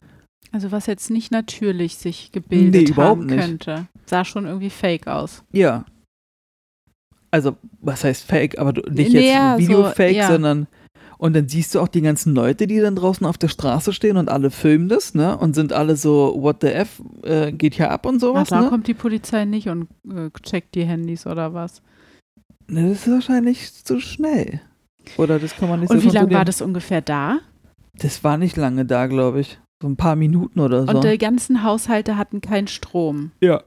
Also 0.51 0.71
was 0.71 0.87
jetzt 0.87 1.09
nicht 1.11 1.31
natürlich 1.31 1.97
sich 1.97 2.31
gebildet 2.31 2.81
Nee, 2.83 2.89
überhaupt 2.89 3.21
haben 3.21 3.25
nicht. 3.27 3.39
könnte. 3.39 3.87
Sah 4.05 4.25
schon 4.25 4.45
irgendwie 4.45 4.71
fake 4.71 5.07
aus. 5.07 5.43
Ja. 5.51 5.85
Also, 7.31 7.57
was 7.81 8.03
heißt 8.03 8.23
Fake? 8.23 8.57
Aber 8.57 8.71
nicht 8.73 9.13
Nee, 9.13 9.19
jetzt 9.21 9.33
ja, 9.33 9.53
so, 9.53 9.59
Video-Fake, 9.59 10.15
ja. 10.15 10.27
sondern. 10.27 10.67
Und 11.19 11.35
dann 11.35 11.47
siehst 11.49 11.75
du 11.75 11.81
auch 11.81 11.89
die 11.89 12.01
ganzen 12.01 12.33
Leute, 12.33 12.65
die 12.65 12.79
dann 12.79 12.95
draußen 12.95 13.25
auf 13.27 13.37
der 13.37 13.49
Straße 13.49 13.91
stehen 13.93 14.15
und 14.17 14.29
alle 14.29 14.49
filmen 14.49 14.87
das, 14.87 15.13
ne? 15.13 15.37
Und 15.37 15.53
sind 15.53 15.73
alle 15.73 15.95
so, 15.97 16.33
what 16.39 16.57
the 16.61 16.69
F, 16.69 17.01
äh, 17.23 17.51
geht 17.51 17.75
hier 17.75 17.91
ab 17.91 18.05
und 18.05 18.19
sowas, 18.19 18.47
da 18.49 18.61
ne? 18.61 18.69
kommt 18.69 18.87
die 18.87 18.93
Polizei 18.93 19.43
nicht 19.45 19.67
und 19.67 19.89
äh, 20.09 20.29
checkt 20.41 20.73
die 20.75 20.85
Handys 20.85 21.27
oder 21.27 21.53
was. 21.53 21.81
Ne, 22.67 22.89
Das 22.89 23.05
ist 23.05 23.11
wahrscheinlich 23.11 23.83
zu 23.83 23.99
schnell. 23.99 24.61
Oder 25.17 25.39
das 25.39 25.55
kann 25.55 25.69
man 25.69 25.81
nicht 25.81 25.89
Und 25.91 25.99
so 25.99 26.09
wie 26.09 26.13
lange 26.15 26.33
war 26.33 26.45
das 26.45 26.61
ungefähr 26.61 27.01
da? 27.01 27.39
Das 27.99 28.23
war 28.23 28.37
nicht 28.37 28.57
lange 28.57 28.85
da, 28.85 29.07
glaube 29.07 29.41
ich. 29.41 29.59
So 29.81 29.87
ein 29.87 29.95
paar 29.95 30.15
Minuten 30.15 30.59
oder 30.59 30.85
so. 30.85 30.91
Und 30.91 31.03
die 31.03 31.17
ganzen 31.17 31.63
Haushalte 31.63 32.17
hatten 32.17 32.41
keinen 32.41 32.67
Strom. 32.67 33.31
ja. 33.41 33.61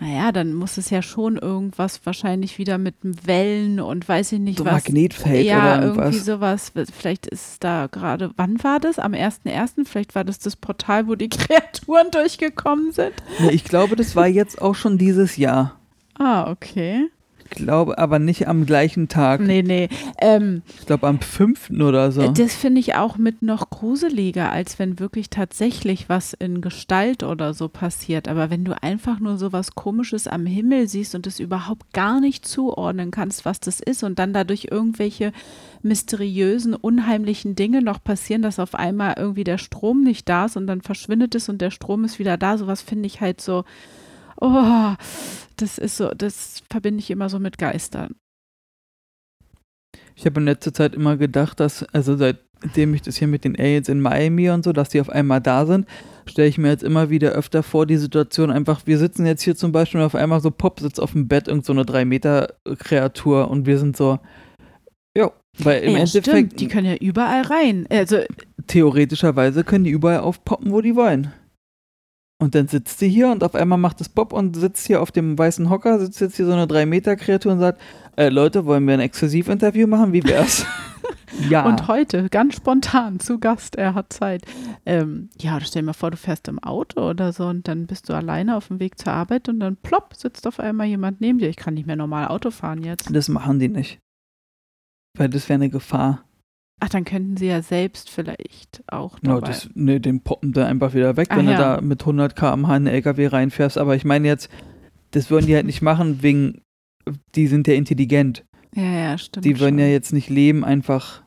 Naja, 0.00 0.32
dann 0.32 0.54
muss 0.54 0.78
es 0.78 0.88
ja 0.88 1.02
schon 1.02 1.36
irgendwas 1.36 2.00
wahrscheinlich 2.06 2.56
wieder 2.56 2.78
mit 2.78 2.94
Wellen 3.02 3.78
und 3.78 4.08
weiß 4.08 4.32
ich 4.32 4.38
nicht 4.38 4.56
So 4.56 4.64
was. 4.64 4.72
Magnetfeld 4.72 5.44
ja, 5.44 5.58
oder 5.58 5.82
irgendwie 5.82 6.00
irgendwas. 6.16 6.24
sowas. 6.24 6.72
Vielleicht 6.96 7.26
ist 7.26 7.62
da 7.62 7.86
gerade, 7.88 8.30
wann 8.36 8.64
war 8.64 8.80
das? 8.80 8.98
Am 8.98 9.12
1.1.? 9.12 9.86
Vielleicht 9.86 10.14
war 10.14 10.24
das 10.24 10.38
das 10.38 10.56
Portal, 10.56 11.08
wo 11.08 11.14
die 11.14 11.28
Kreaturen 11.28 12.10
durchgekommen 12.10 12.92
sind. 12.92 13.12
Ne, 13.38 13.52
ich 13.52 13.64
glaube, 13.64 13.96
das 13.96 14.16
war 14.16 14.26
jetzt 14.26 14.62
auch 14.62 14.74
schon 14.74 14.96
dieses 14.96 15.36
Jahr. 15.36 15.78
Ah, 16.18 16.50
okay. 16.50 17.10
Ich 17.50 17.56
glaube, 17.56 17.98
aber 17.98 18.18
nicht 18.18 18.46
am 18.48 18.64
gleichen 18.64 19.08
Tag. 19.08 19.40
Nee, 19.40 19.62
nee. 19.62 19.88
Ähm, 20.20 20.62
Ich 20.78 20.86
glaube, 20.86 21.06
am 21.06 21.20
5. 21.20 21.70
oder 21.80 22.12
so. 22.12 22.28
Das 22.28 22.54
finde 22.54 22.80
ich 22.80 22.94
auch 22.94 23.18
mit 23.18 23.42
noch 23.42 23.70
gruseliger, 23.70 24.50
als 24.52 24.78
wenn 24.78 24.98
wirklich 24.98 25.30
tatsächlich 25.30 26.08
was 26.08 26.32
in 26.32 26.60
Gestalt 26.60 27.22
oder 27.22 27.52
so 27.52 27.68
passiert. 27.68 28.28
Aber 28.28 28.50
wenn 28.50 28.64
du 28.64 28.80
einfach 28.82 29.18
nur 29.20 29.36
so 29.36 29.52
was 29.52 29.74
Komisches 29.74 30.28
am 30.28 30.46
Himmel 30.46 30.88
siehst 30.88 31.14
und 31.14 31.26
es 31.26 31.40
überhaupt 31.40 31.92
gar 31.92 32.20
nicht 32.20 32.46
zuordnen 32.46 33.10
kannst, 33.10 33.44
was 33.44 33.58
das 33.60 33.80
ist 33.80 34.02
und 34.02 34.18
dann 34.18 34.32
dadurch 34.32 34.68
irgendwelche 34.70 35.32
mysteriösen, 35.82 36.74
unheimlichen 36.74 37.56
Dinge 37.56 37.82
noch 37.82 38.02
passieren, 38.02 38.42
dass 38.42 38.58
auf 38.58 38.74
einmal 38.74 39.14
irgendwie 39.18 39.44
der 39.44 39.58
Strom 39.58 40.02
nicht 40.02 40.28
da 40.28 40.44
ist 40.46 40.56
und 40.56 40.66
dann 40.66 40.82
verschwindet 40.82 41.34
es 41.34 41.48
und 41.48 41.60
der 41.60 41.70
Strom 41.70 42.04
ist 42.04 42.18
wieder 42.18 42.36
da, 42.36 42.58
sowas 42.58 42.82
finde 42.82 43.06
ich 43.06 43.20
halt 43.20 43.40
so, 43.40 43.64
oh, 44.40 44.94
das 45.56 45.78
ist 45.78 45.96
so, 45.96 46.08
das 46.08 46.62
verbinde 46.70 47.00
ich 47.00 47.10
immer 47.10 47.28
so 47.28 47.38
mit 47.38 47.58
Geistern. 47.58 48.14
Ich 50.16 50.26
habe 50.26 50.40
in 50.40 50.46
letzter 50.46 50.74
Zeit 50.74 50.94
immer 50.94 51.16
gedacht, 51.16 51.60
dass, 51.60 51.82
also 51.94 52.16
seitdem 52.16 52.94
ich 52.94 53.02
das 53.02 53.16
hier 53.16 53.28
mit 53.28 53.44
den 53.44 53.58
Aliens 53.58 53.88
in 53.88 54.00
Miami 54.00 54.50
und 54.50 54.64
so, 54.64 54.72
dass 54.72 54.90
die 54.90 55.00
auf 55.00 55.08
einmal 55.08 55.40
da 55.40 55.64
sind, 55.64 55.86
stelle 56.26 56.48
ich 56.48 56.58
mir 56.58 56.68
jetzt 56.68 56.82
immer 56.82 57.10
wieder 57.10 57.32
öfter 57.32 57.62
vor, 57.62 57.86
die 57.86 57.96
Situation 57.96 58.50
einfach, 58.50 58.82
wir 58.86 58.98
sitzen 58.98 59.24
jetzt 59.26 59.42
hier 59.42 59.56
zum 59.56 59.72
Beispiel 59.72 60.00
und 60.00 60.06
auf 60.06 60.14
einmal 60.14 60.40
so 60.40 60.50
Pop 60.50 60.80
sitzt 60.80 61.00
auf 61.00 61.12
dem 61.12 61.28
Bett, 61.28 61.48
irgend 61.48 61.64
so 61.64 61.72
eine 61.72 61.82
3-Meter-Kreatur 61.82 63.50
und 63.50 63.66
wir 63.66 63.78
sind 63.78 63.96
so, 63.96 64.18
jo, 65.16 65.32
weil 65.58 65.82
im 65.82 65.92
ja, 65.92 65.98
Endeffekt, 66.00 66.26
stimmt, 66.26 66.60
die 66.60 66.68
können 66.68 66.86
ja 66.86 66.96
überall 66.96 67.42
rein. 67.42 67.86
Also 67.90 68.18
theoretischerweise 68.66 69.64
können 69.64 69.84
die 69.84 69.90
überall 69.90 70.20
aufpoppen, 70.20 70.70
wo 70.70 70.80
die 70.80 70.96
wollen. 70.96 71.32
Und 72.40 72.54
dann 72.54 72.68
sitzt 72.68 72.98
sie 72.98 73.08
hier 73.08 73.30
und 73.30 73.44
auf 73.44 73.54
einmal 73.54 73.76
macht 73.76 74.00
es 74.00 74.08
Pop 74.08 74.32
und 74.32 74.56
sitzt 74.56 74.86
hier 74.86 75.02
auf 75.02 75.12
dem 75.12 75.38
weißen 75.38 75.68
Hocker, 75.68 76.00
sitzt 76.00 76.22
jetzt 76.22 76.36
hier 76.36 76.46
so 76.46 76.52
eine 76.52 76.64
3-Meter-Kreatur 76.64 77.52
und 77.52 77.58
sagt, 77.58 77.82
äh, 78.16 78.30
Leute, 78.30 78.64
wollen 78.64 78.86
wir 78.86 78.94
ein 78.94 79.00
Exklusivinterview 79.00 79.86
machen? 79.86 80.14
Wie 80.14 80.24
wär's? 80.24 80.64
ja. 81.50 81.66
Und 81.66 81.86
heute, 81.86 82.30
ganz 82.30 82.56
spontan, 82.56 83.20
zu 83.20 83.38
Gast, 83.38 83.76
er 83.76 83.94
hat 83.94 84.14
Zeit. 84.14 84.46
Ähm, 84.86 85.28
ja, 85.38 85.60
stell 85.60 85.82
dir 85.82 85.86
mal 85.86 85.92
vor, 85.92 86.10
du 86.10 86.16
fährst 86.16 86.48
im 86.48 86.58
Auto 86.60 87.10
oder 87.10 87.34
so 87.34 87.44
und 87.44 87.68
dann 87.68 87.86
bist 87.86 88.08
du 88.08 88.14
alleine 88.14 88.56
auf 88.56 88.68
dem 88.68 88.80
Weg 88.80 88.98
zur 88.98 89.12
Arbeit 89.12 89.50
und 89.50 89.60
dann 89.60 89.76
plopp, 89.76 90.14
sitzt 90.14 90.46
auf 90.46 90.60
einmal 90.60 90.86
jemand 90.86 91.20
neben 91.20 91.38
dir. 91.40 91.50
Ich 91.50 91.56
kann 91.56 91.74
nicht 91.74 91.86
mehr 91.86 91.96
normal 91.96 92.28
Auto 92.28 92.50
fahren 92.50 92.82
jetzt. 92.82 93.14
Das 93.14 93.28
machen 93.28 93.58
die 93.58 93.68
nicht. 93.68 93.98
Weil 95.18 95.28
das 95.28 95.46
wäre 95.50 95.56
eine 95.56 95.68
Gefahr. 95.68 96.24
Ach, 96.80 96.88
dann 96.88 97.04
könnten 97.04 97.36
sie 97.36 97.46
ja 97.46 97.60
selbst 97.62 98.08
vielleicht 98.10 98.82
auch 98.86 99.18
No, 99.22 99.34
dabei. 99.34 99.48
das, 99.48 99.68
nee, 99.74 99.98
den 99.98 100.22
poppen 100.22 100.52
da 100.52 100.66
einfach 100.66 100.94
wieder 100.94 101.16
weg, 101.16 101.28
Ach 101.30 101.36
wenn 101.36 101.46
ja. 101.46 101.52
du 101.52 101.58
da 101.58 101.80
mit 101.82 102.00
100 102.00 102.34
km/h 102.34 102.76
in 102.76 102.84
den 102.86 102.94
LKW 102.94 103.26
reinfährst. 103.26 103.76
Aber 103.78 103.94
ich 103.96 104.04
meine 104.04 104.26
jetzt, 104.26 104.48
das 105.10 105.30
würden 105.30 105.46
die 105.46 105.54
halt 105.54 105.66
nicht 105.66 105.82
machen, 105.82 106.22
wegen, 106.22 106.62
die 107.34 107.46
sind 107.48 107.68
ja 107.68 107.74
intelligent. 107.74 108.44
ja, 108.74 108.82
ja, 108.82 109.18
stimmt. 109.18 109.44
Die 109.44 109.60
würden 109.60 109.74
schon. 109.78 109.86
ja 109.86 109.86
jetzt 109.92 110.12
nicht 110.12 110.30
Leben 110.30 110.64
einfach 110.64 111.22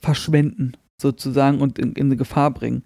verschwenden, 0.00 0.72
sozusagen, 1.00 1.60
und 1.60 1.78
in, 1.78 1.92
in 1.92 2.06
eine 2.06 2.16
Gefahr 2.16 2.50
bringen. 2.50 2.82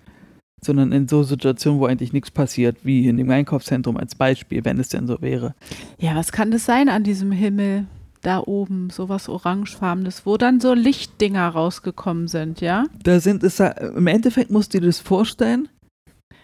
Sondern 0.63 0.93
in 0.93 1.09
so 1.09 1.23
Situationen, 1.23 1.81
wo 1.81 1.87
eigentlich 1.87 2.13
nichts 2.13 2.31
passiert, 2.31 2.77
wie 2.85 3.09
in 3.09 3.17
dem 3.17 3.31
Einkaufszentrum 3.31 3.97
als 3.97 4.15
Beispiel, 4.15 4.63
wenn 4.65 4.79
es 4.79 4.91
denn 4.91 5.07
so 5.07 5.23
wäre. 5.23 5.55
Ja, 5.99 6.15
was 6.15 6.33
kann 6.33 6.51
das 6.51 6.67
sein 6.67 6.91
an 6.91 7.03
diesem 7.03 7.33
Himmel 7.33 7.87
da 8.23 8.41
oben, 8.45 8.91
sowas 8.91 9.29
orangefarbenes, 9.29 10.27
wo 10.27 10.37
dann 10.37 10.61
so 10.61 10.75
Lichtdinger 10.75 11.49
rausgekommen 11.49 12.29
sind, 12.29 12.61
ja? 12.61 12.85
Da 13.03 13.21
sind 13.21 13.43
es, 13.43 13.59
ja- 13.59 13.69
im 13.71 14.07
Endeffekt 14.07 14.51
musst 14.51 14.75
du 14.75 14.81
dir 14.81 14.87
das 14.87 14.99
vorstellen, 15.01 15.69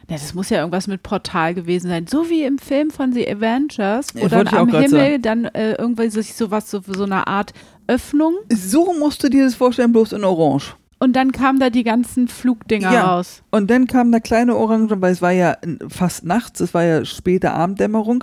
Ja, 0.08 0.14
das 0.16 0.34
muss 0.34 0.50
ja 0.50 0.58
irgendwas 0.58 0.86
mit 0.86 1.02
Portal 1.02 1.52
gewesen 1.52 1.88
sein. 1.88 2.06
So 2.06 2.30
wie 2.30 2.44
im 2.44 2.58
Film 2.58 2.90
von 2.90 3.12
The 3.12 3.28
Avengers, 3.28 4.14
wo 4.14 4.28
dann 4.28 4.46
am 4.48 4.68
Himmel 4.72 5.18
dann 5.18 5.46
äh, 5.46 5.72
irgendwie 5.74 6.08
so, 6.10 6.22
sowas, 6.22 6.70
so, 6.70 6.80
so 6.86 7.02
eine 7.02 7.26
Art 7.26 7.52
Öffnung 7.88 8.34
so 8.52 8.94
musst 8.98 9.22
du 9.24 9.28
dir 9.28 9.44
das 9.44 9.56
vorstellen, 9.56 9.90
bloß 9.92 10.12
in 10.12 10.22
Orange. 10.24 10.76
und 11.00 11.14
dann 11.16 11.32
kamen 11.32 11.58
da 11.58 11.70
die 11.70 11.82
ganzen 11.82 12.26
Flugdinger 12.28 12.92
Ja. 12.92 13.14
raus. 13.16 13.42
Und 13.50 13.68
dann 13.68 13.86
kam 13.88 14.06
eine 14.08 14.20
kleine 14.20 14.54
Orange, 14.56 14.94
weil 15.00 15.12
es 15.12 15.20
war 15.22 15.32
ja 15.32 15.56
fast 15.88 16.24
nachts, 16.24 16.60
es 16.60 16.72
war 16.72 16.84
ja 16.84 17.04
späte 17.04 17.50
Abenddämmerung. 17.52 18.22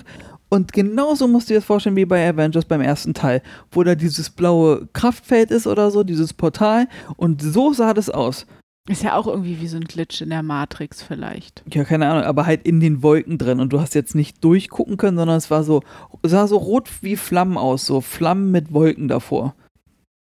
Und 0.54 0.72
genauso 0.72 1.28
musst 1.28 1.50
du 1.50 1.56
dir 1.56 1.62
das 1.62 1.66
vorstellen 1.66 1.96
wie 1.96 2.06
bei 2.06 2.30
Avengers 2.30 2.66
beim 2.66 2.82
ersten 2.82 3.16
Teil, 3.16 3.42
wo 3.72 3.82
da 3.82 3.96
dieses 3.96 4.30
blaue 4.30 4.88
Kraftfeld 4.94 5.50
ist 5.50 5.66
oder 5.66 5.90
so, 5.90 6.04
dieses 6.04 6.32
Portal. 6.32 6.88
Und 7.18 7.42
so 7.42 7.74
sah 7.74 7.96
das 7.96 8.12
aus. 8.12 8.46
Ist 8.88 9.02
ja 9.02 9.16
auch 9.16 9.26
irgendwie 9.26 9.60
wie 9.60 9.68
so 9.68 9.78
ein 9.78 9.86
Glitch 9.86 10.22
in 10.22 10.30
der 10.30 10.44
Matrix 10.44 11.02
vielleicht. 11.02 11.64
Ja, 11.74 11.84
keine 11.86 12.08
Ahnung, 12.08 12.26
aber 12.26 12.46
halt 12.46 12.68
in 12.68 12.82
den 12.82 13.02
Wolken 13.02 13.40
drin. 13.40 13.60
Und 13.60 13.74
du 13.74 13.80
hast 13.80 13.96
jetzt 13.96 14.14
nicht 14.14 14.44
durchgucken 14.44 14.98
können, 14.98 15.18
sondern 15.18 15.38
es 15.38 15.50
war 15.50 15.64
so, 15.64 15.82
sah 16.22 16.46
so 16.46 16.58
rot 16.58 16.88
wie 17.02 17.16
Flammen 17.16 17.58
aus, 17.58 17.88
so 17.88 18.00
Flammen 18.00 18.52
mit 18.52 18.72
Wolken 18.72 19.08
davor. 19.08 19.56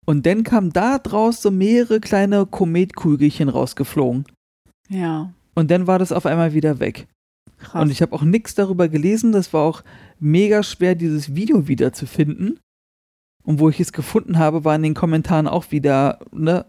Und 0.06 0.24
dann 0.24 0.44
kamen 0.44 0.72
da 0.72 0.96
draus 0.96 1.42
so 1.42 1.50
mehrere 1.50 2.00
kleine 2.00 2.46
Kometkugelchen 2.46 3.50
rausgeflogen. 3.50 4.24
Ja, 4.88 5.34
Und 5.54 5.70
dann 5.70 5.86
war 5.86 5.98
das 5.98 6.10
auf 6.10 6.24
einmal 6.24 6.54
wieder 6.54 6.80
weg. 6.80 7.06
Krass. 7.59 7.82
Und 7.82 7.90
ich 7.90 8.02
habe 8.02 8.12
auch 8.12 8.22
nichts 8.22 8.54
darüber 8.54 8.88
gelesen. 8.88 9.32
Das 9.32 9.52
war 9.52 9.62
auch 9.62 9.82
mega 10.18 10.62
schwer, 10.62 10.94
dieses 10.94 11.34
Video 11.34 11.68
wieder 11.68 11.92
zu 11.92 12.07
finden. 12.07 12.59
Und 13.44 13.61
wo 13.61 13.68
ich 13.68 13.78
es 13.78 13.92
gefunden 13.92 14.38
habe, 14.38 14.64
war 14.64 14.74
in 14.74 14.82
den 14.82 14.94
Kommentaren 14.94 15.46
auch 15.46 15.70
wieder 15.70 16.18
ne, 16.32 16.66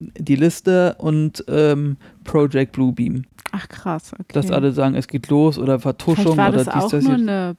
die 0.00 0.36
Liste 0.36 0.96
und 0.98 1.44
ähm, 1.48 1.96
Project 2.24 2.72
Bluebeam. 2.72 3.24
Ach 3.52 3.68
krass, 3.68 4.12
okay. 4.14 4.32
Dass 4.32 4.50
alle 4.50 4.72
sagen, 4.72 4.94
es 4.94 5.06
geht 5.06 5.28
los 5.28 5.58
oder 5.58 5.78
Vertuschung 5.78 6.34
Vielleicht 6.34 6.38
war 6.38 6.48
oder 6.48 6.64
das 6.64 6.74
dies, 6.74 6.82
auch 6.82 6.90
das, 6.90 7.04
nur 7.04 7.14
eine 7.14 7.56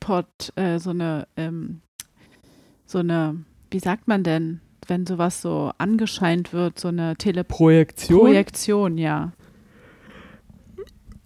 Pod, 0.00 0.26
äh, 0.56 0.78
so 0.78 0.90
eine, 0.90 1.26
ähm, 1.36 1.80
so 2.86 2.98
eine, 2.98 3.44
wie 3.70 3.78
sagt 3.78 4.08
man 4.08 4.24
denn, 4.24 4.60
wenn 4.86 5.06
sowas 5.06 5.40
so 5.40 5.72
angescheint 5.78 6.52
wird, 6.52 6.78
so 6.78 6.88
eine 6.88 7.14
Projektion. 7.14 8.18
Teleprojektion, 8.18 8.98
ja. 8.98 9.32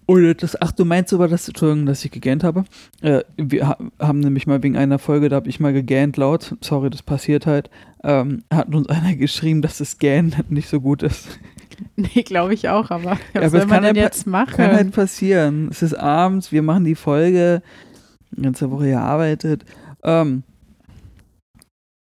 Oder 0.05 0.33
das, 0.33 0.61
ach, 0.61 0.71
du 0.71 0.83
meinst 0.85 1.11
sogar, 1.11 1.27
dass, 1.29 1.47
Entschuldigung, 1.47 1.85
dass 1.85 2.03
ich 2.03 2.11
gegähnt 2.11 2.43
habe. 2.43 2.65
Äh, 3.01 3.21
wir 3.37 3.67
ha 3.69 3.77
haben 3.99 4.19
nämlich 4.19 4.47
mal 4.47 4.61
wegen 4.61 4.75
einer 4.75 4.99
Folge, 4.99 5.29
da 5.29 5.37
habe 5.37 5.49
ich 5.49 5.59
mal 5.59 5.71
gegähnt 5.73 6.17
laut. 6.17 6.55
Sorry, 6.61 6.89
das 6.89 7.01
passiert 7.03 7.45
halt. 7.45 7.69
Ähm, 8.03 8.43
hat 8.51 8.73
uns 8.75 8.87
einer 8.89 9.15
geschrieben, 9.15 9.61
dass 9.61 9.77
das 9.77 9.97
Gähnen 9.99 10.35
nicht 10.49 10.69
so 10.69 10.79
gut 10.81 11.03
ist. 11.03 11.27
Nee, 11.95 12.21
glaube 12.21 12.53
ich 12.53 12.69
auch, 12.69 12.91
aber 12.91 13.17
was 13.33 13.35
aber 13.35 13.49
soll 13.49 13.59
man 13.61 13.69
kann 13.69 13.83
denn 13.83 13.95
ja 13.95 14.03
pa- 14.03 14.07
jetzt 14.07 14.27
machen? 14.27 14.55
Kann 14.55 14.71
halt 14.73 14.91
passieren. 14.91 15.69
Es 15.71 15.81
ist 15.81 15.95
abends, 15.95 16.51
wir 16.51 16.61
machen 16.61 16.85
die 16.85 16.93
Folge, 16.93 17.63
die 18.31 18.43
ganze 18.43 18.69
Woche 18.69 18.85
gearbeitet. 18.89 19.65
Ähm, 20.03 20.43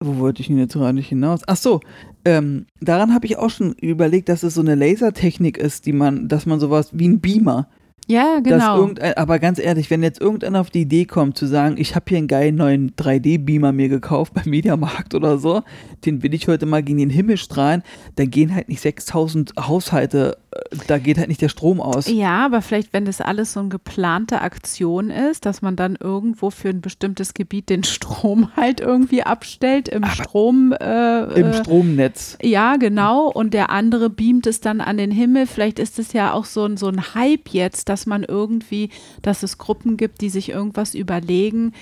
wo 0.00 0.18
wollte 0.18 0.42
ich 0.42 0.46
denn 0.46 0.58
jetzt 0.58 0.74
gerade 0.74 0.92
nicht 0.94 1.08
hinaus? 1.08 1.40
Ach 1.48 1.56
so, 1.56 1.80
ähm, 2.24 2.66
daran 2.80 3.12
habe 3.12 3.26
ich 3.26 3.36
auch 3.36 3.50
schon 3.50 3.72
überlegt, 3.72 4.28
dass 4.28 4.44
es 4.44 4.54
so 4.54 4.60
eine 4.60 4.76
Lasertechnik 4.76 5.58
ist, 5.58 5.86
die 5.86 5.92
man, 5.92 6.28
dass 6.28 6.46
man 6.46 6.60
sowas 6.60 6.90
wie 6.92 7.08
ein 7.08 7.20
Beamer, 7.20 7.68
ja, 8.08 8.40
genau. 8.40 8.90
aber 9.16 9.38
ganz 9.38 9.58
ehrlich, 9.58 9.90
wenn 9.90 10.02
jetzt 10.02 10.20
irgendeiner 10.20 10.60
auf 10.60 10.70
die 10.70 10.80
Idee 10.80 11.04
kommt 11.04 11.36
zu 11.36 11.46
sagen, 11.46 11.76
ich 11.78 11.94
habe 11.94 12.06
hier 12.08 12.18
einen 12.18 12.26
geilen 12.26 12.56
neuen 12.56 12.96
3D-Beamer 12.96 13.72
mir 13.72 13.90
gekauft 13.90 14.32
beim 14.32 14.48
Mediamarkt 14.48 15.14
oder 15.14 15.36
so, 15.36 15.62
den 16.06 16.22
will 16.22 16.32
ich 16.32 16.48
heute 16.48 16.64
mal 16.64 16.82
gegen 16.82 16.98
den 16.98 17.10
Himmel 17.10 17.36
strahlen, 17.36 17.82
dann 18.16 18.30
gehen 18.30 18.54
halt 18.54 18.68
nicht 18.68 18.80
6000 18.80 19.52
Haushalte, 19.60 20.38
da 20.86 20.98
geht 20.98 21.18
halt 21.18 21.28
nicht 21.28 21.40
der 21.40 21.48
Strom 21.48 21.80
aus. 21.80 22.08
Ja, 22.08 22.44
aber 22.44 22.62
vielleicht, 22.62 22.92
wenn 22.92 23.04
das 23.04 23.20
alles 23.20 23.52
so 23.52 23.60
eine 23.60 23.68
geplante 23.68 24.40
Aktion 24.40 25.10
ist, 25.10 25.46
dass 25.46 25.62
man 25.62 25.76
dann 25.76 25.96
irgendwo 25.96 26.50
für 26.50 26.68
ein 26.68 26.80
bestimmtes 26.80 27.34
Gebiet 27.34 27.70
den 27.70 27.84
Strom 27.84 28.50
halt 28.56 28.80
irgendwie 28.80 29.22
abstellt 29.22 29.88
im 29.88 30.04
Strom. 30.04 30.72
Äh, 30.72 31.40
Im 31.40 31.46
äh, 31.46 31.54
Stromnetz. 31.54 32.38
Ja, 32.42 32.76
genau. 32.76 33.28
Und 33.30 33.54
der 33.54 33.70
andere 33.70 34.10
beamt 34.10 34.46
es 34.46 34.60
dann 34.60 34.80
an 34.80 34.96
den 34.96 35.10
Himmel. 35.10 35.46
Vielleicht 35.46 35.78
ist 35.78 35.98
es 35.98 36.12
ja 36.12 36.32
auch 36.32 36.44
so 36.44 36.64
ein, 36.64 36.76
so 36.76 36.88
ein 36.88 37.14
Hype 37.14 37.48
jetzt, 37.50 37.88
dass 37.88 38.06
man 38.06 38.24
irgendwie, 38.24 38.90
dass 39.22 39.42
es 39.42 39.58
Gruppen 39.58 39.96
gibt, 39.96 40.20
die 40.20 40.30
sich 40.30 40.50
irgendwas 40.50 40.94
überlegen, 40.94 41.72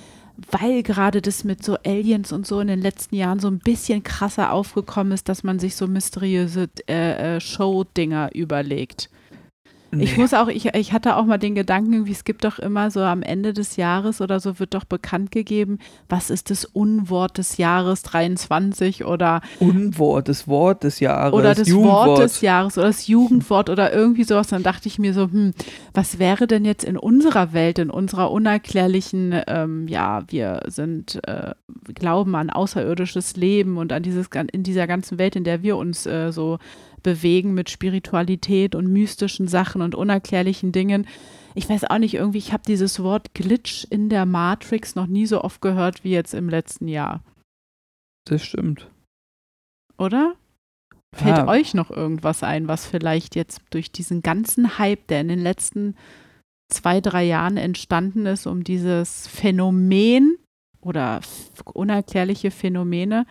weil 0.51 0.83
gerade 0.83 1.23
das 1.23 1.45
mit 1.45 1.65
so 1.65 1.77
Aliens 1.85 2.33
und 2.33 2.47
so 2.47 2.61
in 2.61 2.69
den 2.69 2.81
letzten 2.81 3.17
Jahren 3.17 3.41
so 3.41 3.49
ein 3.49 3.59
bisschen 3.59 4.03
krasser 4.03 4.53
aufgekommen 4.53 5.13
ist, 5.13 5.29
dass 5.29 5.45
man 5.45 5.59
sich 5.59 5.77
so 5.77 5.87
mysteriöse 5.87 6.69
äh, 6.89 7.37
äh, 7.37 7.41
Show-Dinger 7.41 8.31
überlegt. 8.35 9.09
Ich 10.01 10.17
muss 10.17 10.35
auch, 10.35 10.49
ich, 10.49 10.67
ich 10.75 10.93
hatte 10.93 11.17
auch 11.17 11.25
mal 11.25 11.39
den 11.39 11.55
Gedanken, 11.55 11.93
irgendwie, 11.93 12.13
es 12.13 12.25
gibt 12.25 12.45
doch 12.45 12.59
immer 12.59 12.91
so 12.91 13.01
am 13.01 13.23
Ende 13.23 13.53
des 13.53 13.77
Jahres 13.77 14.21
oder 14.21 14.41
so 14.41 14.59
wird 14.59 14.75
doch 14.75 14.85
bekannt 14.85 15.31
gegeben, 15.31 15.79
was 16.09 16.31
ist 16.31 16.51
das 16.51 16.65
Unwort 16.65 17.39
des 17.39 17.57
Jahres 17.57 18.03
23 18.03 19.05
oder 19.05 19.41
Unwort, 19.61 20.29
das 20.29 20.49
Wort 20.49 20.85
des 20.85 21.01
Jahres. 21.01 21.33
oder 21.33 21.55
das 21.55 21.69
Jugendwort. 21.69 22.07
Wort 22.07 22.19
des 22.21 22.41
Jahres 22.41 22.79
oder 22.79 22.89
das 22.89 23.07
Jugendwort 23.07 23.71
oder 23.71 23.93
irgendwie 23.93 24.25
sowas. 24.25 24.49
Dann 24.49 24.63
dachte 24.63 24.89
ich 24.89 24.99
mir 24.99 25.15
so, 25.15 25.25
hm, 25.25 25.55
was 25.95 26.19
wäre 26.19 26.47
denn 26.47 26.65
jetzt 26.65 26.85
in 26.85 26.97
unserer 26.97 27.53
Welt, 27.53 27.79
in 27.79 27.91
unserer 27.91 28.31
unerklärlichen, 28.31 29.41
ähm, 29.47 29.89
ja, 29.89 30.23
wir 30.29 30.61
sind, 30.67 31.21
äh, 31.27 31.55
glauben 31.95 32.35
an 32.35 32.51
außerirdisches 32.51 33.37
Leben 33.37 33.77
und 33.79 33.93
an 33.93 34.03
dieses, 34.03 34.29
in 34.53 34.63
dieser 34.63 34.87
ganzen 34.87 35.19
Welt, 35.19 35.37
in 35.37 35.45
der 35.45 35.63
wir 35.63 35.77
uns 35.77 36.07
äh, 36.07 36.33
so 36.33 36.59
bewegen 37.07 37.55
mit 37.55 37.71
Spiritualität 37.71 38.75
und 38.75 38.89
mystischen 38.93 39.47
Sachen 39.47 39.81
und 39.81 39.95
unerklärlichen 39.95 40.73
Dingen. 40.73 41.07
Ich 41.55 41.69
weiß 41.69 41.85
auch 41.85 41.99
nicht, 41.99 42.15
irgendwie, 42.15 42.39
ich 42.39 42.53
habe 42.53 42.65
dieses 42.67 43.01
Wort 43.01 43.33
Glitch 43.33 43.87
in 43.91 44.09
der 44.09 44.27
Matrix 44.27 44.97
noch 44.97 45.07
nie 45.07 45.25
so 45.25 45.41
oft 45.45 45.61
gehört 45.63 46.03
wie 46.03 46.11
jetzt 46.11 46.35
im 46.35 46.49
letzten 46.49 46.89
Jahr, 46.89 47.23
Das 48.27 48.45
stimmt. 48.45 48.91
oder? 49.99 50.35
Fällt 51.15 51.37
Ja. 51.39 51.47
euch 51.47 51.75
noch 51.75 51.93
irgendwas 51.93 52.43
ein, 52.43 52.67
was 52.67 52.87
vielleicht 52.87 53.37
jetzt 53.37 53.61
durch 53.71 53.93
diesen 53.93 54.21
ganzen 54.21 54.77
Hype, 54.79 55.07
der 55.07 55.21
in 55.21 55.29
den 55.29 55.39
letzten 55.41 55.95
zwei, 56.73 57.01
drei 57.01 57.23
Jahren 57.23 57.57
entstanden 57.57 58.27
ist, 58.27 58.49
um 58.49 58.65
dieses 58.65 59.29
Phänomen 59.29 60.39
oder 60.81 61.21
unerklärliche 61.73 62.51
Phänomene, 62.51 63.27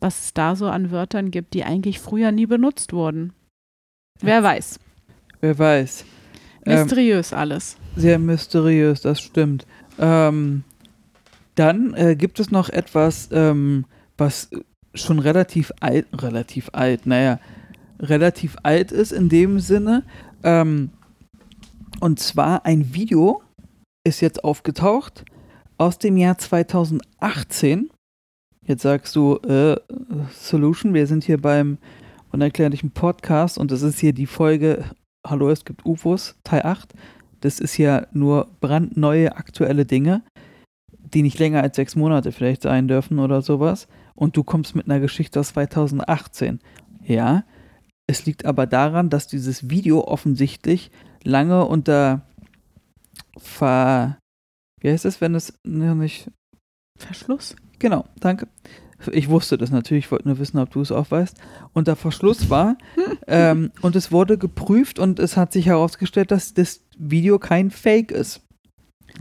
was 0.00 0.20
es 0.20 0.34
da 0.34 0.56
so 0.56 0.66
an 0.66 0.90
Wörtern 0.90 1.30
gibt, 1.30 1.54
die 1.54 1.64
eigentlich 1.64 1.98
früher 1.98 2.32
nie 2.32 2.46
benutzt 2.46 2.92
wurden? 2.92 3.32
Wer 4.20 4.42
weiß. 4.42 4.78
Wer 5.40 5.58
weiß. 5.58 6.04
Ähm, 6.66 6.80
Mysteriös 6.80 7.32
alles. 7.32 7.76
sehr 7.96 8.18
mysteriös, 8.18 9.00
das 9.00 9.20
stimmt. 9.20 9.66
Ähm, 9.98 10.64
dann 11.54 11.94
äh, 11.94 12.16
gibt 12.16 12.40
es 12.40 12.50
noch 12.50 12.68
etwas, 12.68 13.28
ähm, 13.32 13.84
was 14.16 14.50
schon 14.94 15.18
relativ 15.18 15.72
alt, 15.80 16.06
relativ 16.12 16.70
alt, 16.72 17.06
naja, 17.06 17.40
relativ 18.00 18.56
alt 18.62 18.92
ist 18.92 19.12
in 19.12 19.28
dem 19.28 19.60
Sinne. 19.60 20.04
Ähm, 20.42 20.90
und 22.00 22.20
zwar 22.20 22.64
ein 22.64 22.94
Video 22.94 23.42
ist 24.04 24.20
jetzt 24.20 24.44
aufgetaucht 24.44 25.24
aus 25.78 25.98
dem 25.98 26.16
Jahr 26.16 26.38
2018. 26.38 27.90
Jetzt 28.68 28.82
sagst 28.82 29.16
du, 29.16 29.36
äh, 29.36 29.76
Solution, 30.30 30.92
wir 30.92 31.06
sind 31.06 31.24
hier 31.24 31.40
beim 31.40 31.78
unerklärlichen 32.32 32.90
Podcast 32.90 33.56
und 33.56 33.70
das 33.70 33.80
ist 33.80 33.98
hier 33.98 34.12
die 34.12 34.26
Folge 34.26 34.84
Hallo, 35.26 35.48
es 35.48 35.64
gibt 35.64 35.86
UFOs, 35.86 36.36
Teil 36.44 36.60
8. 36.64 36.92
Das 37.40 37.60
ist 37.60 37.78
ja 37.78 38.06
nur 38.12 38.46
brandneue 38.60 39.34
aktuelle 39.34 39.86
Dinge, 39.86 40.22
die 40.92 41.22
nicht 41.22 41.38
länger 41.38 41.62
als 41.62 41.76
sechs 41.76 41.96
Monate 41.96 42.30
vielleicht 42.30 42.60
sein 42.60 42.88
dürfen 42.88 43.20
oder 43.20 43.40
sowas. 43.40 43.88
Und 44.14 44.36
du 44.36 44.44
kommst 44.44 44.76
mit 44.76 44.84
einer 44.84 45.00
Geschichte 45.00 45.40
aus 45.40 45.48
2018. 45.54 46.60
Ja, 47.02 47.44
es 48.06 48.26
liegt 48.26 48.44
aber 48.44 48.66
daran, 48.66 49.08
dass 49.08 49.28
dieses 49.28 49.70
Video 49.70 50.04
offensichtlich 50.04 50.90
lange 51.24 51.64
unter 51.64 52.26
Ver... 53.38 54.18
Wie 54.82 54.90
heißt 54.90 55.06
es, 55.06 55.22
wenn 55.22 55.34
es 55.34 55.58
nicht... 55.64 56.30
Verschluss? 56.98 57.56
Genau, 57.78 58.04
danke. 58.20 58.48
Ich 59.12 59.28
wusste 59.28 59.56
das 59.56 59.70
natürlich, 59.70 60.06
ich 60.06 60.10
wollte 60.10 60.26
nur 60.26 60.38
wissen, 60.38 60.58
ob 60.58 60.70
du 60.70 60.80
es 60.80 60.90
auch 60.90 61.10
weißt. 61.10 61.36
Unter 61.72 61.94
Verschluss 61.94 62.50
war 62.50 62.76
ähm, 63.28 63.70
und 63.80 63.94
es 63.94 64.10
wurde 64.10 64.38
geprüft 64.38 64.98
und 64.98 65.20
es 65.20 65.36
hat 65.36 65.52
sich 65.52 65.66
herausgestellt, 65.66 66.30
dass 66.32 66.52
das 66.52 66.80
Video 66.98 67.38
kein 67.38 67.70
Fake 67.70 68.10
ist. 68.10 68.42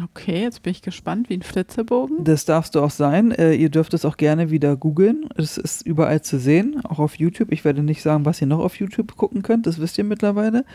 Okay, 0.03 0.41
jetzt 0.41 0.64
bin 0.64 0.72
ich 0.72 0.82
gespannt, 0.82 1.30
wie 1.30 1.36
ein 1.36 1.41
Flitzebogen. 1.41 2.24
Das 2.24 2.45
darfst 2.45 2.76
du 2.76 2.82
auch 2.82 2.91
sein. 2.91 3.32
Äh, 3.32 3.53
ihr 3.53 3.70
dürft 3.70 3.93
es 3.93 4.05
auch 4.05 4.18
gerne 4.18 4.51
wieder 4.51 4.76
googeln. 4.76 5.28
Es 5.36 5.58
ist 5.58 5.86
überall 5.86 6.22
zu 6.22 6.39
sehen, 6.39 6.84
auch 6.86 6.99
auf 6.99 7.16
YouTube. 7.16 7.51
Ich 7.51 7.66
werde 7.66 7.82
nicht 7.82 8.01
sagen, 8.01 8.26
was 8.26 8.41
ihr 8.41 8.47
noch 8.47 8.60
auf 8.60 8.80
YouTube 8.80 9.16
gucken 9.16 9.41
könnt, 9.41 9.66
das 9.66 9.80
wisst 9.80 9.97
ihr 9.97 10.03
mittlerweile. 10.03 10.66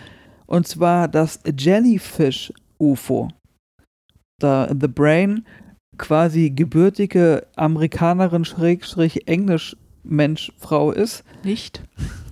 Und 0.46 0.66
zwar 0.66 1.08
das 1.08 1.40
Jellyfish 1.56 2.52
UFO. 2.78 3.28
Da 4.40 4.68
The 4.68 4.88
Brain 4.88 5.44
quasi 5.98 6.50
gebürtige 6.50 7.46
Amerikanerin 7.56 8.44
Schrägstrich 8.44 9.26
Englisch 9.28 9.76
Mensch 10.04 10.52
Frau 10.58 10.90
ist, 10.90 11.22
Nicht? 11.44 11.82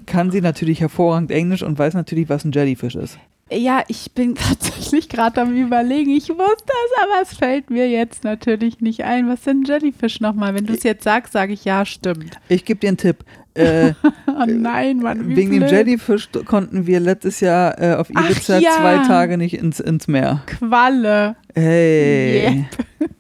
kann 0.07 0.31
sie 0.31 0.41
natürlich 0.41 0.81
hervorragend 0.81 1.31
Englisch 1.31 1.63
und 1.63 1.79
weiß 1.79 1.95
natürlich, 1.95 2.29
was 2.29 2.45
ein 2.45 2.53
Jellyfish 2.53 2.97
ist. 2.97 3.19
Ja, 3.53 3.83
ich 3.89 4.13
bin 4.13 4.35
tatsächlich 4.37 5.09
gerade 5.09 5.41
am 5.41 5.55
überlegen. 5.57 6.11
Ich 6.11 6.29
wusste 6.29 6.39
es, 6.67 7.03
aber 7.03 7.23
es 7.23 7.37
fällt 7.37 7.71
mir 7.71 7.89
jetzt 7.89 8.23
natürlich 8.25 8.81
nicht 8.81 9.05
ein. 9.05 9.29
Was 9.29 9.45
sind 9.45 9.69
Jellyfish 9.69 10.21
nochmal? 10.21 10.55
Wenn 10.55 10.67
du 10.67 10.73
es 10.73 10.83
jetzt 10.85 11.05
sagst, 11.05 11.33
sage 11.33 11.53
ich 11.53 11.65
ja, 11.65 11.85
stimmt. 11.85 12.39
Ich 12.49 12.65
gebe 12.65 12.81
dir 12.81 12.89
einen 12.89 12.97
Tipp. 12.97 13.25
Äh, 13.55 13.95
Oh 14.29 14.45
nein, 14.47 14.99
Mann, 15.01 15.29
wie 15.29 15.35
wegen 15.35 15.51
dem 15.51 15.59
blöd. 15.63 15.73
Jellyfish 15.73 16.29
konnten 16.47 16.87
wir 16.87 17.01
letztes 17.01 17.41
Jahr 17.41 17.77
äh, 17.83 17.95
auf 17.97 18.09
Ach 18.15 18.31
Ibiza 18.31 18.59
ja. 18.61 18.71
zwei 18.79 18.99
Tage 18.99 19.37
nicht 19.37 19.55
ins, 19.55 19.81
ins 19.81 20.07
Meer. 20.07 20.43
Qualle. 20.47 21.35
Hey. 21.53 22.65
Yep. 23.01 23.11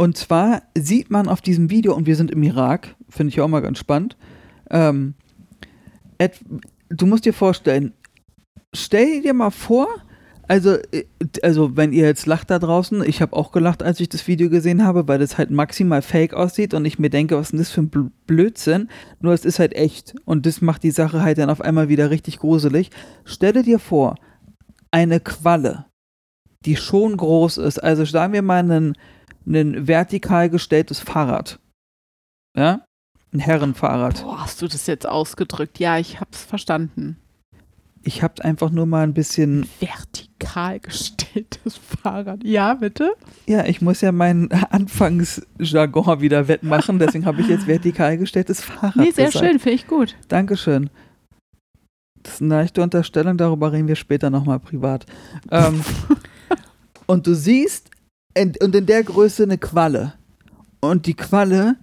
Und 0.00 0.16
zwar 0.16 0.62
sieht 0.74 1.10
man 1.10 1.28
auf 1.28 1.42
diesem 1.42 1.68
Video, 1.68 1.94
und 1.94 2.06
wir 2.06 2.16
sind 2.16 2.30
im 2.30 2.42
Irak, 2.42 2.96
finde 3.10 3.34
ich 3.34 3.40
auch 3.42 3.48
mal 3.48 3.60
ganz 3.60 3.76
spannend. 3.76 4.16
Ähm, 4.70 5.12
du 6.88 7.04
musst 7.04 7.26
dir 7.26 7.34
vorstellen, 7.34 7.92
stell 8.74 9.20
dir 9.20 9.34
mal 9.34 9.50
vor, 9.50 9.88
also, 10.48 10.76
äh, 10.92 11.04
also 11.42 11.76
wenn 11.76 11.92
ihr 11.92 12.06
jetzt 12.06 12.24
lacht 12.24 12.48
da 12.48 12.58
draußen, 12.58 13.02
ich 13.06 13.20
habe 13.20 13.36
auch 13.36 13.52
gelacht, 13.52 13.82
als 13.82 14.00
ich 14.00 14.08
das 14.08 14.26
Video 14.26 14.48
gesehen 14.48 14.84
habe, 14.84 15.06
weil 15.06 15.18
das 15.18 15.36
halt 15.36 15.50
maximal 15.50 16.00
fake 16.00 16.32
aussieht 16.32 16.72
und 16.72 16.86
ich 16.86 16.98
mir 16.98 17.10
denke, 17.10 17.36
was 17.36 17.48
ist 17.48 17.52
denn 17.52 17.58
das 17.58 17.70
für 17.70 17.82
ein 17.82 17.90
Bl- 17.90 18.10
Blödsinn? 18.26 18.88
Nur 19.20 19.34
es 19.34 19.44
ist 19.44 19.58
halt 19.58 19.74
echt 19.74 20.14
und 20.24 20.46
das 20.46 20.62
macht 20.62 20.82
die 20.82 20.92
Sache 20.92 21.20
halt 21.20 21.36
dann 21.36 21.50
auf 21.50 21.60
einmal 21.60 21.90
wieder 21.90 22.08
richtig 22.08 22.38
gruselig. 22.38 22.88
Stelle 23.26 23.62
dir 23.62 23.78
vor, 23.78 24.14
eine 24.90 25.20
Qualle, 25.20 25.84
die 26.64 26.76
schon 26.76 27.18
groß 27.18 27.58
ist, 27.58 27.84
also 27.84 28.06
sagen 28.06 28.32
wir 28.32 28.40
mal 28.40 28.60
einen, 28.60 28.94
ein 29.46 29.86
vertikal 29.86 30.50
gestelltes 30.50 31.00
Fahrrad. 31.00 31.58
Ja? 32.56 32.84
Ein 33.32 33.38
Herrenfahrrad. 33.38 34.22
Boah, 34.22 34.42
hast 34.42 34.60
du 34.60 34.66
das 34.66 34.86
jetzt 34.86 35.06
ausgedrückt? 35.06 35.78
Ja, 35.78 35.98
ich 35.98 36.20
hab's 36.20 36.44
verstanden. 36.44 37.16
Ich 38.02 38.22
habe 38.22 38.42
einfach 38.44 38.70
nur 38.70 38.86
mal 38.86 39.02
ein 39.02 39.14
bisschen. 39.14 39.68
Vertikal 39.78 40.80
gestelltes 40.80 41.76
Fahrrad. 41.76 42.42
Ja, 42.42 42.74
bitte? 42.74 43.12
Ja, 43.46 43.66
ich 43.66 43.82
muss 43.82 44.00
ja 44.00 44.10
meinen 44.10 44.50
Anfangsjargon 44.70 46.20
wieder 46.20 46.48
wettmachen, 46.48 46.98
deswegen 46.98 47.26
habe 47.26 47.42
ich 47.42 47.48
jetzt 47.48 47.66
vertikal 47.66 48.16
gestelltes 48.16 48.62
Fahrrad. 48.62 48.96
Nee, 48.96 49.10
sehr 49.10 49.26
gesagt. 49.26 49.44
schön, 49.44 49.58
finde 49.58 49.74
ich 49.74 49.86
gut. 49.86 50.16
Dankeschön. 50.28 50.88
Das 52.22 52.34
ist 52.34 52.42
eine 52.42 52.54
leichte 52.54 52.82
Unterstellung, 52.82 53.36
darüber 53.36 53.72
reden 53.72 53.88
wir 53.88 53.96
später 53.96 54.30
nochmal 54.30 54.60
privat. 54.60 55.06
Ähm, 55.50 55.82
und 57.06 57.26
du 57.26 57.34
siehst, 57.34 57.89
und 58.36 58.74
in 58.74 58.86
der 58.86 59.02
Größe 59.02 59.44
eine 59.44 59.58
Qualle. 59.58 60.14
Und 60.80 61.06
die 61.06 61.14
Qualle 61.14 61.76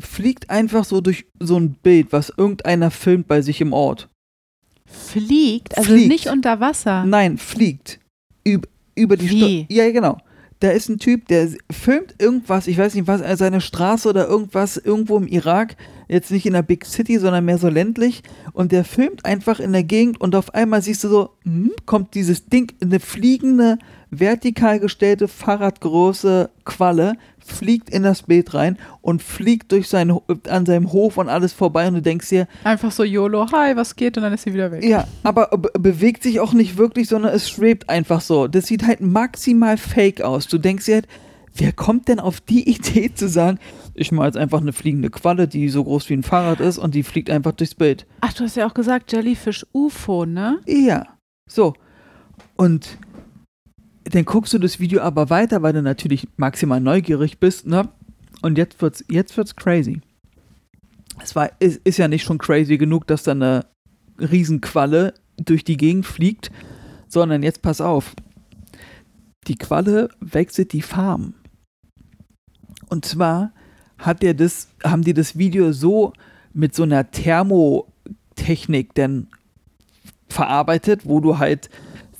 fliegt 0.00 0.50
einfach 0.50 0.84
so 0.84 1.00
durch 1.00 1.26
so 1.40 1.58
ein 1.58 1.74
Bild, 1.74 2.12
was 2.12 2.32
irgendeiner 2.36 2.90
filmt 2.90 3.26
bei 3.28 3.42
sich 3.42 3.60
im 3.60 3.72
Ort. 3.72 4.08
Fliegt, 4.86 5.76
also 5.76 5.92
Fliegt. 5.92 6.08
nicht 6.08 6.28
unter 6.28 6.60
Wasser. 6.60 7.04
Nein, 7.04 7.38
fliegt. 7.38 7.98
Üb, 8.46 8.68
über 8.94 9.16
die? 9.16 9.28
Stadt. 9.28 9.76
Ja, 9.76 9.90
genau. 9.90 10.18
Da 10.60 10.70
ist 10.70 10.88
ein 10.88 10.98
Typ, 10.98 11.28
der 11.28 11.50
filmt 11.70 12.14
irgendwas, 12.18 12.66
ich 12.66 12.78
weiß 12.78 12.94
nicht 12.94 13.06
was, 13.06 13.20
äh, 13.20 13.36
seine 13.36 13.60
Straße 13.60 14.08
oder 14.08 14.26
irgendwas 14.26 14.78
irgendwo 14.78 15.18
im 15.18 15.26
Irak, 15.26 15.76
jetzt 16.08 16.30
nicht 16.30 16.46
in 16.46 16.54
der 16.54 16.62
Big 16.62 16.86
City, 16.86 17.18
sondern 17.18 17.44
mehr 17.44 17.58
so 17.58 17.68
ländlich 17.68 18.22
und 18.54 18.72
der 18.72 18.84
filmt 18.84 19.26
einfach 19.26 19.60
in 19.60 19.72
der 19.72 19.84
Gegend 19.84 20.18
und 20.18 20.34
auf 20.34 20.54
einmal 20.54 20.80
siehst 20.80 21.04
du 21.04 21.08
so, 21.08 21.30
hm, 21.42 21.72
kommt 21.84 22.14
dieses 22.14 22.46
Ding, 22.46 22.72
eine 22.80 23.00
fliegende, 23.00 23.78
vertikal 24.10 24.78
gestellte, 24.80 25.28
fahrradgroße 25.28 26.50
Qualle, 26.64 27.14
fliegt 27.38 27.90
in 27.90 28.02
das 28.02 28.22
Bild 28.24 28.54
rein 28.54 28.76
und 29.02 29.22
fliegt 29.22 29.70
durch 29.72 29.88
sein, 29.88 30.12
an 30.48 30.66
seinem 30.66 30.92
Hof 30.92 31.16
und 31.16 31.28
alles 31.28 31.52
vorbei 31.52 31.86
und 31.88 31.94
du 31.94 32.02
denkst 32.02 32.28
dir, 32.28 32.48
Einfach 32.64 32.90
so 32.90 33.04
YOLO, 33.04 33.46
hi, 33.52 33.76
was 33.76 33.94
geht? 33.96 34.16
Und 34.16 34.24
dann 34.24 34.32
ist 34.32 34.42
sie 34.42 34.54
wieder 34.54 34.70
weg. 34.72 34.84
ja, 34.84 35.06
aber 35.22 35.48
be 35.56 35.70
bewegt 35.78 36.22
sich 36.22 36.40
auch 36.40 36.52
nicht 36.52 36.76
wirklich, 36.76 37.08
sondern 37.08 37.32
es 37.34 37.48
schwebt 37.48 37.88
einfach 37.88 38.20
so. 38.20 38.48
Das 38.48 38.66
sieht 38.66 38.86
halt 38.86 39.00
maximal 39.00 39.76
fake 39.76 40.22
aus. 40.22 40.48
Du 40.48 40.58
denkst 40.58 40.86
dir 40.86 40.94
halt, 40.96 41.08
wer 41.54 41.72
kommt 41.72 42.08
denn 42.08 42.20
auf 42.20 42.40
die 42.40 42.68
Idee 42.68 43.12
zu 43.14 43.28
sagen, 43.28 43.58
ich 43.94 44.12
mache 44.12 44.26
jetzt 44.26 44.36
einfach 44.36 44.60
eine 44.60 44.72
fliegende 44.72 45.10
Qualle, 45.10 45.46
die 45.48 45.68
so 45.68 45.84
groß 45.84 46.08
wie 46.10 46.14
ein 46.14 46.22
Fahrrad 46.22 46.60
ist 46.60 46.78
und 46.78 46.94
die 46.94 47.02
fliegt 47.02 47.30
einfach 47.30 47.52
durchs 47.52 47.74
Bild. 47.74 48.06
Ach, 48.20 48.32
du 48.32 48.44
hast 48.44 48.56
ja 48.56 48.68
auch 48.68 48.74
gesagt, 48.74 49.12
Jellyfish 49.12 49.64
UFO, 49.72 50.26
ne? 50.26 50.58
Ja, 50.66 51.06
so. 51.48 51.74
Und 52.56 52.98
dann 54.10 54.24
guckst 54.24 54.52
du 54.52 54.58
das 54.58 54.78
Video 54.78 55.00
aber 55.00 55.30
weiter, 55.30 55.62
weil 55.62 55.72
du 55.72 55.82
natürlich 55.82 56.28
maximal 56.36 56.80
neugierig 56.80 57.38
bist, 57.38 57.66
ne? 57.66 57.88
Und 58.42 58.58
jetzt 58.58 58.80
wird's, 58.80 59.04
jetzt 59.08 59.36
wird's 59.36 59.56
crazy. 59.56 60.00
Es 61.22 61.34
war, 61.34 61.50
ist, 61.58 61.80
ist 61.84 61.96
ja 61.96 62.08
nicht 62.08 62.22
schon 62.22 62.38
crazy 62.38 62.76
genug, 62.76 63.06
dass 63.06 63.22
da 63.22 63.32
eine 63.32 63.66
Riesenqualle 64.18 65.14
durch 65.36 65.64
die 65.64 65.76
Gegend 65.76 66.06
fliegt, 66.06 66.50
sondern 67.08 67.42
jetzt 67.42 67.62
pass 67.62 67.80
auf. 67.80 68.14
Die 69.46 69.56
Qualle 69.56 70.08
wechselt 70.20 70.72
die 70.72 70.82
Farben. 70.82 71.34
Und 72.88 73.04
zwar 73.04 73.52
hat 73.98 74.22
der 74.22 74.34
das, 74.34 74.68
haben 74.84 75.02
die 75.02 75.14
das 75.14 75.38
Video 75.38 75.72
so 75.72 76.12
mit 76.52 76.74
so 76.74 76.82
einer 76.82 77.10
Thermotechnik 77.10 78.94
denn 78.94 79.28
verarbeitet, 80.28 81.06
wo 81.06 81.20
du 81.20 81.38
halt 81.38 81.70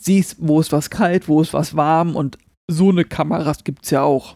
siehst, 0.07 0.37
wo 0.39 0.61
ist 0.61 0.73
was 0.73 0.91
kalt, 0.91 1.29
wo 1.29 1.41
ist 1.43 1.53
was 1.53 1.77
warm 1.77 2.17
und 2.17 2.39
so 2.69 2.91
eine 2.91 3.05
Kameras 3.05 3.63
gibt 3.63 3.85
es 3.85 3.91
ja 3.91 4.03
auch. 4.03 4.35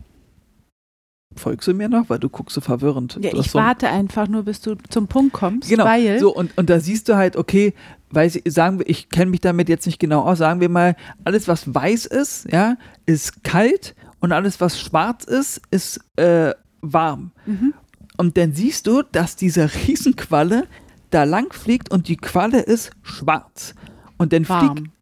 Folgst 1.36 1.68
du 1.68 1.74
mir 1.74 1.88
noch? 1.88 2.10
Weil 2.10 2.18
du 2.18 2.28
guckst 2.28 2.54
so 2.54 2.60
verwirrend. 2.60 3.18
Ja, 3.20 3.32
ich 3.32 3.52
so 3.52 3.58
warte 3.58 3.88
einfach 3.88 4.28
nur, 4.28 4.42
bis 4.42 4.60
du 4.60 4.74
zum 4.88 5.06
Punkt 5.06 5.32
kommst, 5.32 5.68
Genau, 5.68 5.84
weil 5.84 6.18
so 6.18 6.34
und, 6.34 6.56
und 6.58 6.68
da 6.68 6.80
siehst 6.80 7.08
du 7.08 7.16
halt, 7.16 7.36
okay, 7.36 7.72
weiß 8.10 8.36
ich, 8.36 8.52
sagen 8.52 8.80
wir, 8.80 8.88
ich 8.88 9.08
kenne 9.08 9.30
mich 9.30 9.40
damit 9.40 9.68
jetzt 9.68 9.86
nicht 9.86 10.00
genau 10.00 10.22
aus, 10.22 10.38
sagen 10.38 10.60
wir 10.60 10.68
mal, 10.68 10.96
alles 11.24 11.46
was 11.46 11.72
weiß 11.72 12.06
ist, 12.06 12.50
ja, 12.52 12.76
ist 13.06 13.44
kalt 13.44 13.94
und 14.18 14.32
alles 14.32 14.60
was 14.60 14.80
schwarz 14.80 15.24
ist, 15.24 15.62
ist 15.70 16.00
äh, 16.16 16.52
warm. 16.80 17.30
Mhm. 17.46 17.74
Und 18.16 18.36
dann 18.36 18.52
siehst 18.52 18.86
du, 18.86 19.02
dass 19.02 19.36
diese 19.36 19.70
Riesenqualle 19.72 20.66
da 21.10 21.24
lang 21.24 21.52
fliegt 21.52 21.90
und 21.90 22.08
die 22.08 22.16
Qualle 22.16 22.60
ist 22.60 22.90
schwarz. 23.02 23.74
Und 24.18 24.32
dann 24.32 24.44
fliegt, 24.44 24.62
warm. 24.62 24.92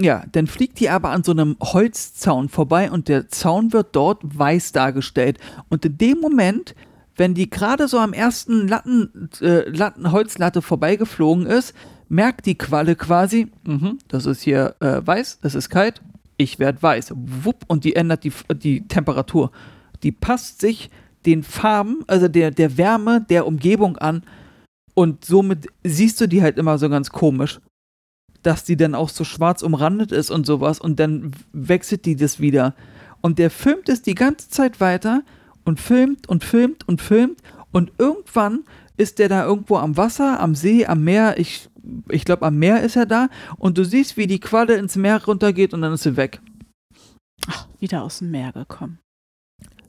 Ja, 0.00 0.24
dann 0.32 0.46
fliegt 0.46 0.80
die 0.80 0.88
aber 0.88 1.10
an 1.10 1.22
so 1.22 1.32
einem 1.32 1.56
Holzzaun 1.60 2.48
vorbei 2.48 2.90
und 2.90 3.08
der 3.08 3.28
Zaun 3.28 3.72
wird 3.72 3.94
dort 3.94 4.20
weiß 4.22 4.72
dargestellt. 4.72 5.38
Und 5.68 5.84
in 5.84 5.98
dem 5.98 6.20
Moment, 6.20 6.74
wenn 7.16 7.34
die 7.34 7.50
gerade 7.50 7.86
so 7.86 7.98
am 7.98 8.14
ersten 8.14 8.66
Latten, 8.66 9.28
äh, 9.42 9.68
Latten, 9.68 10.10
Holzlatte 10.10 10.62
vorbeigeflogen 10.62 11.46
ist, 11.46 11.74
merkt 12.08 12.46
die 12.46 12.56
Qualle 12.56 12.96
quasi, 12.96 13.48
mhm, 13.64 13.98
das 14.08 14.24
ist 14.24 14.42
hier 14.42 14.74
äh, 14.80 15.06
weiß, 15.06 15.40
das 15.42 15.54
ist 15.54 15.68
kalt, 15.68 16.00
ich 16.38 16.58
werde 16.58 16.82
weiß. 16.82 17.12
Wupp, 17.14 17.64
und 17.66 17.84
die 17.84 17.94
ändert 17.94 18.24
die, 18.24 18.32
die 18.54 18.88
Temperatur. 18.88 19.50
Die 20.02 20.12
passt 20.12 20.62
sich 20.62 20.90
den 21.26 21.42
Farben, 21.42 22.04
also 22.06 22.26
der, 22.28 22.50
der 22.50 22.78
Wärme 22.78 23.20
der 23.28 23.46
Umgebung 23.46 23.98
an. 23.98 24.22
Und 24.94 25.26
somit 25.26 25.66
siehst 25.84 26.20
du 26.20 26.26
die 26.26 26.40
halt 26.42 26.56
immer 26.56 26.78
so 26.78 26.88
ganz 26.88 27.10
komisch 27.10 27.60
dass 28.42 28.64
die 28.64 28.76
dann 28.76 28.94
auch 28.94 29.08
so 29.08 29.24
schwarz 29.24 29.62
umrandet 29.62 30.12
ist 30.12 30.30
und 30.30 30.46
sowas 30.46 30.80
und 30.80 30.98
dann 31.00 31.32
wechselt 31.52 32.06
die 32.06 32.16
das 32.16 32.40
wieder. 32.40 32.74
Und 33.20 33.38
der 33.38 33.50
filmt 33.50 33.88
es 33.88 34.02
die 34.02 34.14
ganze 34.14 34.48
Zeit 34.48 34.80
weiter 34.80 35.22
und 35.64 35.80
filmt 35.80 36.28
und 36.28 36.44
filmt 36.44 36.88
und 36.88 37.02
filmt 37.02 37.40
und 37.72 37.92
irgendwann 37.98 38.64
ist 38.96 39.18
der 39.18 39.28
da 39.28 39.44
irgendwo 39.44 39.76
am 39.76 39.96
Wasser, 39.96 40.40
am 40.40 40.54
See, 40.54 40.86
am 40.86 41.04
Meer, 41.04 41.38
ich, 41.38 41.68
ich 42.08 42.24
glaube 42.24 42.46
am 42.46 42.58
Meer 42.58 42.82
ist 42.82 42.96
er 42.96 43.06
da 43.06 43.28
und 43.56 43.78
du 43.78 43.84
siehst, 43.84 44.16
wie 44.16 44.26
die 44.26 44.40
Qualle 44.40 44.76
ins 44.76 44.96
Meer 44.96 45.24
runtergeht 45.24 45.72
und 45.72 45.82
dann 45.82 45.92
ist 45.92 46.02
sie 46.02 46.16
weg. 46.16 46.40
Ach, 47.46 47.66
wieder 47.78 48.02
aus 48.02 48.18
dem 48.18 48.30
Meer 48.30 48.52
gekommen. 48.52 48.98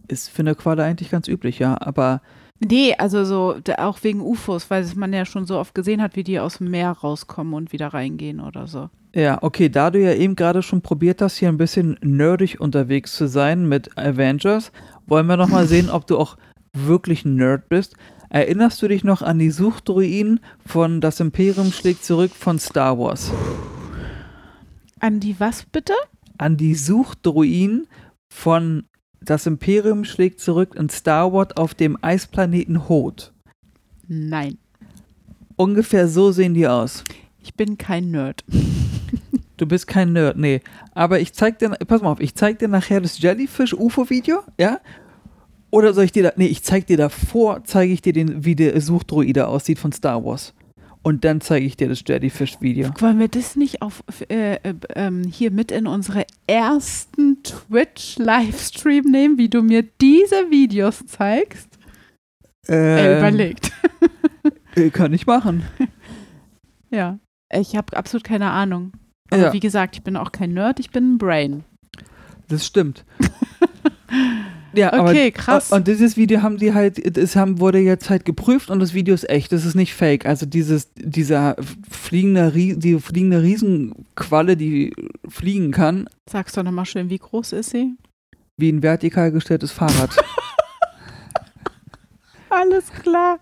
Ist 0.07 0.29
für 0.29 0.41
eine 0.41 0.55
Qualle 0.55 0.83
eigentlich 0.83 1.09
ganz 1.09 1.27
üblich, 1.27 1.59
ja, 1.59 1.79
aber 1.79 2.21
Nee, 2.63 2.93
also 2.97 3.25
so, 3.25 3.55
auch 3.77 4.03
wegen 4.03 4.21
UFOs, 4.21 4.69
weil 4.69 4.85
man 4.95 5.13
ja 5.13 5.25
schon 5.25 5.45
so 5.45 5.57
oft 5.57 5.73
gesehen 5.73 6.01
hat, 6.01 6.15
wie 6.15 6.23
die 6.23 6.39
aus 6.39 6.59
dem 6.59 6.69
Meer 6.69 6.91
rauskommen 6.91 7.55
und 7.55 7.73
wieder 7.73 7.87
reingehen 7.87 8.39
oder 8.39 8.67
so. 8.67 8.89
Ja, 9.15 9.39
okay, 9.41 9.67
da 9.67 9.89
du 9.89 9.99
ja 9.99 10.13
eben 10.13 10.35
gerade 10.35 10.61
schon 10.61 10.81
probiert 10.81 11.21
hast, 11.21 11.37
hier 11.37 11.49
ein 11.49 11.57
bisschen 11.57 11.97
nerdig 12.01 12.61
unterwegs 12.61 13.15
zu 13.15 13.27
sein 13.27 13.67
mit 13.67 13.97
Avengers, 13.97 14.71
wollen 15.07 15.25
wir 15.25 15.37
noch 15.37 15.49
mal 15.49 15.65
sehen, 15.65 15.89
ob 15.89 16.05
du 16.05 16.17
auch 16.17 16.37
wirklich 16.71 17.25
ein 17.25 17.35
Nerd 17.35 17.67
bist. 17.67 17.95
Erinnerst 18.29 18.81
du 18.81 18.87
dich 18.87 19.03
noch 19.03 19.21
an 19.21 19.39
die 19.39 19.51
Suchdruiden 19.51 20.39
von 20.65 21.01
Das 21.01 21.19
Imperium 21.19 21.71
schlägt 21.71 22.05
zurück 22.05 22.31
von 22.31 22.59
Star 22.59 22.97
Wars? 22.97 23.31
An 24.99 25.19
die 25.19 25.37
was 25.39 25.63
bitte? 25.63 25.93
An 26.37 26.55
die 26.55 26.75
Suchdruiden 26.75 27.87
von 28.29 28.85
Das 29.23 29.45
Imperium 29.45 30.03
schlägt 30.03 30.39
zurück 30.39 30.75
in 30.75 30.89
Star 30.89 31.31
Wars 31.31 31.55
auf 31.55 31.73
dem 31.75 31.97
Eisplaneten 32.01 32.89
Hoth. 32.89 33.31
Nein, 34.07 34.57
Ungefähr 35.55 36.07
so 36.07 36.31
sehen 36.31 36.55
die 36.55 36.67
aus. 36.67 37.03
ich 37.43 37.53
bin 37.53 37.77
kein 37.77 38.11
Nerd. 38.11 38.43
Du 39.57 39.67
bist 39.67 39.85
kein 39.85 40.11
Nerd, 40.11 40.37
nee. 40.37 40.59
Aber 40.95 41.19
ich 41.19 41.33
zeig 41.33 41.59
dir, 41.59 41.69
pass 41.69 42.01
mal 42.01 42.11
auf, 42.11 42.19
ich 42.19 42.33
zeig 42.33 42.57
dir 42.57 42.67
nachher 42.67 42.99
das 42.99 43.21
Jellyfish-UFO-Video, 43.21 44.39
ja? 44.59 44.79
Oder 45.69 45.93
soll 45.93 46.05
ich 46.05 46.11
dir 46.11 46.23
da, 46.23 46.33
nee, 46.35 46.47
ich 46.47 46.63
zeig 46.63 46.87
dir 46.87 46.97
davor, 46.97 47.63
zeige 47.63 47.93
ich 47.93 48.01
dir 48.01 48.11
den, 48.11 48.43
wie 48.43 48.55
der 48.55 48.81
Suchdruide 48.81 49.47
aussieht 49.47 49.77
von 49.77 49.91
Star 49.91 50.25
Wars. 50.25 50.55
Und 51.03 51.25
dann 51.25 51.41
zeige 51.41 51.65
ich 51.65 51.75
dir 51.77 51.89
das 51.89 52.03
Jellyfish-Video. 52.05 52.91
Wollen 52.99 53.17
wir 53.19 53.27
das 53.27 53.55
nicht 53.55 53.81
auf, 53.81 54.03
äh, 54.29 54.55
äh, 54.57 54.73
ähm, 54.95 55.23
hier 55.23 55.49
mit 55.49 55.71
in 55.71 55.87
unsere 55.87 56.25
ersten 56.45 57.41
Twitch-Livestream 57.43 59.05
nehmen, 59.05 59.37
wie 59.39 59.49
du 59.49 59.63
mir 59.63 59.81
diese 59.99 60.51
Videos 60.51 61.03
zeigst? 61.07 61.67
Äh, 62.67 63.13
Ähm, 63.13 63.17
überlegt. 63.17 63.71
äh, 64.75 64.89
kann 64.91 65.13
ich 65.13 65.25
machen. 65.25 65.63
Ja. 66.93 67.19
Ich 67.53 67.77
habe 67.77 67.95
absolut 67.95 68.25
keine 68.25 68.51
Ahnung. 68.51 68.91
Aber 69.29 69.43
Ja. 69.43 69.53
wie 69.53 69.61
gesagt, 69.61 69.95
ich 69.95 70.03
bin 70.03 70.17
auch 70.17 70.33
kein 70.33 70.53
Nerd, 70.53 70.77
ich 70.81 70.89
bin 70.91 71.13
ein 71.13 71.17
Brain. 71.17 71.63
Das 72.49 72.65
stimmt. 72.65 73.05
ja, 74.73 74.93
aber 74.93 75.09
Okay, 75.09 75.31
krass. 75.31 75.71
Und 75.71 75.87
dieses 75.87 76.17
Video 76.17 76.41
haben 76.41 76.57
die 76.57 76.73
halt, 76.73 77.17
das 77.17 77.35
haben, 77.35 77.59
wurde 77.59 77.79
jetzt 77.79 78.09
halt 78.09 78.25
geprüft 78.25 78.69
und 78.69 78.79
das 78.79 78.93
Video 78.93 79.13
ist 79.13 79.29
echt, 79.29 79.51
das 79.51 79.65
ist 79.65 79.75
nicht 79.75 79.93
fake. 79.93 80.25
Also 80.25 80.45
dieses, 80.45 80.91
dieser 80.95 81.55
fliegende, 81.89 82.51
die 82.51 82.99
fliegende 82.99 83.41
Riesenqualle, 83.41 84.55
die 84.57 84.93
fliegen 85.27 85.71
kann, 85.71 86.07
Sagst 86.29 86.55
doch 86.55 86.63
nochmal 86.63 86.85
schön, 86.85 87.09
wie 87.09 87.17
groß 87.17 87.51
ist 87.53 87.71
sie? 87.71 87.95
wie 88.57 88.71
ein 88.71 88.83
vertikal 88.83 89.31
gestelltes 89.31 89.71
Fahrrad. 89.71 90.15
Alles 92.49 92.91
klar. 92.91 93.39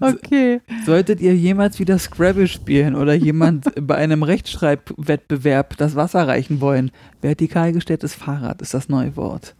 Okay. 0.00 0.60
Solltet 0.86 1.20
ihr 1.20 1.34
jemals 1.34 1.80
wieder 1.80 1.98
Scrabble 1.98 2.46
spielen 2.46 2.94
oder 2.94 3.12
jemand 3.12 3.66
bei 3.86 3.96
einem 3.96 4.22
Rechtschreibwettbewerb 4.22 5.76
das 5.76 5.96
Wasser 5.96 6.28
reichen 6.28 6.60
wollen, 6.60 6.92
vertikal 7.20 7.72
gestelltes 7.72 8.14
Fahrrad 8.14 8.62
ist 8.62 8.72
das 8.72 8.88
neue 8.88 9.16
Wort. 9.16 9.56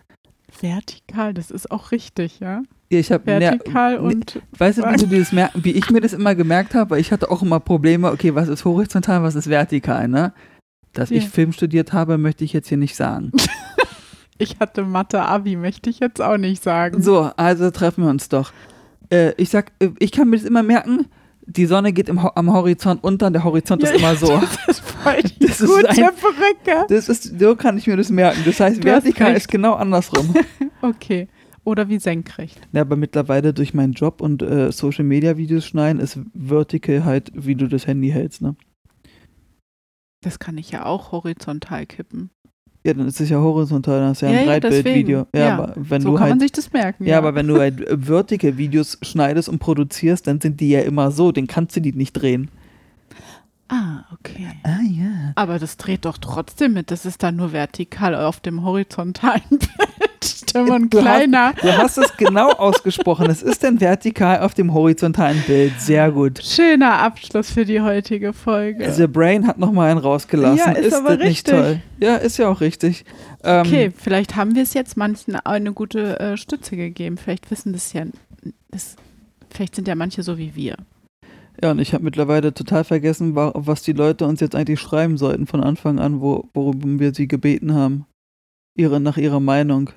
Vertikal, 0.62 1.34
das 1.34 1.50
ist 1.50 1.70
auch 1.70 1.90
richtig, 1.92 2.40
ja? 2.40 2.62
Ich 2.88 3.10
hab, 3.10 3.26
ne, 3.26 3.40
Vertikal 3.40 3.94
ne, 3.94 4.00
und 4.02 4.42
Weißt 4.58 4.78
du, 4.78 4.82
wie, 4.82 4.96
du 4.96 5.18
das 5.18 5.32
wie 5.54 5.72
ich 5.72 5.90
mir 5.90 6.00
das 6.00 6.12
immer 6.12 6.34
gemerkt 6.34 6.74
habe? 6.74 6.90
Weil 6.90 7.00
ich 7.00 7.10
hatte 7.10 7.30
auch 7.30 7.42
immer 7.42 7.58
Probleme, 7.58 8.10
okay, 8.12 8.34
was 8.34 8.48
ist 8.48 8.64
horizontal, 8.64 9.22
was 9.22 9.34
ist 9.34 9.48
vertikal, 9.48 10.08
ne? 10.08 10.32
Dass 10.92 11.10
Ja. 11.10 11.16
ich 11.16 11.28
Film 11.28 11.52
studiert 11.52 11.92
habe, 11.92 12.18
möchte 12.18 12.44
ich 12.44 12.52
jetzt 12.52 12.68
hier 12.68 12.76
nicht 12.78 12.94
sagen. 12.96 13.32
ich 14.38 14.60
hatte 14.60 14.84
Mathe-Abi, 14.84 15.56
möchte 15.56 15.88
ich 15.88 16.00
jetzt 16.00 16.20
auch 16.20 16.36
nicht 16.36 16.62
sagen. 16.62 17.02
So, 17.02 17.30
also 17.36 17.70
treffen 17.70 18.04
wir 18.04 18.10
uns 18.10 18.28
doch. 18.28 18.52
Äh, 19.10 19.32
ich 19.38 19.48
sag, 19.48 19.72
äh, 19.78 19.90
ich 19.98 20.12
kann 20.12 20.28
mir 20.28 20.36
das 20.36 20.44
immer 20.46 20.62
merken, 20.62 21.06
die 21.46 21.66
Sonne 21.66 21.92
geht 21.92 22.08
im, 22.08 22.22
Ho- 22.22 22.30
am 22.34 22.52
Horizont 22.52 23.02
unter, 23.02 23.30
der 23.30 23.44
Horizont 23.44 23.82
Ja, 23.82 23.90
ist 23.90 23.98
immer 23.98 24.12
ja, 24.12 24.16
so. 24.16 24.40
Das 24.66 24.78
ist 24.78 24.82
Das 25.40 25.60
ist 25.60 25.66
gute 25.68 25.88
ein- 25.88 25.96
Brücke. 26.14 26.86
Das 26.88 27.08
ist, 27.08 27.38
so 27.40 27.56
kann 27.56 27.76
ich 27.78 27.86
mir 27.86 27.96
das 27.96 28.10
merken. 28.10 28.40
Das 28.44 28.60
heißt, 28.60 28.78
Du 28.78 28.84
vertikal 28.84 29.34
ist 29.34 29.48
genau 29.48 29.74
andersrum. 29.74 30.34
Okay. 30.82 31.28
Oder 31.64 31.88
wie 31.88 32.00
senkrecht. 32.00 32.60
Ja, 32.72 32.80
aber 32.80 32.96
mittlerweile 32.96 33.54
durch 33.54 33.72
meinen 33.72 33.92
Job 33.92 34.20
und 34.20 34.42
äh, 34.42 34.72
Social 34.72 35.04
Media 35.04 35.36
Videos 35.36 35.64
schneiden 35.64 36.00
ist 36.00 36.18
Vertical 36.34 37.04
halt, 37.04 37.30
wie 37.34 37.54
du 37.54 37.68
das 37.68 37.86
Handy 37.86 38.10
hältst, 38.10 38.42
ne? 38.42 38.56
Das 40.24 40.40
kann 40.40 40.58
ich 40.58 40.70
ja 40.72 40.86
auch 40.86 41.12
horizontal 41.12 41.86
kippen. 41.86 42.30
Ja, 42.84 42.94
dann 42.94 43.06
ist 43.06 43.20
es 43.20 43.28
ja 43.28 43.38
horizontal, 43.38 44.00
dann 44.00 44.12
du 44.14 44.26
ja 44.26 44.28
ein 44.28 44.34
Ja, 44.34 44.40
ja, 44.40 44.46
Breitbildvideo. 44.46 45.26
Ja, 45.34 45.40
Ja, 45.40 45.54
aber 45.54 45.74
wenn 45.76 46.02
so 46.02 46.08
du 46.10 46.14
kann 46.14 46.22
halt 46.22 46.30
man 46.32 46.40
sich 46.40 46.52
das 46.52 46.72
merken. 46.72 47.06
Ja, 47.06 47.18
aber 47.18 47.34
wenn 47.34 47.46
du 47.46 47.58
halt 47.58 47.84
vertical 48.06 48.56
Videos 48.56 48.98
schneidest 49.02 49.48
und 49.48 49.60
produzierst, 49.60 50.26
dann 50.26 50.40
sind 50.40 50.60
die 50.60 50.70
ja 50.70 50.80
immer 50.80 51.12
so, 51.12 51.30
dann 51.30 51.46
kannst 51.46 51.76
du 51.76 51.80
die 51.80 51.92
nicht 51.92 52.12
drehen. 52.14 52.50
Ah, 53.68 54.04
okay. 54.12 54.48
Ah 54.64 54.80
ja. 54.82 55.32
Aber 55.36 55.58
das 55.58 55.76
dreht 55.78 56.04
doch 56.04 56.18
trotzdem 56.18 56.74
mit. 56.74 56.90
Das 56.90 57.06
ist 57.06 57.22
dann 57.22 57.36
nur 57.36 57.52
vertikal 57.52 58.14
auf 58.14 58.40
dem 58.40 58.64
horizontalen 58.64 59.40
Bildschirm 59.48 60.31
und 60.54 60.92
Du 60.92 60.98
hast- 60.98 61.04
kleiner. 61.04 61.52
Du 61.60 61.76
hast 61.76 61.98
es 61.98 62.16
genau 62.16 62.50
ausgesprochen. 62.58 63.28
Es 63.30 63.42
ist 63.42 63.62
dann 63.64 63.80
vertikal 63.80 64.40
auf 64.40 64.54
dem 64.54 64.72
horizontalen 64.74 65.42
Bild. 65.46 65.72
Sehr 65.80 66.10
gut. 66.10 66.42
Schöner 66.42 66.98
Abschluss 67.00 67.50
für 67.50 67.64
die 67.64 67.80
heutige 67.80 68.32
Folge. 68.32 68.92
The 68.92 69.06
Brain 69.06 69.46
hat 69.46 69.58
nochmal 69.58 69.90
einen 69.90 69.98
rausgelassen. 70.00 70.58
Ja, 70.58 70.72
ist 70.72 70.94
aber 70.94 71.16
das 71.16 71.26
nicht 71.28 71.48
richtig. 71.48 71.54
toll? 71.54 71.80
Ja, 72.00 72.16
ist 72.16 72.36
ja 72.38 72.48
auch 72.48 72.60
richtig. 72.60 73.04
Ähm, 73.44 73.62
Okay, 73.66 73.92
vielleicht 73.96 74.36
haben 74.36 74.54
wir 74.54 74.62
es 74.62 74.74
jetzt 74.74 74.96
manchen 74.96 75.36
eine 75.36 75.72
gute 75.72 76.18
äh, 76.20 76.36
Stütze 76.36 76.76
gegeben. 76.76 77.16
Vielleicht 77.16 77.50
wissen 77.50 77.72
das 77.72 77.92
ja, 77.92 78.04
das, 78.70 78.96
vielleicht 79.50 79.74
sind 79.76 79.88
ja 79.88 79.94
manche 79.94 80.22
so 80.22 80.38
wie 80.38 80.54
wir. 80.54 80.76
Ja, 81.62 81.70
und 81.70 81.78
ich 81.80 81.92
habe 81.94 82.02
mittlerweile 82.02 82.54
total 82.54 82.82
vergessen, 82.82 83.34
wa- 83.36 83.52
was 83.54 83.82
die 83.82 83.92
Leute 83.92 84.26
uns 84.26 84.40
jetzt 84.40 84.56
eigentlich 84.56 84.80
schreiben 84.80 85.16
sollten 85.18 85.46
von 85.46 85.62
Anfang 85.62 85.98
an, 86.00 86.20
wo, 86.20 86.48
worum 86.54 86.98
wir 86.98 87.14
sie 87.14 87.28
gebeten 87.28 87.74
haben. 87.74 88.06
Ihre, 88.74 89.00
nach 89.00 89.18
ihrer 89.18 89.38
Meinung. 89.38 89.90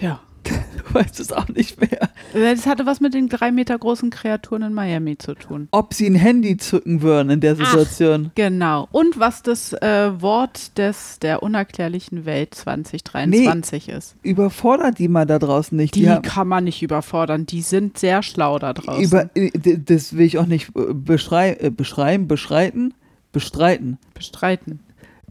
Ja. 0.00 0.20
Du 0.88 0.94
weißt 0.94 1.20
es 1.20 1.32
auch 1.32 1.48
nicht 1.48 1.78
mehr. 1.78 2.08
Das 2.32 2.64
hatte 2.66 2.86
was 2.86 3.00
mit 3.00 3.12
den 3.12 3.28
drei 3.28 3.52
Meter 3.52 3.76
großen 3.78 4.08
Kreaturen 4.08 4.62
in 4.62 4.72
Miami 4.72 5.18
zu 5.18 5.34
tun. 5.34 5.68
Ob 5.70 5.92
sie 5.92 6.06
ein 6.06 6.14
Handy 6.14 6.56
zücken 6.56 7.02
würden 7.02 7.28
in 7.28 7.40
der 7.40 7.56
Situation. 7.56 8.30
Genau. 8.34 8.88
Und 8.90 9.18
was 9.18 9.42
das 9.42 9.74
äh, 9.74 10.10
Wort 10.22 10.78
des, 10.78 11.18
der 11.18 11.42
unerklärlichen 11.42 12.24
Welt 12.24 12.54
2023 12.54 13.90
ist. 13.90 14.14
Überfordert 14.22 14.98
die 14.98 15.08
mal 15.08 15.26
da 15.26 15.38
draußen 15.38 15.76
nicht. 15.76 15.94
Die, 15.94 16.08
haben- 16.08 16.22
kann 16.22 16.48
man 16.48 16.64
nicht 16.64 16.82
überfordern. 16.82 17.44
Die 17.44 17.60
sind 17.60 17.98
sehr 17.98 18.22
schlau 18.22 18.58
da 18.58 18.72
draußen. 18.72 19.02
über, 19.04 19.28
äh, 19.36 19.50
das 19.84 20.16
will 20.16 20.24
ich 20.24 20.38
auch 20.38 20.46
nicht 20.46 20.70
äh, 20.74 20.94
beschrei 20.94 21.54
äh, 21.60 21.70
beschreiben, 21.70 22.28
beschreiten, 22.28 22.94
bestreiten. 23.32 23.98
bestreiten. 24.14 24.80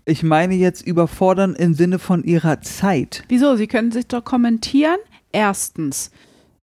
Ich 0.10 0.24
meine 0.24 0.56
jetzt 0.56 0.88
überfordern 0.88 1.54
im 1.54 1.74
Sinne 1.74 2.00
von 2.00 2.24
ihrer 2.24 2.62
Zeit. 2.62 3.26
Wieso? 3.28 3.58
Sie 3.58 3.68
können 3.68 3.92
sich 3.92 4.08
doch 4.08 4.24
kommentieren. 4.24 4.96
Erstens, 5.34 6.12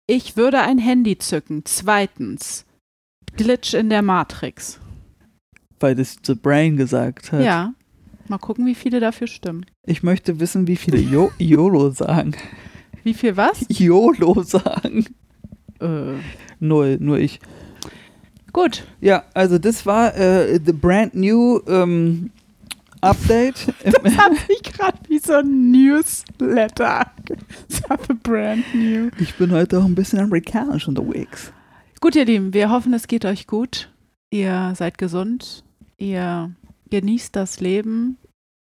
ich 0.06 0.36
würde 0.36 0.60
ein 0.60 0.78
Handy 0.78 1.18
zücken. 1.18 1.62
Zweitens, 1.64 2.64
Glitch 3.36 3.74
in 3.74 3.90
der 3.90 4.02
Matrix. 4.02 4.78
Weil 5.80 5.96
das 5.96 6.16
The 6.24 6.36
Brain 6.36 6.76
gesagt 6.76 7.32
hat. 7.32 7.42
Ja. 7.42 7.74
Mal 8.28 8.38
gucken, 8.38 8.66
wie 8.66 8.76
viele 8.76 9.00
dafür 9.00 9.26
stimmen. 9.26 9.66
Ich 9.84 10.04
möchte 10.04 10.38
wissen, 10.38 10.68
wie 10.68 10.76
viele 10.76 10.98
jo 10.98 11.32
YOLO 11.38 11.90
sagen. 11.90 12.36
Wie 13.02 13.14
viel 13.14 13.36
was? 13.36 13.66
YOLO 13.68 14.44
sagen. 14.44 15.06
Äh, 15.80 16.14
Null, 16.60 16.98
nur 17.00 17.18
ich. 17.18 17.40
gut. 18.52 18.86
Ja, 19.00 19.24
also 19.34 19.58
das 19.58 19.84
war 19.86 20.16
äh, 20.16 20.60
the 20.64 20.72
brand 20.72 21.16
new 21.16 21.60
ähm, 21.66 22.30
Update. 23.04 23.66
Das 23.84 24.16
hat 24.16 24.32
sich 24.48 24.62
gerade 24.62 24.98
wie 25.08 25.18
so 25.18 25.34
ein 25.34 25.70
Newsletter. 25.70 27.10
The 28.08 28.14
brand 28.22 28.64
new. 28.74 29.10
ich 29.18 29.34
bin 29.34 29.52
heute 29.52 29.78
auch 29.78 29.84
ein 29.84 29.94
bisschen 29.94 30.20
amerikanisch 30.20 30.88
unterwegs. 30.88 31.52
Gut, 32.00 32.16
ihr 32.16 32.24
Lieben, 32.24 32.54
wir 32.54 32.70
hoffen, 32.70 32.94
es 32.94 33.06
geht 33.06 33.24
euch 33.24 33.46
gut. 33.46 33.90
Ihr 34.30 34.72
seid 34.74 34.98
gesund. 34.98 35.64
Ihr 35.96 36.54
genießt 36.90 37.36
das 37.36 37.60
Leben. 37.60 38.16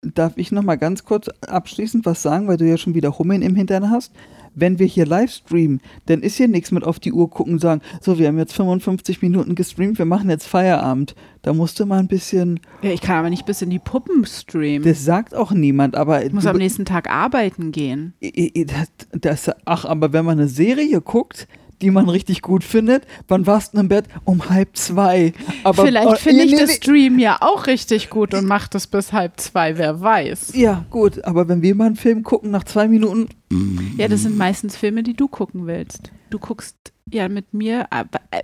Darf 0.02 0.34
ich 0.38 0.52
noch 0.52 0.64
mal 0.64 0.78
ganz 0.78 1.04
kurz 1.04 1.28
abschließend 1.42 2.06
was 2.06 2.22
sagen, 2.22 2.48
weil 2.48 2.58
du 2.58 2.66
ja 2.66 2.78
schon 2.78 2.94
wieder 2.94 3.18
Hummeln 3.18 3.42
im 3.42 3.56
Hintern 3.56 3.90
hast? 3.90 4.14
Wenn 4.60 4.80
wir 4.80 4.88
hier 4.88 5.05
live 5.05 5.32
streamen, 5.32 5.82
dann 6.08 6.22
ist 6.24 6.38
hier 6.38 6.47
nichts 6.47 6.72
mit 6.72 6.84
auf 6.84 6.99
die 6.99 7.14
Uhr 7.14 7.30
gucken 7.30 7.53
und 7.53 7.60
sagen, 7.60 7.82
so, 8.01 8.18
wir 8.18 8.28
haben 8.28 8.39
jetzt 8.39 8.53
55 8.53 9.22
Minuten 9.22 9.53
gestreamt, 9.53 9.99
wir 9.99 10.05
machen 10.05 10.30
jetzt 10.32 10.47
Feierabend. 10.47 11.14
Da 11.43 11.53
musst 11.53 11.80
du 11.80 11.86
mal 11.86 11.99
ein 11.99 12.08
bisschen, 12.08 12.60
Ja, 12.82 12.89
ich 12.89 13.01
kann 13.01 13.18
aber 13.18 13.30
nicht 13.30 13.45
bis 13.45 13.62
in 13.62 13.70
die 13.70 13.78
Puppen 13.80 14.26
streamen. 14.26 14.84
das 14.88 15.05
sagt 15.05 15.36
auch 15.36 15.51
niemand, 15.51 15.95
aber 15.95 16.26
ich 16.26 16.34
muss 16.34 16.47
am 16.47 16.58
nächsten 16.58 16.86
Tag 16.86 17.10
arbeiten 17.10 17.72
gehen. 17.72 18.14
Das, 18.22 18.88
das, 19.47 19.55
ach, 19.66 19.86
aber 19.86 20.12
wenn 20.12 20.26
man 20.26 20.39
eine 20.39 20.47
Serie 20.47 21.01
guckt, 21.01 21.47
die 21.82 21.92
man 21.92 22.10
richtig 22.10 22.42
gut 22.42 22.64
findet, 22.64 23.06
wann 23.28 23.46
warst 23.46 23.74
du 23.74 23.80
im 23.80 23.88
Bett? 23.88 24.06
Um 24.26 24.50
halb 24.50 24.76
zwei. 24.78 25.34
Aber, 25.64 25.86
Vielleicht 25.86 26.08
oh, 26.08 26.16
finde 26.16 26.44
ich 26.44 26.52
nee, 26.52 26.58
das 26.60 26.70
nee, 26.70 26.76
Stream 26.76 27.20
ja 27.20 27.38
auch 27.42 27.68
richtig 27.68 28.10
gut 28.10 28.34
und 28.34 28.46
macht 28.46 28.76
es 28.76 28.88
bis 28.88 29.14
halb 29.14 29.40
zwei, 29.40 29.78
wer 29.78 30.02
weiß. 30.02 30.54
Ja, 30.56 30.86
gut, 30.90 31.24
aber 31.24 31.48
wenn 31.48 31.62
wir 31.62 31.76
mal 31.76 31.88
einen 31.88 31.96
Film 31.96 32.24
gucken, 32.24 32.52
nach 32.52 32.64
zwei 32.64 32.88
Minuten, 32.88 33.30
Ja, 33.98 34.08
das 34.08 34.24
sind 34.24 34.38
meistens 34.38 34.76
Filme, 34.76 35.04
die 35.04 35.14
du 35.14 35.28
gucken 35.28 35.68
willst. 35.68 36.12
Du 36.30 36.40
guckst 36.40 36.76
ja 37.12 37.30
mit 37.30 37.54
mir, 37.54 37.92
aber 37.92 38.20
äh, 38.32 38.44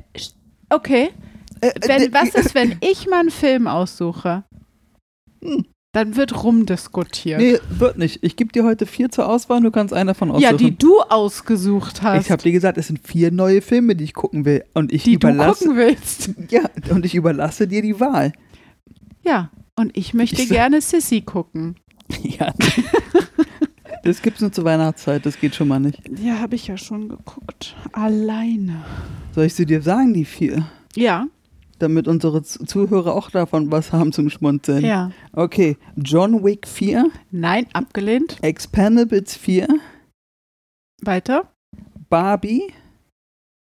okay. 0.69 1.09
äh, 1.61 1.71
Wenn, 1.85 2.01
äh, 2.03 2.13
was 2.13 2.29
ist, 2.35 2.55
wenn 2.55 2.77
ich 2.81 3.07
mal 3.07 3.21
einen 3.21 3.31
Film 3.31 3.67
aussuche? 3.67 4.43
Hm. 5.43 5.65
Dann 5.93 6.15
wird 6.15 6.43
rumdiskutiert. 6.43 7.39
Nee, 7.39 7.59
wird 7.69 7.97
nicht. 7.99 8.23
Ich 8.23 8.35
gebe 8.35 8.51
dir 8.51 8.63
heute 8.63 8.85
vier 8.87 9.09
zur 9.11 9.29
Auswahl 9.29 9.57
und 9.57 9.63
du 9.63 9.71
kannst 9.71 9.93
einer 9.93 10.15
von 10.15 10.31
aussuchen. 10.31 10.43
ja, 10.43 10.53
die 10.57 10.75
du 10.75 10.99
ausgesucht 11.01 12.01
hast, 12.01 12.25
Ich 12.25 12.31
habe 12.31 12.41
dir 12.41 12.51
gesagt, 12.51 12.77
es 12.79 12.87
sind 12.87 12.99
vier 13.07 13.31
neue 13.31 13.61
Filme, 13.61 13.95
die 13.95 14.03
ich 14.03 14.13
gucken 14.15 14.43
will. 14.43 14.63
Und 14.73 14.91
ich 14.91 15.03
die 15.03 15.19
du 15.19 15.27
überlasse. 15.29 15.65
gucken 15.65 15.77
willst. 15.77 16.31
Ja, 16.49 16.61
und 16.89 17.05
ich 17.05 17.13
überlasse 17.13 17.67
dir 17.67 17.81
die 17.83 17.99
Wahl. 17.99 18.33
Ja, 19.21 19.51
und 19.75 19.95
ich 19.95 20.13
möchte 20.15 20.41
Ich 20.41 20.49
gerne 20.49 20.81
Sissy 20.81 21.21
gucken. 21.21 21.75
Ja. 22.21 22.53
Das 24.03 24.21
gibt's 24.21 24.41
nur 24.41 24.51
zur 24.51 24.65
Weihnachtszeit, 24.65 25.25
das 25.25 25.39
geht 25.39 25.55
schon 25.55 25.67
mal 25.69 25.79
nicht. 25.79 25.97
Ja, 26.21 26.39
habe 26.39 26.55
ich 26.55 26.67
ja 26.67 26.75
schon 26.77 27.07
geguckt. 27.07 27.75
Alleine. 27.93 28.83
Soll 29.33 29.45
ich 29.45 29.53
sie 29.53 29.65
dir 29.65 29.81
sagen, 29.81 30.13
die 30.13 30.25
vier? 30.25 30.67
Ja, 30.95 31.27
Damit 31.83 32.07
unsere 32.07 32.41
Zuhörer 32.43 33.13
auch 33.13 33.29
davon 33.29 33.69
was 33.69 33.91
haben 33.91 34.13
zum 34.13 34.29
Schmunzeln. 34.29 34.85
ja. 34.85 35.11
Okay, 35.33 35.75
John 35.97 36.41
Wick 36.41 36.65
4, 36.65 37.11
Nein, 37.29 37.67
abgelehnt. 37.73 38.37
Expendables 38.41 39.35
4, 39.35 39.67
Weiter, 41.01 41.51
Barbie, 42.09 42.71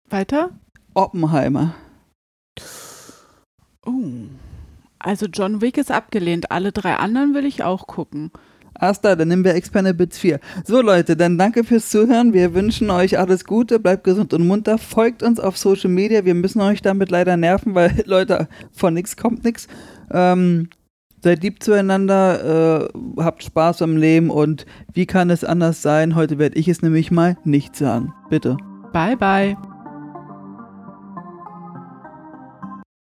weiter. 0.09 0.51
Oppenheimer. 0.93 1.73
Oh. 3.83 4.03
Also 4.99 5.25
John 5.25 5.59
Wick 5.61 5.77
ist 5.77 5.89
abgelehnt. 5.91 6.51
Alle 6.51 6.71
drei 6.71 6.95
anderen 6.97 7.33
will 7.33 7.45
ich 7.45 7.63
auch 7.63 7.87
gucken. 7.87 8.29
Asta, 8.83 9.15
dann 9.15 9.29
nehmen 9.29 9.43
wir 9.43 9.55
Expendables 9.55 10.17
4. 10.17 10.39
So 10.65 10.81
Leute, 10.81 11.15
dann 11.15 11.37
danke 11.37 11.63
fürs 11.63 11.89
Zuhören. 11.89 12.33
Wir 12.33 12.53
wünschen 12.53 12.89
euch 12.89 13.17
alles 13.17 13.45
Gute, 13.45 13.79
bleibt 13.79 14.03
gesund 14.03 14.33
und 14.33 14.45
munter. 14.45 14.77
Folgt 14.77 15.23
uns 15.23 15.39
auf 15.39 15.57
Social 15.57 15.89
Media. 15.89 16.25
Wir 16.25 16.33
müssen 16.33 16.61
euch 16.61 16.81
damit 16.81 17.09
leider 17.09 17.37
nerven, 17.37 17.75
weil 17.75 17.91
Leute, 18.05 18.47
von 18.71 18.93
nix 18.93 19.15
kommt 19.15 19.43
nix. 19.43 19.67
Ähm, 20.11 20.69
seid 21.23 21.41
lieb 21.43 21.63
zueinander, 21.63 22.89
äh, 22.93 23.21
habt 23.21 23.43
Spaß 23.43 23.81
am 23.81 23.97
Leben 23.97 24.29
und 24.29 24.65
wie 24.93 25.05
kann 25.05 25.29
es 25.29 25.43
anders 25.43 25.81
sein? 25.81 26.15
Heute 26.15 26.37
werde 26.37 26.57
ich 26.57 26.67
es 26.67 26.81
nämlich 26.81 27.09
mal 27.11 27.37
nicht 27.45 27.75
sagen. 27.75 28.13
Bitte. 28.29 28.57
Bye, 28.91 29.15
bye. 29.17 29.57